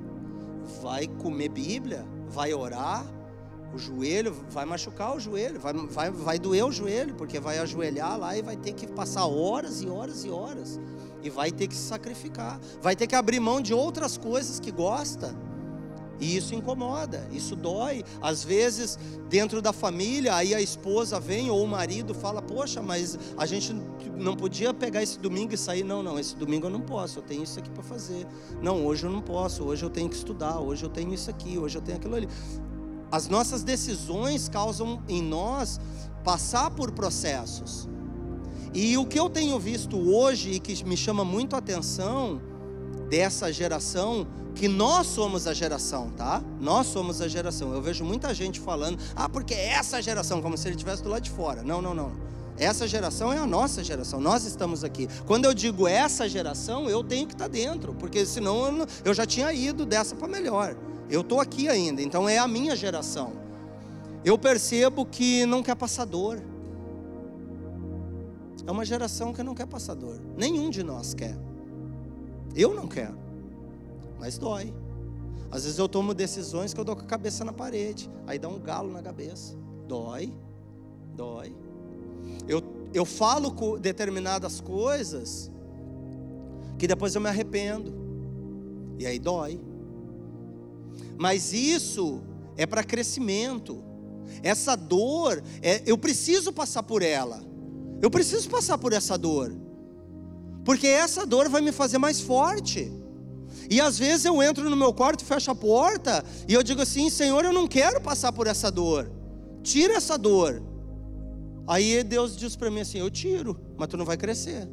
vai 0.82 1.08
comer 1.08 1.50
Bíblia, 1.50 2.06
vai 2.30 2.54
orar, 2.54 3.06
o 3.74 3.78
joelho 3.78 4.34
vai 4.50 4.66
machucar 4.66 5.16
o 5.16 5.20
joelho, 5.20 5.60
vai, 5.60 5.74
vai, 5.74 6.12
vai 6.12 6.40
doer 6.40 6.64
o 6.66 6.72
joelho, 6.72 7.16
porque 7.16 7.40
vai 7.40 7.58
ajoelhar 7.58 8.18
lá 8.18 8.38
e 8.38 8.42
vai 8.42 8.56
ter 8.56 8.74
que 8.74 8.88
passar 8.88 9.26
horas 9.26 9.82
e 9.82 9.88
horas 9.88 10.24
e 10.24 10.30
horas, 10.30 10.80
e 11.26 11.30
vai 11.30 11.52
ter 11.52 11.68
que 11.68 11.76
se 11.76 11.88
sacrificar, 11.88 12.60
vai 12.82 12.96
ter 12.96 13.08
que 13.08 13.16
abrir 13.16 13.40
mão 13.40 13.60
de 13.60 13.74
outras 13.74 14.18
coisas 14.18 14.60
que 14.60 14.72
gosta 14.72 15.36
e 16.20 16.38
isso 16.38 16.56
incomoda, 16.56 17.28
isso 17.32 17.56
dói. 17.56 18.04
Às 18.22 18.44
vezes, 18.44 18.98
dentro 19.30 19.62
da 19.62 19.74
família, 19.74 20.36
aí 20.36 20.54
a 20.54 20.62
esposa 20.62 21.20
vem 21.20 21.50
ou 21.50 21.64
o 21.64 21.68
marido 21.68 22.14
fala: 22.14 22.42
Poxa, 22.42 22.82
mas 22.82 23.18
a 23.38 23.46
gente 23.46 23.74
não 24.16 24.36
podia 24.36 24.74
pegar 24.74 25.04
esse 25.04 25.20
domingo 25.20 25.54
e 25.54 25.58
sair. 25.58 25.84
Não, 25.84 26.02
não, 26.02 26.18
esse 26.18 26.36
domingo 26.36 26.68
eu 26.68 26.72
não 26.72 26.82
posso, 26.82 27.20
eu 27.20 27.24
tenho 27.24 27.44
isso 27.44 27.60
aqui 27.60 27.70
para 27.70 27.84
fazer. 27.84 28.26
Não, 28.62 28.86
hoje 28.86 29.06
eu 29.06 29.12
não 29.12 29.22
posso, 29.22 29.64
hoje 29.64 29.84
eu 29.84 29.90
tenho 29.90 30.10
que 30.10 30.16
estudar, 30.16 30.60
hoje 30.60 30.84
eu 30.84 30.90
tenho 30.90 31.14
isso 31.14 31.30
aqui, 31.30 31.58
hoje 31.58 31.78
eu 31.78 31.82
tenho 31.82 31.98
aquilo 31.98 32.16
ali. 32.16 32.30
As 33.12 33.28
nossas 33.28 33.64
decisões 33.64 34.48
causam 34.48 35.04
em 35.08 35.22
nós 35.22 35.80
passar 36.24 36.72
por 36.72 36.92
processos. 36.92 37.88
E 38.76 38.98
o 38.98 39.06
que 39.06 39.18
eu 39.18 39.30
tenho 39.30 39.58
visto 39.58 39.98
hoje 39.98 40.52
e 40.52 40.60
que 40.60 40.84
me 40.84 40.98
chama 40.98 41.24
muito 41.24 41.56
a 41.56 41.60
atenção 41.60 42.42
dessa 43.10 43.52
geração 43.52 44.28
que 44.54 44.68
nós 44.68 45.08
somos 45.08 45.48
a 45.48 45.54
geração, 45.54 46.10
tá? 46.12 46.44
Nós 46.60 46.88
somos 46.88 47.22
a 47.22 47.28
geração. 47.30 47.74
Eu 47.74 47.82
vejo 47.82 48.04
muita 48.04 48.34
gente 48.34 48.60
falando, 48.60 49.00
ah, 49.16 49.30
porque 49.30 49.54
é 49.54 49.70
essa 49.70 50.02
geração, 50.02 50.42
como 50.42 50.58
se 50.58 50.68
ele 50.68 50.76
estivesse 50.76 51.02
do 51.02 51.08
lado 51.08 51.24
de 51.24 51.30
fora. 51.32 51.64
Não, 51.64 51.82
não, 51.82 51.94
não. 51.94 52.12
Essa 52.58 52.86
geração 52.86 53.32
é 53.32 53.38
a 53.38 53.46
nossa 53.46 53.82
geração, 53.82 54.20
nós 54.20 54.46
estamos 54.46 54.84
aqui. 54.84 55.08
Quando 55.26 55.46
eu 55.46 55.54
digo 55.54 55.88
essa 55.88 56.28
geração, 56.28 56.90
eu 56.90 57.02
tenho 57.02 57.28
que 57.28 57.34
estar 57.34 57.48
dentro, 57.48 57.94
porque 57.94 58.26
senão 58.26 58.86
eu, 59.06 59.14
já 59.14 59.26
tinha 59.26 59.54
ido 59.54 59.86
dessa 59.86 60.16
para 60.16 60.28
melhor. 60.28 60.76
Eu 61.10 61.22
estou 61.22 61.40
aqui 61.40 61.70
ainda, 61.70 62.02
então 62.02 62.28
é 62.28 62.38
a 62.38 62.48
minha 62.48 62.76
geração. 62.76 63.34
Eu 64.24 64.38
percebo 64.38 65.06
que 65.06 65.46
não 65.46 65.64
quer 65.64 65.76
passador. 65.76 66.42
É 68.66 68.72
uma 68.72 68.86
geração 68.86 69.34
que 69.34 69.44
não 69.44 69.54
quer 69.54 69.68
passar 69.68 69.94
dor. 69.94 70.20
Nenhum 70.36 70.70
de 70.70 70.82
nós 70.82 71.14
quer. 71.14 71.38
Eu 72.56 72.74
não 72.74 72.88
quero. 72.88 73.18
Mas 74.20 74.38
dói. 74.38 74.74
Às 75.52 75.64
vezes 75.64 75.78
eu 75.78 75.88
tomo 75.88 76.14
decisões 76.14 76.74
que 76.74 76.80
eu 76.80 76.84
dou 76.84 76.96
com 76.96 77.04
a 77.04 77.06
cabeça 77.06 77.46
na 77.46 77.54
parede. 77.54 78.10
Aí 78.26 78.40
dá 78.40 78.48
um 78.48 78.60
galo 78.60 78.92
na 78.92 79.02
cabeça. 79.02 79.56
Dói. 79.88 80.34
Dói. 81.16 81.56
Eu, 82.48 82.62
eu 82.94 83.06
falo 83.06 83.78
determinadas 83.78 84.60
coisas 84.60 85.52
que 86.78 86.88
depois 86.88 87.14
eu 87.14 87.22
me 87.22 87.30
arrependo. 87.30 87.94
E 88.98 89.06
aí 89.06 89.20
dói. 89.20 89.60
Mas 91.18 91.54
isso 91.54 92.22
é 92.58 92.66
para 92.66 92.84
crescimento. 92.84 93.84
Essa 94.42 94.76
dor, 94.76 95.44
é, 95.62 95.84
eu 95.86 95.98
preciso 95.98 96.52
passar 96.52 96.84
por 96.84 97.02
ela. 97.02 97.44
Eu 98.06 98.12
preciso 98.12 98.48
passar 98.52 98.78
por 98.78 98.94
essa 98.94 99.18
dor. 99.18 99.52
Porque 100.64 100.86
essa 100.86 101.26
dor 101.26 101.50
vai 101.50 101.60
me 101.60 101.72
fazer 101.72 101.98
mais 101.98 102.22
forte. 102.22 102.94
E 103.68 103.82
às 103.82 103.98
vezes 103.98 104.26
eu 104.26 104.44
entro 104.44 104.70
no 104.70 104.76
meu 104.76 104.94
quarto, 104.94 105.26
fecho 105.26 105.50
a 105.50 105.56
porta 105.56 106.24
e 106.48 106.54
eu 106.54 106.62
digo 106.62 106.84
assim: 106.84 107.10
Senhor, 107.10 107.44
eu 107.44 107.52
não 107.52 107.68
quero 107.68 108.00
passar 108.00 108.32
por 108.32 108.46
essa 108.46 108.70
dor. 108.70 109.12
Tira 109.64 109.96
essa 109.96 110.20
dor. 110.20 110.62
Aí 111.68 112.04
Deus 112.04 112.38
diz 112.38 112.56
para 112.56 112.70
mim 112.70 112.82
assim: 112.82 113.00
Eu 113.00 113.10
tiro, 113.10 113.60
mas 113.76 113.88
tu 113.88 113.98
não 113.98 114.06
vai 114.06 114.18
crescer. 114.18 114.70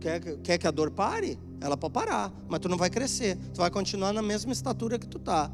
Quer, 0.00 0.18
quer 0.38 0.56
que 0.56 0.66
a 0.66 0.70
dor 0.70 0.90
pare? 0.90 1.38
Ela 1.60 1.76
pode 1.76 1.92
parar, 1.92 2.32
mas 2.48 2.60
tu 2.60 2.68
não 2.70 2.78
vai 2.78 2.88
crescer. 2.88 3.36
Tu 3.52 3.58
vai 3.58 3.70
continuar 3.70 4.14
na 4.14 4.22
mesma 4.22 4.52
estatura 4.54 4.98
que 4.98 5.06
tu 5.06 5.18
tá. 5.18 5.52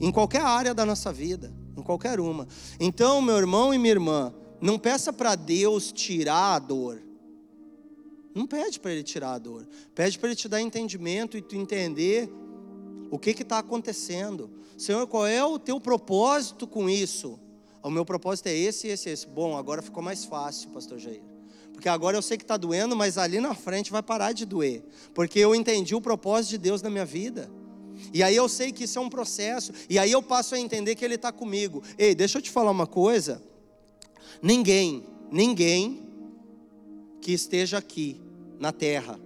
Em 0.00 0.12
qualquer 0.12 0.42
área 0.42 0.72
da 0.72 0.86
nossa 0.86 1.12
vida, 1.12 1.52
em 1.76 1.82
qualquer 1.82 2.20
uma. 2.20 2.46
Então, 2.78 3.20
meu 3.20 3.36
irmão 3.36 3.74
e 3.74 3.78
minha 3.78 3.94
irmã, 3.94 4.32
não 4.64 4.78
peça 4.78 5.12
para 5.12 5.34
Deus 5.34 5.92
tirar 5.92 6.54
a 6.54 6.58
dor. 6.58 6.98
Não 8.34 8.46
pede 8.46 8.80
para 8.80 8.92
Ele 8.92 9.02
tirar 9.02 9.34
a 9.34 9.38
dor. 9.38 9.68
Pede 9.94 10.18
para 10.18 10.30
Ele 10.30 10.36
te 10.36 10.48
dar 10.48 10.58
entendimento 10.58 11.36
e 11.36 11.42
tu 11.42 11.54
entender 11.54 12.32
o 13.10 13.18
que 13.18 13.30
está 13.30 13.58
acontecendo. 13.58 14.50
Senhor, 14.78 15.06
qual 15.06 15.26
é 15.26 15.44
o 15.44 15.58
teu 15.58 15.78
propósito 15.78 16.66
com 16.66 16.88
isso? 16.88 17.38
O 17.82 17.90
meu 17.90 18.06
propósito 18.06 18.46
é 18.46 18.56
esse, 18.56 18.88
esse, 18.88 19.10
esse. 19.10 19.26
Bom, 19.26 19.54
agora 19.54 19.82
ficou 19.82 20.02
mais 20.02 20.24
fácil, 20.24 20.70
pastor 20.70 20.98
Jair. 20.98 21.20
Porque 21.74 21.86
agora 21.86 22.16
eu 22.16 22.22
sei 22.22 22.38
que 22.38 22.44
está 22.44 22.56
doendo, 22.56 22.96
mas 22.96 23.18
ali 23.18 23.40
na 23.40 23.54
frente 23.54 23.92
vai 23.92 24.02
parar 24.02 24.32
de 24.32 24.46
doer. 24.46 24.82
Porque 25.12 25.38
eu 25.38 25.54
entendi 25.54 25.94
o 25.94 26.00
propósito 26.00 26.52
de 26.52 26.58
Deus 26.58 26.80
na 26.80 26.88
minha 26.88 27.04
vida. 27.04 27.50
E 28.14 28.22
aí 28.22 28.34
eu 28.34 28.48
sei 28.48 28.72
que 28.72 28.84
isso 28.84 28.98
é 28.98 29.02
um 29.02 29.10
processo. 29.10 29.72
E 29.90 29.98
aí 29.98 30.10
eu 30.10 30.22
passo 30.22 30.54
a 30.54 30.58
entender 30.58 30.94
que 30.94 31.04
Ele 31.04 31.16
está 31.16 31.30
comigo. 31.30 31.82
Ei, 31.98 32.14
deixa 32.14 32.38
eu 32.38 32.42
te 32.42 32.50
falar 32.50 32.70
uma 32.70 32.86
coisa. 32.86 33.42
Ninguém, 34.44 35.06
ninguém 35.32 36.06
que 37.22 37.32
esteja 37.32 37.78
aqui 37.78 38.20
na 38.60 38.72
terra, 38.72 39.18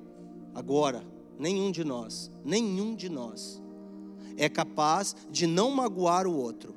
agora, 0.55 1.05
nenhum 1.37 1.73
de 1.73 1.83
nós, 1.83 2.31
nenhum 2.45 2.95
de 2.95 3.09
nós 3.09 3.61
é 4.37 4.49
capaz 4.49 5.17
de 5.29 5.45
não 5.45 5.73
magoar 5.73 6.25
o 6.25 6.33
outro. 6.33 6.73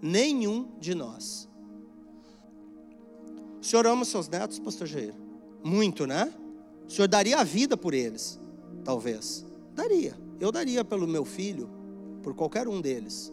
Nenhum 0.00 0.70
de 0.80 0.94
nós. 0.94 1.46
O 3.60 3.64
senhor 3.66 3.86
ama 3.86 4.06
seus 4.06 4.26
netos, 4.26 4.58
pastor 4.58 4.86
Jair? 4.86 5.14
Muito, 5.62 6.06
né? 6.06 6.32
O 6.88 6.90
senhor 6.90 7.08
daria 7.08 7.40
a 7.40 7.44
vida 7.44 7.76
por 7.76 7.92
eles, 7.92 8.40
talvez. 8.82 9.44
Daria. 9.74 10.18
Eu 10.40 10.50
daria 10.50 10.82
pelo 10.82 11.06
meu 11.06 11.26
filho, 11.26 11.68
por 12.22 12.34
qualquer 12.34 12.66
um 12.66 12.80
deles. 12.80 13.30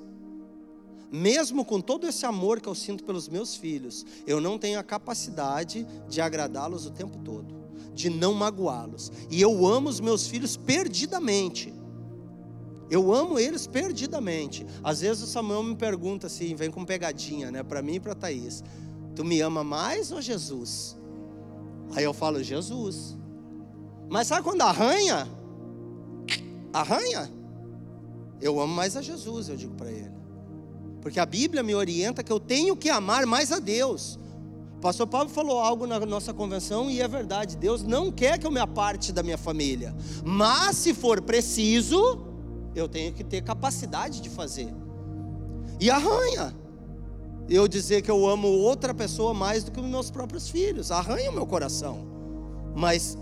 Mesmo 1.11 1.63
com 1.63 1.79
todo 1.79 2.07
esse 2.07 2.25
amor 2.25 2.59
que 2.59 2.67
eu 2.67 2.75
sinto 2.75 3.03
pelos 3.03 3.29
meus 3.29 3.55
filhos, 3.55 4.05
eu 4.25 4.41
não 4.41 4.57
tenho 4.57 4.79
a 4.79 4.83
capacidade 4.83 5.87
de 6.09 6.19
agradá-los 6.19 6.85
o 6.85 6.91
tempo 6.91 7.17
todo, 7.19 7.55
de 7.93 8.09
não 8.09 8.33
magoá-los. 8.33 9.11
E 9.29 9.41
eu 9.41 9.65
amo 9.65 9.89
os 9.89 9.99
meus 9.99 10.27
filhos 10.27 10.57
perdidamente. 10.57 11.73
Eu 12.89 13.13
amo 13.13 13.39
eles 13.39 13.67
perdidamente. 13.67 14.65
Às 14.83 15.01
vezes 15.01 15.23
o 15.23 15.27
Samuel 15.27 15.63
me 15.63 15.75
pergunta 15.75 16.27
assim, 16.27 16.55
vem 16.55 16.69
com 16.69 16.83
pegadinha, 16.85 17.51
né, 17.51 17.63
para 17.63 17.81
mim 17.81 17.95
e 17.95 17.99
para 17.99 18.15
Thaís. 18.15 18.63
Tu 19.15 19.23
me 19.23 19.39
ama 19.41 19.63
mais 19.63 20.11
ou 20.11 20.21
Jesus? 20.21 20.97
Aí 21.95 22.03
eu 22.03 22.13
falo 22.13 22.43
Jesus. 22.43 23.17
Mas 24.09 24.27
sabe 24.27 24.43
quando 24.43 24.61
arranha? 24.61 25.27
Arranha? 26.73 27.31
Eu 28.41 28.59
amo 28.59 28.73
mais 28.73 28.95
a 28.95 29.01
Jesus, 29.01 29.49
eu 29.49 29.55
digo 29.55 29.73
para 29.73 29.91
ele. 29.91 30.16
Porque 31.07 31.21
a 31.21 31.25
Bíblia 31.25 31.63
me 31.63 31.73
orienta 31.73 32.21
que 32.21 32.33
eu 32.33 32.37
tenho 32.37 32.75
que 32.75 32.89
amar 32.89 33.25
mais 33.25 33.49
a 33.49 33.59
Deus. 33.59 34.19
O 34.75 34.81
pastor 34.81 35.07
Paulo 35.07 35.29
falou 35.29 35.57
algo 35.57 35.87
na 35.87 35.97
nossa 36.01 36.33
convenção 36.33 36.89
e 36.89 36.99
é 36.99 37.07
verdade. 37.07 37.55
Deus 37.55 37.81
não 37.81 38.11
quer 38.11 38.37
que 38.37 38.45
eu 38.45 38.51
me 38.51 38.59
aparte 38.59 39.13
da 39.13 39.23
minha 39.23 39.37
família. 39.37 39.95
Mas 40.25 40.75
se 40.75 40.93
for 40.93 41.21
preciso, 41.21 42.27
eu 42.75 42.89
tenho 42.89 43.13
que 43.13 43.23
ter 43.23 43.41
capacidade 43.41 44.19
de 44.19 44.29
fazer. 44.29 44.67
E 45.79 45.89
arranha. 45.89 46.53
Eu 47.47 47.69
dizer 47.69 48.01
que 48.01 48.11
eu 48.11 48.27
amo 48.27 48.49
outra 48.49 48.93
pessoa 48.93 49.33
mais 49.33 49.63
do 49.63 49.71
que 49.71 49.79
os 49.79 49.85
meus 49.85 50.11
próprios 50.11 50.49
filhos. 50.49 50.91
Arranha 50.91 51.31
o 51.31 51.33
meu 51.33 51.47
coração. 51.47 52.05
Mas 52.75 53.17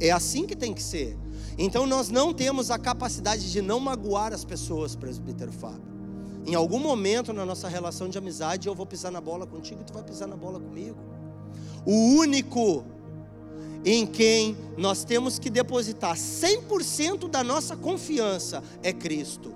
é 0.00 0.10
assim 0.10 0.48
que 0.48 0.56
tem 0.56 0.74
que 0.74 0.82
ser. 0.82 1.16
Então 1.56 1.86
nós 1.86 2.08
não 2.08 2.34
temos 2.34 2.72
a 2.72 2.78
capacidade 2.78 3.52
de 3.52 3.62
não 3.62 3.78
magoar 3.78 4.32
as 4.32 4.44
pessoas, 4.44 4.96
presbítero 4.96 5.52
Fábio. 5.52 5.89
Em 6.46 6.54
algum 6.54 6.78
momento 6.78 7.32
na 7.32 7.44
nossa 7.44 7.68
relação 7.68 8.08
de 8.08 8.18
amizade, 8.18 8.68
eu 8.68 8.74
vou 8.74 8.86
pisar 8.86 9.10
na 9.10 9.20
bola 9.20 9.46
contigo 9.46 9.80
e 9.82 9.84
tu 9.84 9.92
vai 9.92 10.02
pisar 10.02 10.26
na 10.26 10.36
bola 10.36 10.58
comigo. 10.58 10.96
O 11.84 11.92
único 12.16 12.84
em 13.84 14.06
quem 14.06 14.56
nós 14.76 15.04
temos 15.04 15.38
que 15.38 15.48
depositar 15.48 16.16
100% 16.16 17.28
da 17.28 17.42
nossa 17.42 17.76
confiança 17.76 18.62
é 18.82 18.92
Cristo. 18.92 19.54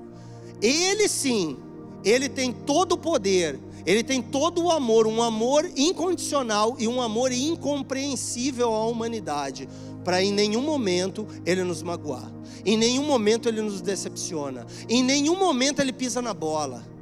Ele 0.62 1.09
sim, 1.09 1.59
ele 2.05 2.28
tem 2.28 2.53
todo 2.53 2.93
o 2.93 2.99
poder, 2.99 3.59
ele 3.85 4.03
tem 4.03 4.22
todo 4.22 4.62
o 4.62 4.70
amor, 4.70 5.07
um 5.07 5.22
amor 5.22 5.68
incondicional 5.76 6.76
e 6.78 6.89
um 6.89 7.03
amor 7.03 7.32
incompreensível 7.32 8.74
à 8.74 8.87
humanidade, 8.87 9.68
para 10.05 10.22
em 10.22 10.32
nenhum 10.32 10.62
momento 10.62 11.26
ele 11.44 11.64
nos 11.64 11.82
magoar, 11.82 12.30
em 12.64 12.76
nenhum 12.76 13.05
momento 13.05 13.48
ele 13.48 13.62
nos 13.62 13.80
decepciona, 13.80 14.66
em 14.88 15.02
nenhum 15.02 15.36
momento 15.38 15.80
ele 15.80 15.92
pisa 15.92 16.20
na 16.20 16.34
bola. 16.34 16.94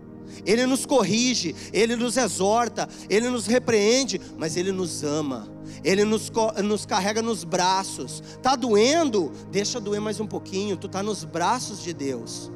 Ele 0.46 0.64
nos 0.64 0.86
corrige, 0.86 1.54
ele 1.74 1.94
nos 1.94 2.16
exorta, 2.16 2.88
ele 3.10 3.28
nos 3.28 3.46
repreende, 3.46 4.20
mas 4.38 4.56
ele 4.56 4.72
nos 4.72 5.04
ama. 5.04 5.46
Ele 5.84 6.04
nos, 6.04 6.32
nos 6.64 6.86
carrega 6.86 7.20
nos 7.20 7.44
braços. 7.44 8.22
Tá 8.42 8.56
doendo? 8.56 9.30
Deixa 9.50 9.78
doer 9.78 10.00
mais 10.00 10.20
um 10.20 10.26
pouquinho. 10.26 10.76
Tu 10.76 10.88
tá 10.88 11.02
nos 11.02 11.24
braços 11.24 11.82
de 11.82 11.92
Deus. 11.92 12.50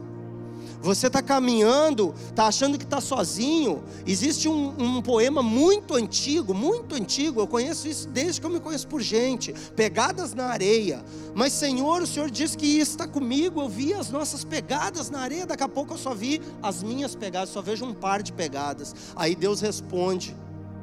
Você 0.81 1.07
está 1.07 1.23
caminhando, 1.23 2.15
está 2.29 2.47
achando 2.47 2.79
que 2.79 2.85
está 2.85 3.01
sozinho. 3.01 3.83
Existe 4.07 4.49
um, 4.49 4.75
um, 4.79 5.03
poema 5.03 5.43
muito 5.43 5.95
antigo, 5.95 6.55
muito 6.55 6.95
antigo. 6.95 7.41
Eu 7.41 7.47
conheço 7.47 7.89
isso 7.89 8.09
desde 8.09 8.41
que 8.41 8.47
eu 8.47 8.51
me 8.51 8.61
conheço 8.61 8.87
por 8.87 9.01
gente. 9.01 9.53
Pegadas 9.75 10.35
na 10.35 10.47
areia. 10.47 11.05
Mas 11.35 11.53
Senhor, 11.53 12.03
o 12.03 12.07
Senhor 12.07 12.31
diz 12.31 12.55
que 12.55 12.79
está 12.79 13.07
comigo. 13.07 13.61
Eu 13.61 13.69
vi 13.69 13.95
as 13.95 14.11
nossas 14.11 14.45
pegadas 14.45 15.11
na 15.11 15.21
areia. 15.21 15.47
Daqui 15.47 15.63
a 15.63 15.69
pouco 15.69 15.95
eu 15.95 15.99
só 15.99 16.15
vi 16.15 16.41
as 16.63 16.83
minhas 16.83 17.15
pegadas. 17.15 17.51
Só 17.51 17.63
vejo 17.63 17.85
um 17.85 17.95
par 17.95 18.23
de 18.23 18.33
pegadas. 18.33 18.95
Aí 19.15 19.35
Deus 19.35 19.61
responde. 19.61 20.37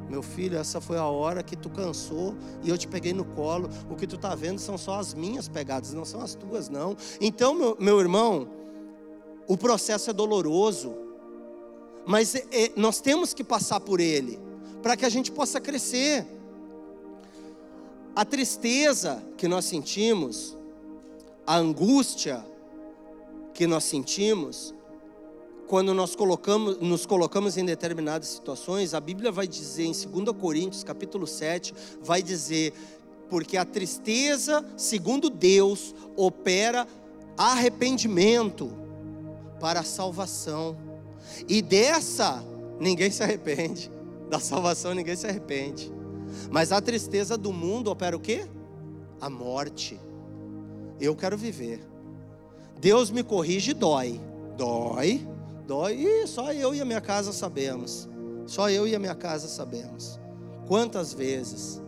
Meu 0.08 0.22
filho, 0.22 0.58
essa 0.58 0.80
foi 0.80 0.98
a 0.98 1.06
hora 1.06 1.42
que 1.42 1.56
tu 1.56 1.70
cansou 1.70 2.34
e 2.62 2.68
eu 2.68 2.76
te 2.76 2.86
peguei 2.86 3.12
no 3.12 3.24
colo. 3.24 3.68
O 3.90 3.96
que 3.96 4.06
tu 4.06 4.16
está 4.16 4.34
vendo 4.34 4.58
são 4.58 4.76
só 4.76 4.98
as 4.98 5.14
minhas 5.14 5.48
pegadas, 5.48 5.92
não 5.92 6.04
são 6.04 6.20
as 6.20 6.34
tuas, 6.34 6.68
não. 6.68 6.96
Então, 7.20 7.54
meu, 7.54 7.76
meu 7.80 8.00
irmão, 8.00 8.48
o 9.46 9.56
processo 9.56 10.10
é 10.10 10.12
doloroso, 10.12 10.94
mas 12.06 12.34
é, 12.34 12.46
é, 12.50 12.72
nós 12.76 13.00
temos 13.00 13.34
que 13.34 13.44
passar 13.44 13.80
por 13.80 14.00
ele, 14.00 14.38
para 14.82 14.96
que 14.96 15.04
a 15.04 15.08
gente 15.08 15.30
possa 15.32 15.60
crescer. 15.60 16.26
A 18.14 18.24
tristeza 18.24 19.22
que 19.36 19.48
nós 19.48 19.64
sentimos, 19.64 20.56
a 21.46 21.56
angústia 21.56 22.44
que 23.52 23.66
nós 23.66 23.84
sentimos, 23.84 24.74
quando 25.66 25.94
nós 25.94 26.14
colocamos, 26.14 26.78
nos 26.80 27.06
colocamos 27.06 27.56
em 27.56 27.64
determinadas 27.64 28.28
situações, 28.28 28.94
a 28.94 29.00
Bíblia 29.00 29.32
vai 29.32 29.48
dizer 29.48 29.84
em 29.84 29.92
2 29.92 30.36
Coríntios, 30.38 30.84
capítulo 30.84 31.26
7, 31.26 31.74
vai 32.00 32.22
dizer, 32.22 32.72
porque 33.28 33.56
a 33.56 33.64
tristeza, 33.64 34.64
segundo 34.76 35.28
Deus, 35.28 35.94
opera 36.16 36.86
arrependimento 37.36 38.83
para 39.60 39.80
a 39.80 39.84
salvação. 39.84 40.76
E 41.48 41.62
dessa 41.62 42.42
ninguém 42.80 43.10
se 43.10 43.22
arrepende. 43.22 43.90
Da 44.24 44.40
salvação 44.40 44.94
ninguém 44.94 45.14
se 45.14 45.26
arrepende. 45.26 45.92
Mas 46.50 46.72
a 46.72 46.80
tristeza 46.80 47.36
do 47.36 47.52
mundo 47.52 47.90
opera 47.90 48.16
o 48.16 48.20
quê? 48.20 48.46
A 49.20 49.28
morte. 49.28 50.00
Eu 50.98 51.14
quero 51.14 51.36
viver. 51.36 51.86
Deus 52.80 53.10
me 53.10 53.22
corrige 53.22 53.74
dói. 53.74 54.18
Dói, 54.56 55.28
dói. 55.66 55.94
E 55.94 56.26
só 56.26 56.52
eu 56.52 56.74
e 56.74 56.80
a 56.80 56.84
minha 56.84 57.02
casa 57.02 57.32
sabemos. 57.32 58.08
Só 58.46 58.70
eu 58.70 58.88
e 58.88 58.94
a 58.94 58.98
minha 58.98 59.14
casa 59.14 59.46
sabemos. 59.46 60.18
Quantas 60.66 61.12
vezes 61.12 61.80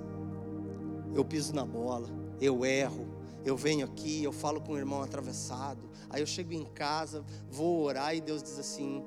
eu 1.15 1.25
piso 1.25 1.55
na 1.55 1.65
bola, 1.65 2.09
eu 2.41 2.65
erro, 2.65 3.07
eu 3.47 3.57
venho 3.57 3.87
aqui, 3.87 4.25
eu 4.25 4.33
falo 4.33 4.61
com 4.61 4.73
o 4.73 4.77
irmão 4.77 5.01
atravessado, 5.01 5.89
aí 6.11 6.21
eu 6.21 6.27
chego 6.27 6.53
em 6.53 6.65
casa, 6.65 7.25
vou 7.49 7.83
orar 7.83 8.15
e 8.15 8.21
Deus 8.21 8.43
diz 8.43 8.59
assim: 8.59 9.05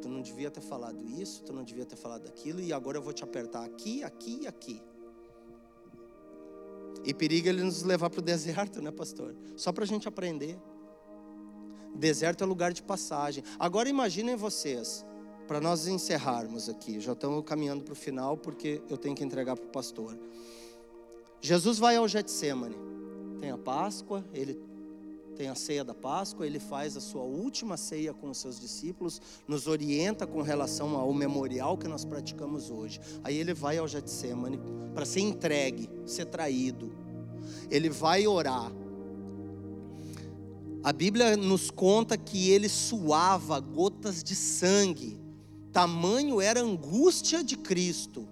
tu 0.00 0.08
não 0.08 0.22
devia 0.22 0.50
ter 0.50 0.62
falado 0.62 1.04
isso, 1.04 1.42
tu 1.44 1.52
não 1.52 1.62
devia 1.62 1.84
ter 1.84 1.96
falado 1.96 2.26
aquilo, 2.26 2.60
e 2.60 2.72
agora 2.72 2.96
eu 2.96 3.02
vou 3.02 3.12
te 3.12 3.22
apertar 3.22 3.64
aqui, 3.64 4.02
aqui 4.02 4.40
e 4.42 4.46
aqui. 4.46 4.82
E 7.04 7.12
periga 7.12 7.50
ele 7.50 7.62
nos 7.62 7.82
levar 7.82 8.08
para 8.08 8.20
o 8.20 8.22
deserto, 8.22 8.80
né, 8.80 8.90
pastor? 8.90 9.36
Só 9.56 9.72
para 9.72 9.84
a 9.84 9.86
gente 9.86 10.08
aprender. 10.08 10.58
Deserto 11.94 12.42
é 12.42 12.46
lugar 12.46 12.72
de 12.72 12.82
passagem. 12.82 13.44
Agora 13.58 13.88
imaginem 13.88 14.36
vocês, 14.36 15.04
para 15.46 15.60
nós 15.60 15.86
encerrarmos 15.86 16.68
aqui, 16.68 16.98
já 16.98 17.12
estamos 17.12 17.44
caminhando 17.44 17.84
para 17.84 17.92
o 17.92 17.96
final, 17.96 18.38
porque 18.38 18.80
eu 18.88 18.96
tenho 18.96 19.14
que 19.14 19.22
entregar 19.22 19.54
para 19.56 19.66
o 19.66 19.68
pastor. 19.68 20.18
Jesus 21.40 21.78
vai 21.78 21.96
ao 21.96 22.06
Getsemane, 22.06 22.91
tem 23.42 23.50
a 23.50 23.58
Páscoa, 23.58 24.24
ele 24.32 24.56
tem 25.36 25.48
a 25.48 25.54
ceia 25.56 25.82
da 25.82 25.92
Páscoa, 25.92 26.46
ele 26.46 26.60
faz 26.60 26.96
a 26.96 27.00
sua 27.00 27.24
última 27.24 27.76
ceia 27.76 28.14
com 28.14 28.30
os 28.30 28.38
seus 28.38 28.60
discípulos, 28.60 29.20
nos 29.48 29.66
orienta 29.66 30.28
com 30.28 30.42
relação 30.42 30.94
ao 30.94 31.12
memorial 31.12 31.76
que 31.76 31.88
nós 31.88 32.04
praticamos 32.04 32.70
hoje. 32.70 33.00
Aí 33.24 33.36
ele 33.36 33.52
vai 33.52 33.78
ao 33.78 33.88
Getsemane 33.88 34.60
para 34.94 35.04
ser 35.04 35.22
entregue, 35.22 35.90
ser 36.06 36.26
traído. 36.26 36.92
Ele 37.68 37.90
vai 37.90 38.28
orar. 38.28 38.70
A 40.84 40.92
Bíblia 40.92 41.36
nos 41.36 41.68
conta 41.68 42.16
que 42.16 42.48
ele 42.48 42.68
suava 42.68 43.58
gotas 43.58 44.22
de 44.22 44.36
sangue. 44.36 45.18
Tamanho 45.72 46.40
era 46.40 46.60
a 46.60 46.64
angústia 46.64 47.42
de 47.42 47.56
Cristo. 47.56 48.28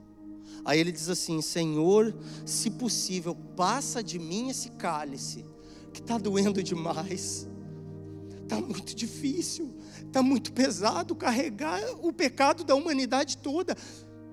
Aí 0.65 0.79
ele 0.79 0.93
diz 0.93 1.09
assim: 1.09 1.41
Senhor, 1.41 2.15
se 2.45 2.71
possível, 2.71 3.35
passa 3.57 4.03
de 4.03 4.19
mim 4.19 4.51
esse 4.51 4.71
cálice 4.71 5.45
que 5.93 6.01
está 6.01 6.19
doendo 6.19 6.63
demais, 6.63 7.49
está 8.43 8.61
muito 8.61 8.95
difícil, 8.95 9.75
está 10.07 10.23
muito 10.23 10.53
pesado 10.53 11.15
carregar 11.15 11.81
o 12.01 12.13
pecado 12.13 12.65
da 12.65 12.75
humanidade 12.75 13.39
toda, 13.39 13.77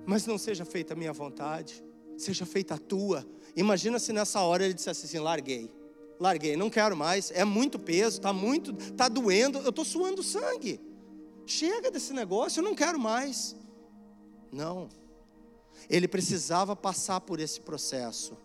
mas 0.06 0.26
não 0.26 0.38
seja 0.38 0.64
feita 0.64 0.94
a 0.94 0.96
minha 0.96 1.12
vontade, 1.12 1.82
seja 2.16 2.46
feita 2.46 2.74
a 2.74 2.78
tua. 2.78 3.26
Imagina 3.56 3.98
se 3.98 4.12
nessa 4.12 4.40
hora 4.40 4.64
ele 4.64 4.74
dissesse 4.74 5.06
assim: 5.06 5.18
larguei, 5.18 5.70
larguei, 6.20 6.56
não 6.56 6.70
quero 6.70 6.96
mais, 6.96 7.30
é 7.30 7.44
muito 7.44 7.78
peso, 7.78 8.18
está 8.18 8.32
muito, 8.32 8.72
está 8.72 9.08
doendo, 9.08 9.58
eu 9.58 9.70
estou 9.70 9.84
suando 9.84 10.22
sangue. 10.22 10.80
Chega 11.46 11.90
desse 11.90 12.12
negócio, 12.12 12.60
eu 12.60 12.64
não 12.64 12.74
quero 12.74 12.98
mais. 12.98 13.56
Não. 14.52 14.88
Ele 15.88 16.08
precisava 16.08 16.74
passar 16.74 17.20
por 17.20 17.40
esse 17.40 17.60
processo. 17.60 18.36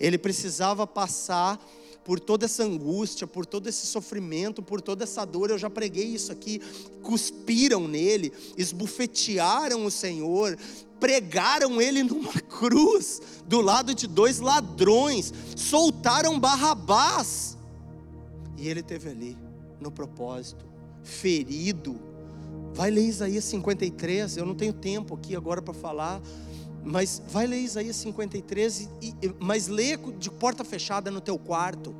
Ele 0.00 0.18
precisava 0.18 0.86
passar 0.86 1.60
por 2.04 2.20
toda 2.20 2.44
essa 2.44 2.62
angústia, 2.62 3.26
por 3.26 3.44
todo 3.44 3.68
esse 3.68 3.84
sofrimento, 3.84 4.62
por 4.62 4.80
toda 4.80 5.02
essa 5.02 5.24
dor. 5.24 5.50
Eu 5.50 5.58
já 5.58 5.68
preguei 5.68 6.06
isso 6.06 6.30
aqui. 6.30 6.60
Cuspiram 7.02 7.88
nele, 7.88 8.32
esbufetearam 8.56 9.84
o 9.84 9.90
Senhor, 9.90 10.56
pregaram 11.00 11.80
ele 11.80 12.04
numa 12.04 12.32
cruz, 12.48 13.20
do 13.46 13.60
lado 13.60 13.94
de 13.94 14.06
dois 14.06 14.38
ladrões, 14.38 15.32
soltaram 15.56 16.38
Barrabás. 16.38 17.56
E 18.56 18.68
ele 18.68 18.82
teve 18.82 19.10
ali, 19.10 19.36
no 19.80 19.90
propósito, 19.90 20.64
ferido. 21.02 22.00
Vai 22.72 22.90
ler 22.90 23.06
Isaías 23.06 23.44
53, 23.44 24.36
eu 24.36 24.46
não 24.46 24.54
tenho 24.54 24.72
tempo 24.72 25.14
aqui 25.14 25.34
agora 25.34 25.60
para 25.60 25.74
falar, 25.74 26.20
mas 26.86 27.20
vai 27.28 27.48
ler 27.48 27.58
Isaías 27.58 27.96
53, 27.96 28.88
e, 29.02 29.14
mas 29.40 29.66
lê 29.66 29.96
de 29.96 30.30
porta 30.30 30.62
fechada 30.62 31.10
no 31.10 31.20
teu 31.20 31.36
quarto. 31.36 31.92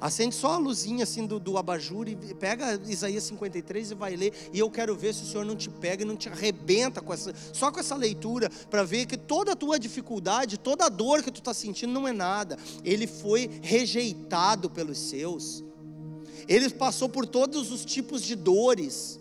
Acende 0.00 0.34
só 0.34 0.54
a 0.54 0.58
luzinha 0.58 1.04
assim 1.04 1.24
do, 1.24 1.38
do 1.38 1.56
abajur 1.56 2.08
e 2.08 2.16
pega 2.34 2.78
Isaías 2.88 3.22
53 3.22 3.92
e 3.92 3.94
vai 3.94 4.16
ler. 4.16 4.32
E 4.52 4.58
eu 4.58 4.68
quero 4.68 4.96
ver 4.96 5.14
se 5.14 5.22
o 5.22 5.26
Senhor 5.26 5.46
não 5.46 5.54
te 5.54 5.70
pega 5.70 6.02
e 6.02 6.04
não 6.04 6.16
te 6.16 6.28
arrebenta 6.28 7.00
com 7.00 7.14
essa, 7.14 7.32
só 7.52 7.70
com 7.70 7.78
essa 7.78 7.94
leitura, 7.94 8.50
para 8.68 8.82
ver 8.82 9.06
que 9.06 9.16
toda 9.16 9.52
a 9.52 9.56
tua 9.56 9.78
dificuldade, 9.78 10.58
toda 10.58 10.86
a 10.86 10.88
dor 10.88 11.22
que 11.22 11.30
tu 11.30 11.38
está 11.38 11.54
sentindo 11.54 11.92
não 11.92 12.06
é 12.06 12.12
nada. 12.12 12.58
Ele 12.84 13.06
foi 13.06 13.48
rejeitado 13.62 14.68
pelos 14.68 14.98
seus. 14.98 15.64
Ele 16.48 16.68
passou 16.68 17.08
por 17.08 17.26
todos 17.26 17.70
os 17.70 17.84
tipos 17.84 18.22
de 18.22 18.34
dores 18.34 19.20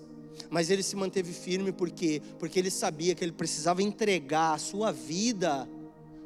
mas 0.49 0.69
ele 0.69 0.83
se 0.83 0.95
manteve 0.95 1.33
firme 1.33 1.71
porque 1.71 2.21
porque 2.39 2.59
ele 2.59 2.71
sabia 2.71 3.15
que 3.15 3.23
ele 3.23 3.31
precisava 3.31 3.81
entregar 3.81 4.53
a 4.53 4.57
sua 4.57 4.91
vida 4.91 5.67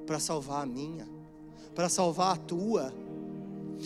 para 0.05 0.19
salvar 0.19 0.63
a 0.63 0.65
minha, 0.65 1.07
para 1.75 1.89
salvar 1.89 2.33
a 2.33 2.37
tua. 2.37 2.93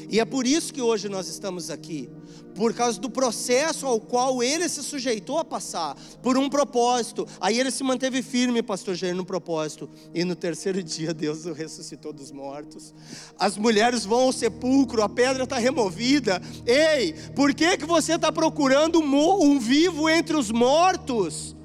E 0.09 0.19
é 0.19 0.25
por 0.25 0.45
isso 0.45 0.73
que 0.73 0.81
hoje 0.81 1.09
nós 1.09 1.27
estamos 1.27 1.69
aqui, 1.69 2.09
por 2.55 2.73
causa 2.73 2.99
do 2.99 3.09
processo 3.09 3.87
ao 3.87 3.99
qual 3.99 4.43
ele 4.43 4.67
se 4.69 4.83
sujeitou 4.83 5.39
a 5.39 5.45
passar, 5.45 5.95
por 6.21 6.37
um 6.37 6.49
propósito. 6.49 7.27
Aí 7.41 7.59
ele 7.59 7.71
se 7.71 7.83
manteve 7.83 8.21
firme, 8.21 8.61
pastor 8.61 8.95
Jair, 8.95 9.15
no 9.15 9.25
propósito. 9.25 9.89
E 10.13 10.23
no 10.23 10.35
terceiro 10.35 10.81
dia 10.83 11.13
Deus 11.13 11.45
o 11.45 11.53
ressuscitou 11.53 12.13
dos 12.13 12.31
mortos. 12.31 12.93
As 13.37 13.57
mulheres 13.57 14.05
vão 14.05 14.21
ao 14.21 14.33
sepulcro, 14.33 15.03
a 15.03 15.09
pedra 15.09 15.43
está 15.43 15.57
removida. 15.57 16.41
Ei, 16.65 17.13
por 17.35 17.53
que, 17.53 17.77
que 17.77 17.85
você 17.85 18.13
está 18.13 18.31
procurando 18.31 18.99
um 18.99 19.59
vivo 19.59 20.09
entre 20.09 20.35
os 20.35 20.51
mortos? 20.51 21.55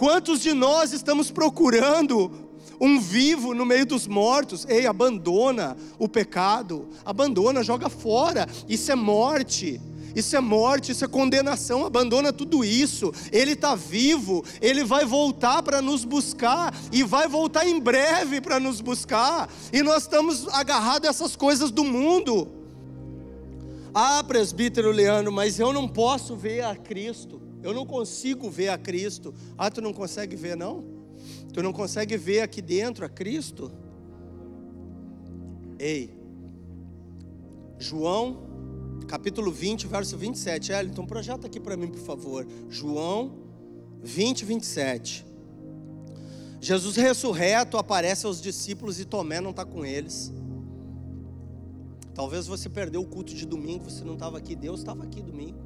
Quantos 0.00 0.40
de 0.40 0.54
nós 0.54 0.94
estamos 0.94 1.30
procurando 1.30 2.39
um 2.80 2.98
vivo 2.98 3.54
no 3.54 3.66
meio 3.66 3.84
dos 3.84 4.06
mortos. 4.06 4.64
Ei, 4.68 4.86
abandona 4.86 5.76
o 5.98 6.08
pecado, 6.08 6.88
abandona, 7.04 7.62
joga 7.62 7.88
fora. 7.88 8.48
Isso 8.68 8.90
é 8.90 8.94
morte. 8.94 9.80
Isso 10.14 10.34
é 10.34 10.40
morte, 10.40 10.92
isso 10.92 11.04
é 11.04 11.08
condenação. 11.08 11.84
Abandona 11.84 12.32
tudo 12.32 12.64
isso. 12.64 13.12
Ele 13.30 13.52
está 13.52 13.74
vivo, 13.74 14.44
ele 14.60 14.84
vai 14.84 15.04
voltar 15.04 15.62
para 15.62 15.80
nos 15.80 16.04
buscar 16.04 16.74
e 16.90 17.02
vai 17.02 17.28
voltar 17.28 17.66
em 17.66 17.78
breve 17.78 18.40
para 18.40 18.58
nos 18.58 18.80
buscar. 18.80 19.48
E 19.72 19.82
nós 19.82 20.02
estamos 20.02 20.48
agarrados 20.48 21.06
a 21.06 21.10
essas 21.10 21.36
coisas 21.36 21.70
do 21.70 21.84
mundo. 21.84 22.48
Ah, 23.92 24.22
presbítero 24.26 24.90
Leandro, 24.90 25.32
mas 25.32 25.58
eu 25.58 25.72
não 25.72 25.88
posso 25.88 26.36
ver 26.36 26.64
a 26.64 26.74
Cristo. 26.74 27.40
Eu 27.62 27.74
não 27.74 27.84
consigo 27.84 28.48
ver 28.48 28.68
a 28.68 28.78
Cristo. 28.78 29.34
Ah, 29.58 29.70
tu 29.70 29.80
não 29.80 29.92
consegue 29.92 30.34
ver, 30.34 30.56
não? 30.56 30.99
Tu 31.52 31.62
não 31.62 31.72
consegue 31.72 32.16
ver 32.16 32.40
aqui 32.40 32.62
dentro 32.62 33.04
a 33.04 33.08
Cristo? 33.08 33.72
Ei, 35.78 36.14
João 37.78 38.50
capítulo 39.10 39.50
20, 39.50 39.88
verso 39.88 40.16
27. 40.16 40.70
Elton, 40.70 41.04
projeta 41.04 41.48
aqui 41.48 41.58
para 41.58 41.76
mim, 41.76 41.88
por 41.88 41.98
favor. 41.98 42.46
João 42.68 43.38
20, 44.02 44.44
27. 44.44 45.26
Jesus 46.60 46.94
ressurreto 46.94 47.76
aparece 47.76 48.24
aos 48.24 48.40
discípulos 48.40 49.00
e 49.00 49.04
Tomé 49.04 49.40
não 49.40 49.50
está 49.50 49.64
com 49.64 49.84
eles. 49.84 50.32
Talvez 52.14 52.46
você 52.46 52.68
perdeu 52.68 53.00
o 53.00 53.06
culto 53.06 53.34
de 53.34 53.44
domingo, 53.44 53.90
você 53.90 54.04
não 54.04 54.14
estava 54.14 54.38
aqui. 54.38 54.54
Deus 54.54 54.78
estava 54.80 55.02
aqui 55.02 55.20
domingo. 55.20 55.58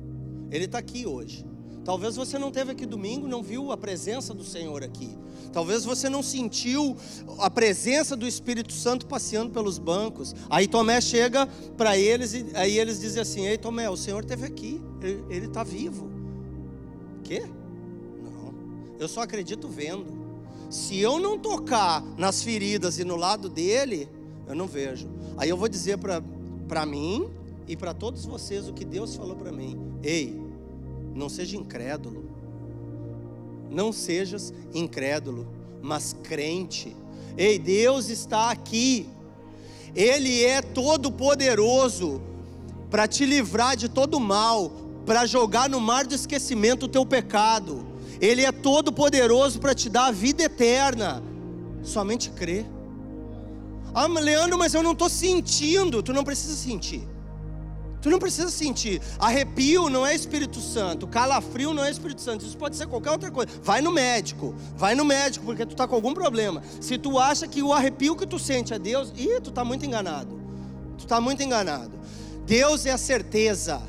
Ele 0.51 0.65
está 0.65 0.79
aqui 0.79 1.07
hoje. 1.07 1.45
Talvez 1.85 2.17
você 2.17 2.39
não 2.39 2.51
teve 2.51 2.73
aqui 2.73 2.87
domingo, 2.87 3.29
não 3.29 3.43
viu 3.43 3.71
a 3.71 3.77
presença 3.77 4.33
do 4.33 4.43
Senhor 4.43 4.83
aqui. 4.83 5.17
Talvez 5.53 5.85
você 5.85 6.09
não 6.09 6.23
sentiu 6.23 6.97
a 7.39 7.49
presença 7.51 8.17
do 8.17 8.27
Espírito 8.27 8.73
Santo 8.73 9.07
passeando 9.07 9.53
pelos 9.53 9.79
bancos. 9.79 10.35
Aí 10.49 10.67
Tomé 10.67 11.01
chega 11.01 11.47
para 11.77 11.97
eles 11.97 12.35
e 12.35 12.47
aí 12.55 12.79
eles 12.79 13.01
dizem 13.01 13.23
assim: 13.23 13.47
Ei 13.47 13.59
Tomé, 13.59 13.89
o 13.89 13.97
Senhor 13.97 14.23
esteve 14.23 14.47
aqui, 14.47 14.81
ele 15.29 15.47
está 15.47 15.63
vivo. 15.63 16.11
Quê? 17.23 17.45
Não, 18.23 18.53
eu 18.99 19.07
só 19.07 19.23
acredito 19.23 19.69
vendo. 19.69 20.25
Se 20.71 20.99
eu 20.99 21.21
não 21.21 21.39
tocar 21.39 22.03
nas 22.17 22.43
feridas 22.43 22.99
e 22.99 23.05
no 23.05 23.15
lado 23.15 23.49
dele, 23.49 24.09
eu 24.49 24.55
não 24.55 24.67
vejo. 24.67 25.09
Aí 25.37 25.51
eu 25.51 25.57
vou 25.57 25.69
dizer 25.69 25.99
para 25.99 26.87
mim 26.87 27.29
e 27.69 27.77
para 27.77 27.95
todos 27.95 28.25
vocês 28.25 28.69
o 28.69 28.73
que 28.73 28.85
Deus 28.85 29.15
falou 29.15 29.37
para 29.37 29.53
mim: 29.53 29.79
Ei, 30.03 30.44
não 31.15 31.29
seja 31.29 31.57
incrédulo. 31.57 32.25
Não 33.71 33.93
sejas 33.93 34.53
incrédulo, 34.75 35.47
mas 35.81 36.15
crente. 36.23 36.97
Ei, 37.37 37.59
Deus 37.59 38.09
está 38.09 38.51
aqui. 38.51 39.09
Ele 39.95 40.45
é 40.45 40.61
todo 40.61 41.11
poderoso 41.11 42.21
para 42.91 43.07
te 43.07 43.25
livrar 43.25 43.77
de 43.77 43.89
todo 43.89 44.21
mal, 44.21 44.71
para 45.07 45.27
jogar 45.27 45.69
no 45.69 45.81
mar 45.81 46.07
do 46.07 46.15
esquecimento 46.15 46.87
o 46.87 46.89
teu 46.89 47.07
pecado. 47.07 47.87
Ele 48.21 48.45
é 48.45 48.53
todo 48.53 48.93
poderoso 48.93 49.61
para 49.61 49.75
te 49.75 49.89
dar 49.89 50.07
a 50.07 50.13
vida 50.13 50.43
eterna. 50.45 51.23
Somente 51.83 52.31
crê. 52.31 52.65
Ah, 53.93 54.07
Leandro, 54.07 54.59
mas 54.59 54.75
eu 54.75 54.83
não 54.83 54.93
estou 54.93 55.09
sentindo. 55.09 56.03
Tu 56.03 56.13
não 56.13 56.25
precisa 56.25 56.55
sentir. 56.57 57.07
Tu 58.05 58.11
não 58.11 58.19
precisa 58.19 58.51
sentir. 58.51 59.01
Arrepio 59.19 59.89
não 59.89 60.05
é 60.05 60.15
Espírito 60.15 60.61
Santo. 60.61 61.07
Calafrio 61.07 61.73
não 61.73 61.83
é 61.83 61.91
Espírito 61.91 62.21
Santo. 62.21 62.45
Isso 62.45 62.55
pode 62.55 62.77
ser 62.77 62.87
qualquer 62.87 63.11
outra 63.11 63.31
coisa. 63.31 63.51
Vai 63.63 63.81
no 63.81 63.91
médico. 63.91 64.55
Vai 64.77 64.95
no 64.95 65.07
médico 65.07 65.47
porque 65.47 65.65
tu 65.65 65.71
está 65.73 65.89
com 65.89 65.95
algum 65.95 66.13
problema. 66.13 66.63
Se 66.83 66.99
tu 66.99 67.19
acha 67.19 67.49
que 67.49 67.63
o 67.63 67.73
arrepio 67.73 68.15
que 68.15 68.27
tu 68.27 68.39
sente 68.39 68.75
é 68.75 68.79
Deus, 68.79 69.11
ih, 69.17 69.41
tu 69.41 69.49
está 69.49 69.65
muito 69.65 69.87
enganado. 69.87 70.39
Tu 70.99 71.05
está 71.05 71.19
muito 71.19 71.43
enganado. 71.43 71.99
Deus 72.45 72.85
é 72.85 72.91
a 72.91 72.99
certeza. 72.99 73.81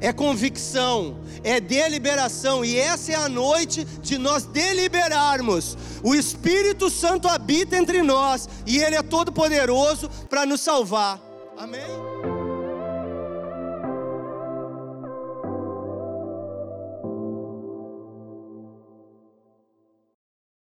É 0.00 0.12
convicção, 0.12 1.18
é 1.44 1.60
deliberação, 1.60 2.64
e 2.64 2.76
essa 2.76 3.12
é 3.12 3.14
a 3.14 3.28
noite 3.28 3.84
de 3.84 4.18
nós 4.18 4.44
deliberarmos. 4.46 5.78
O 6.02 6.12
Espírito 6.12 6.90
Santo 6.90 7.28
habita 7.28 7.76
entre 7.76 8.02
nós, 8.02 8.48
e 8.66 8.78
Ele 8.78 8.96
é 8.96 9.02
todo 9.02 9.30
poderoso 9.30 10.08
para 10.28 10.44
nos 10.44 10.60
salvar. 10.60 11.20
Amém? 11.56 12.17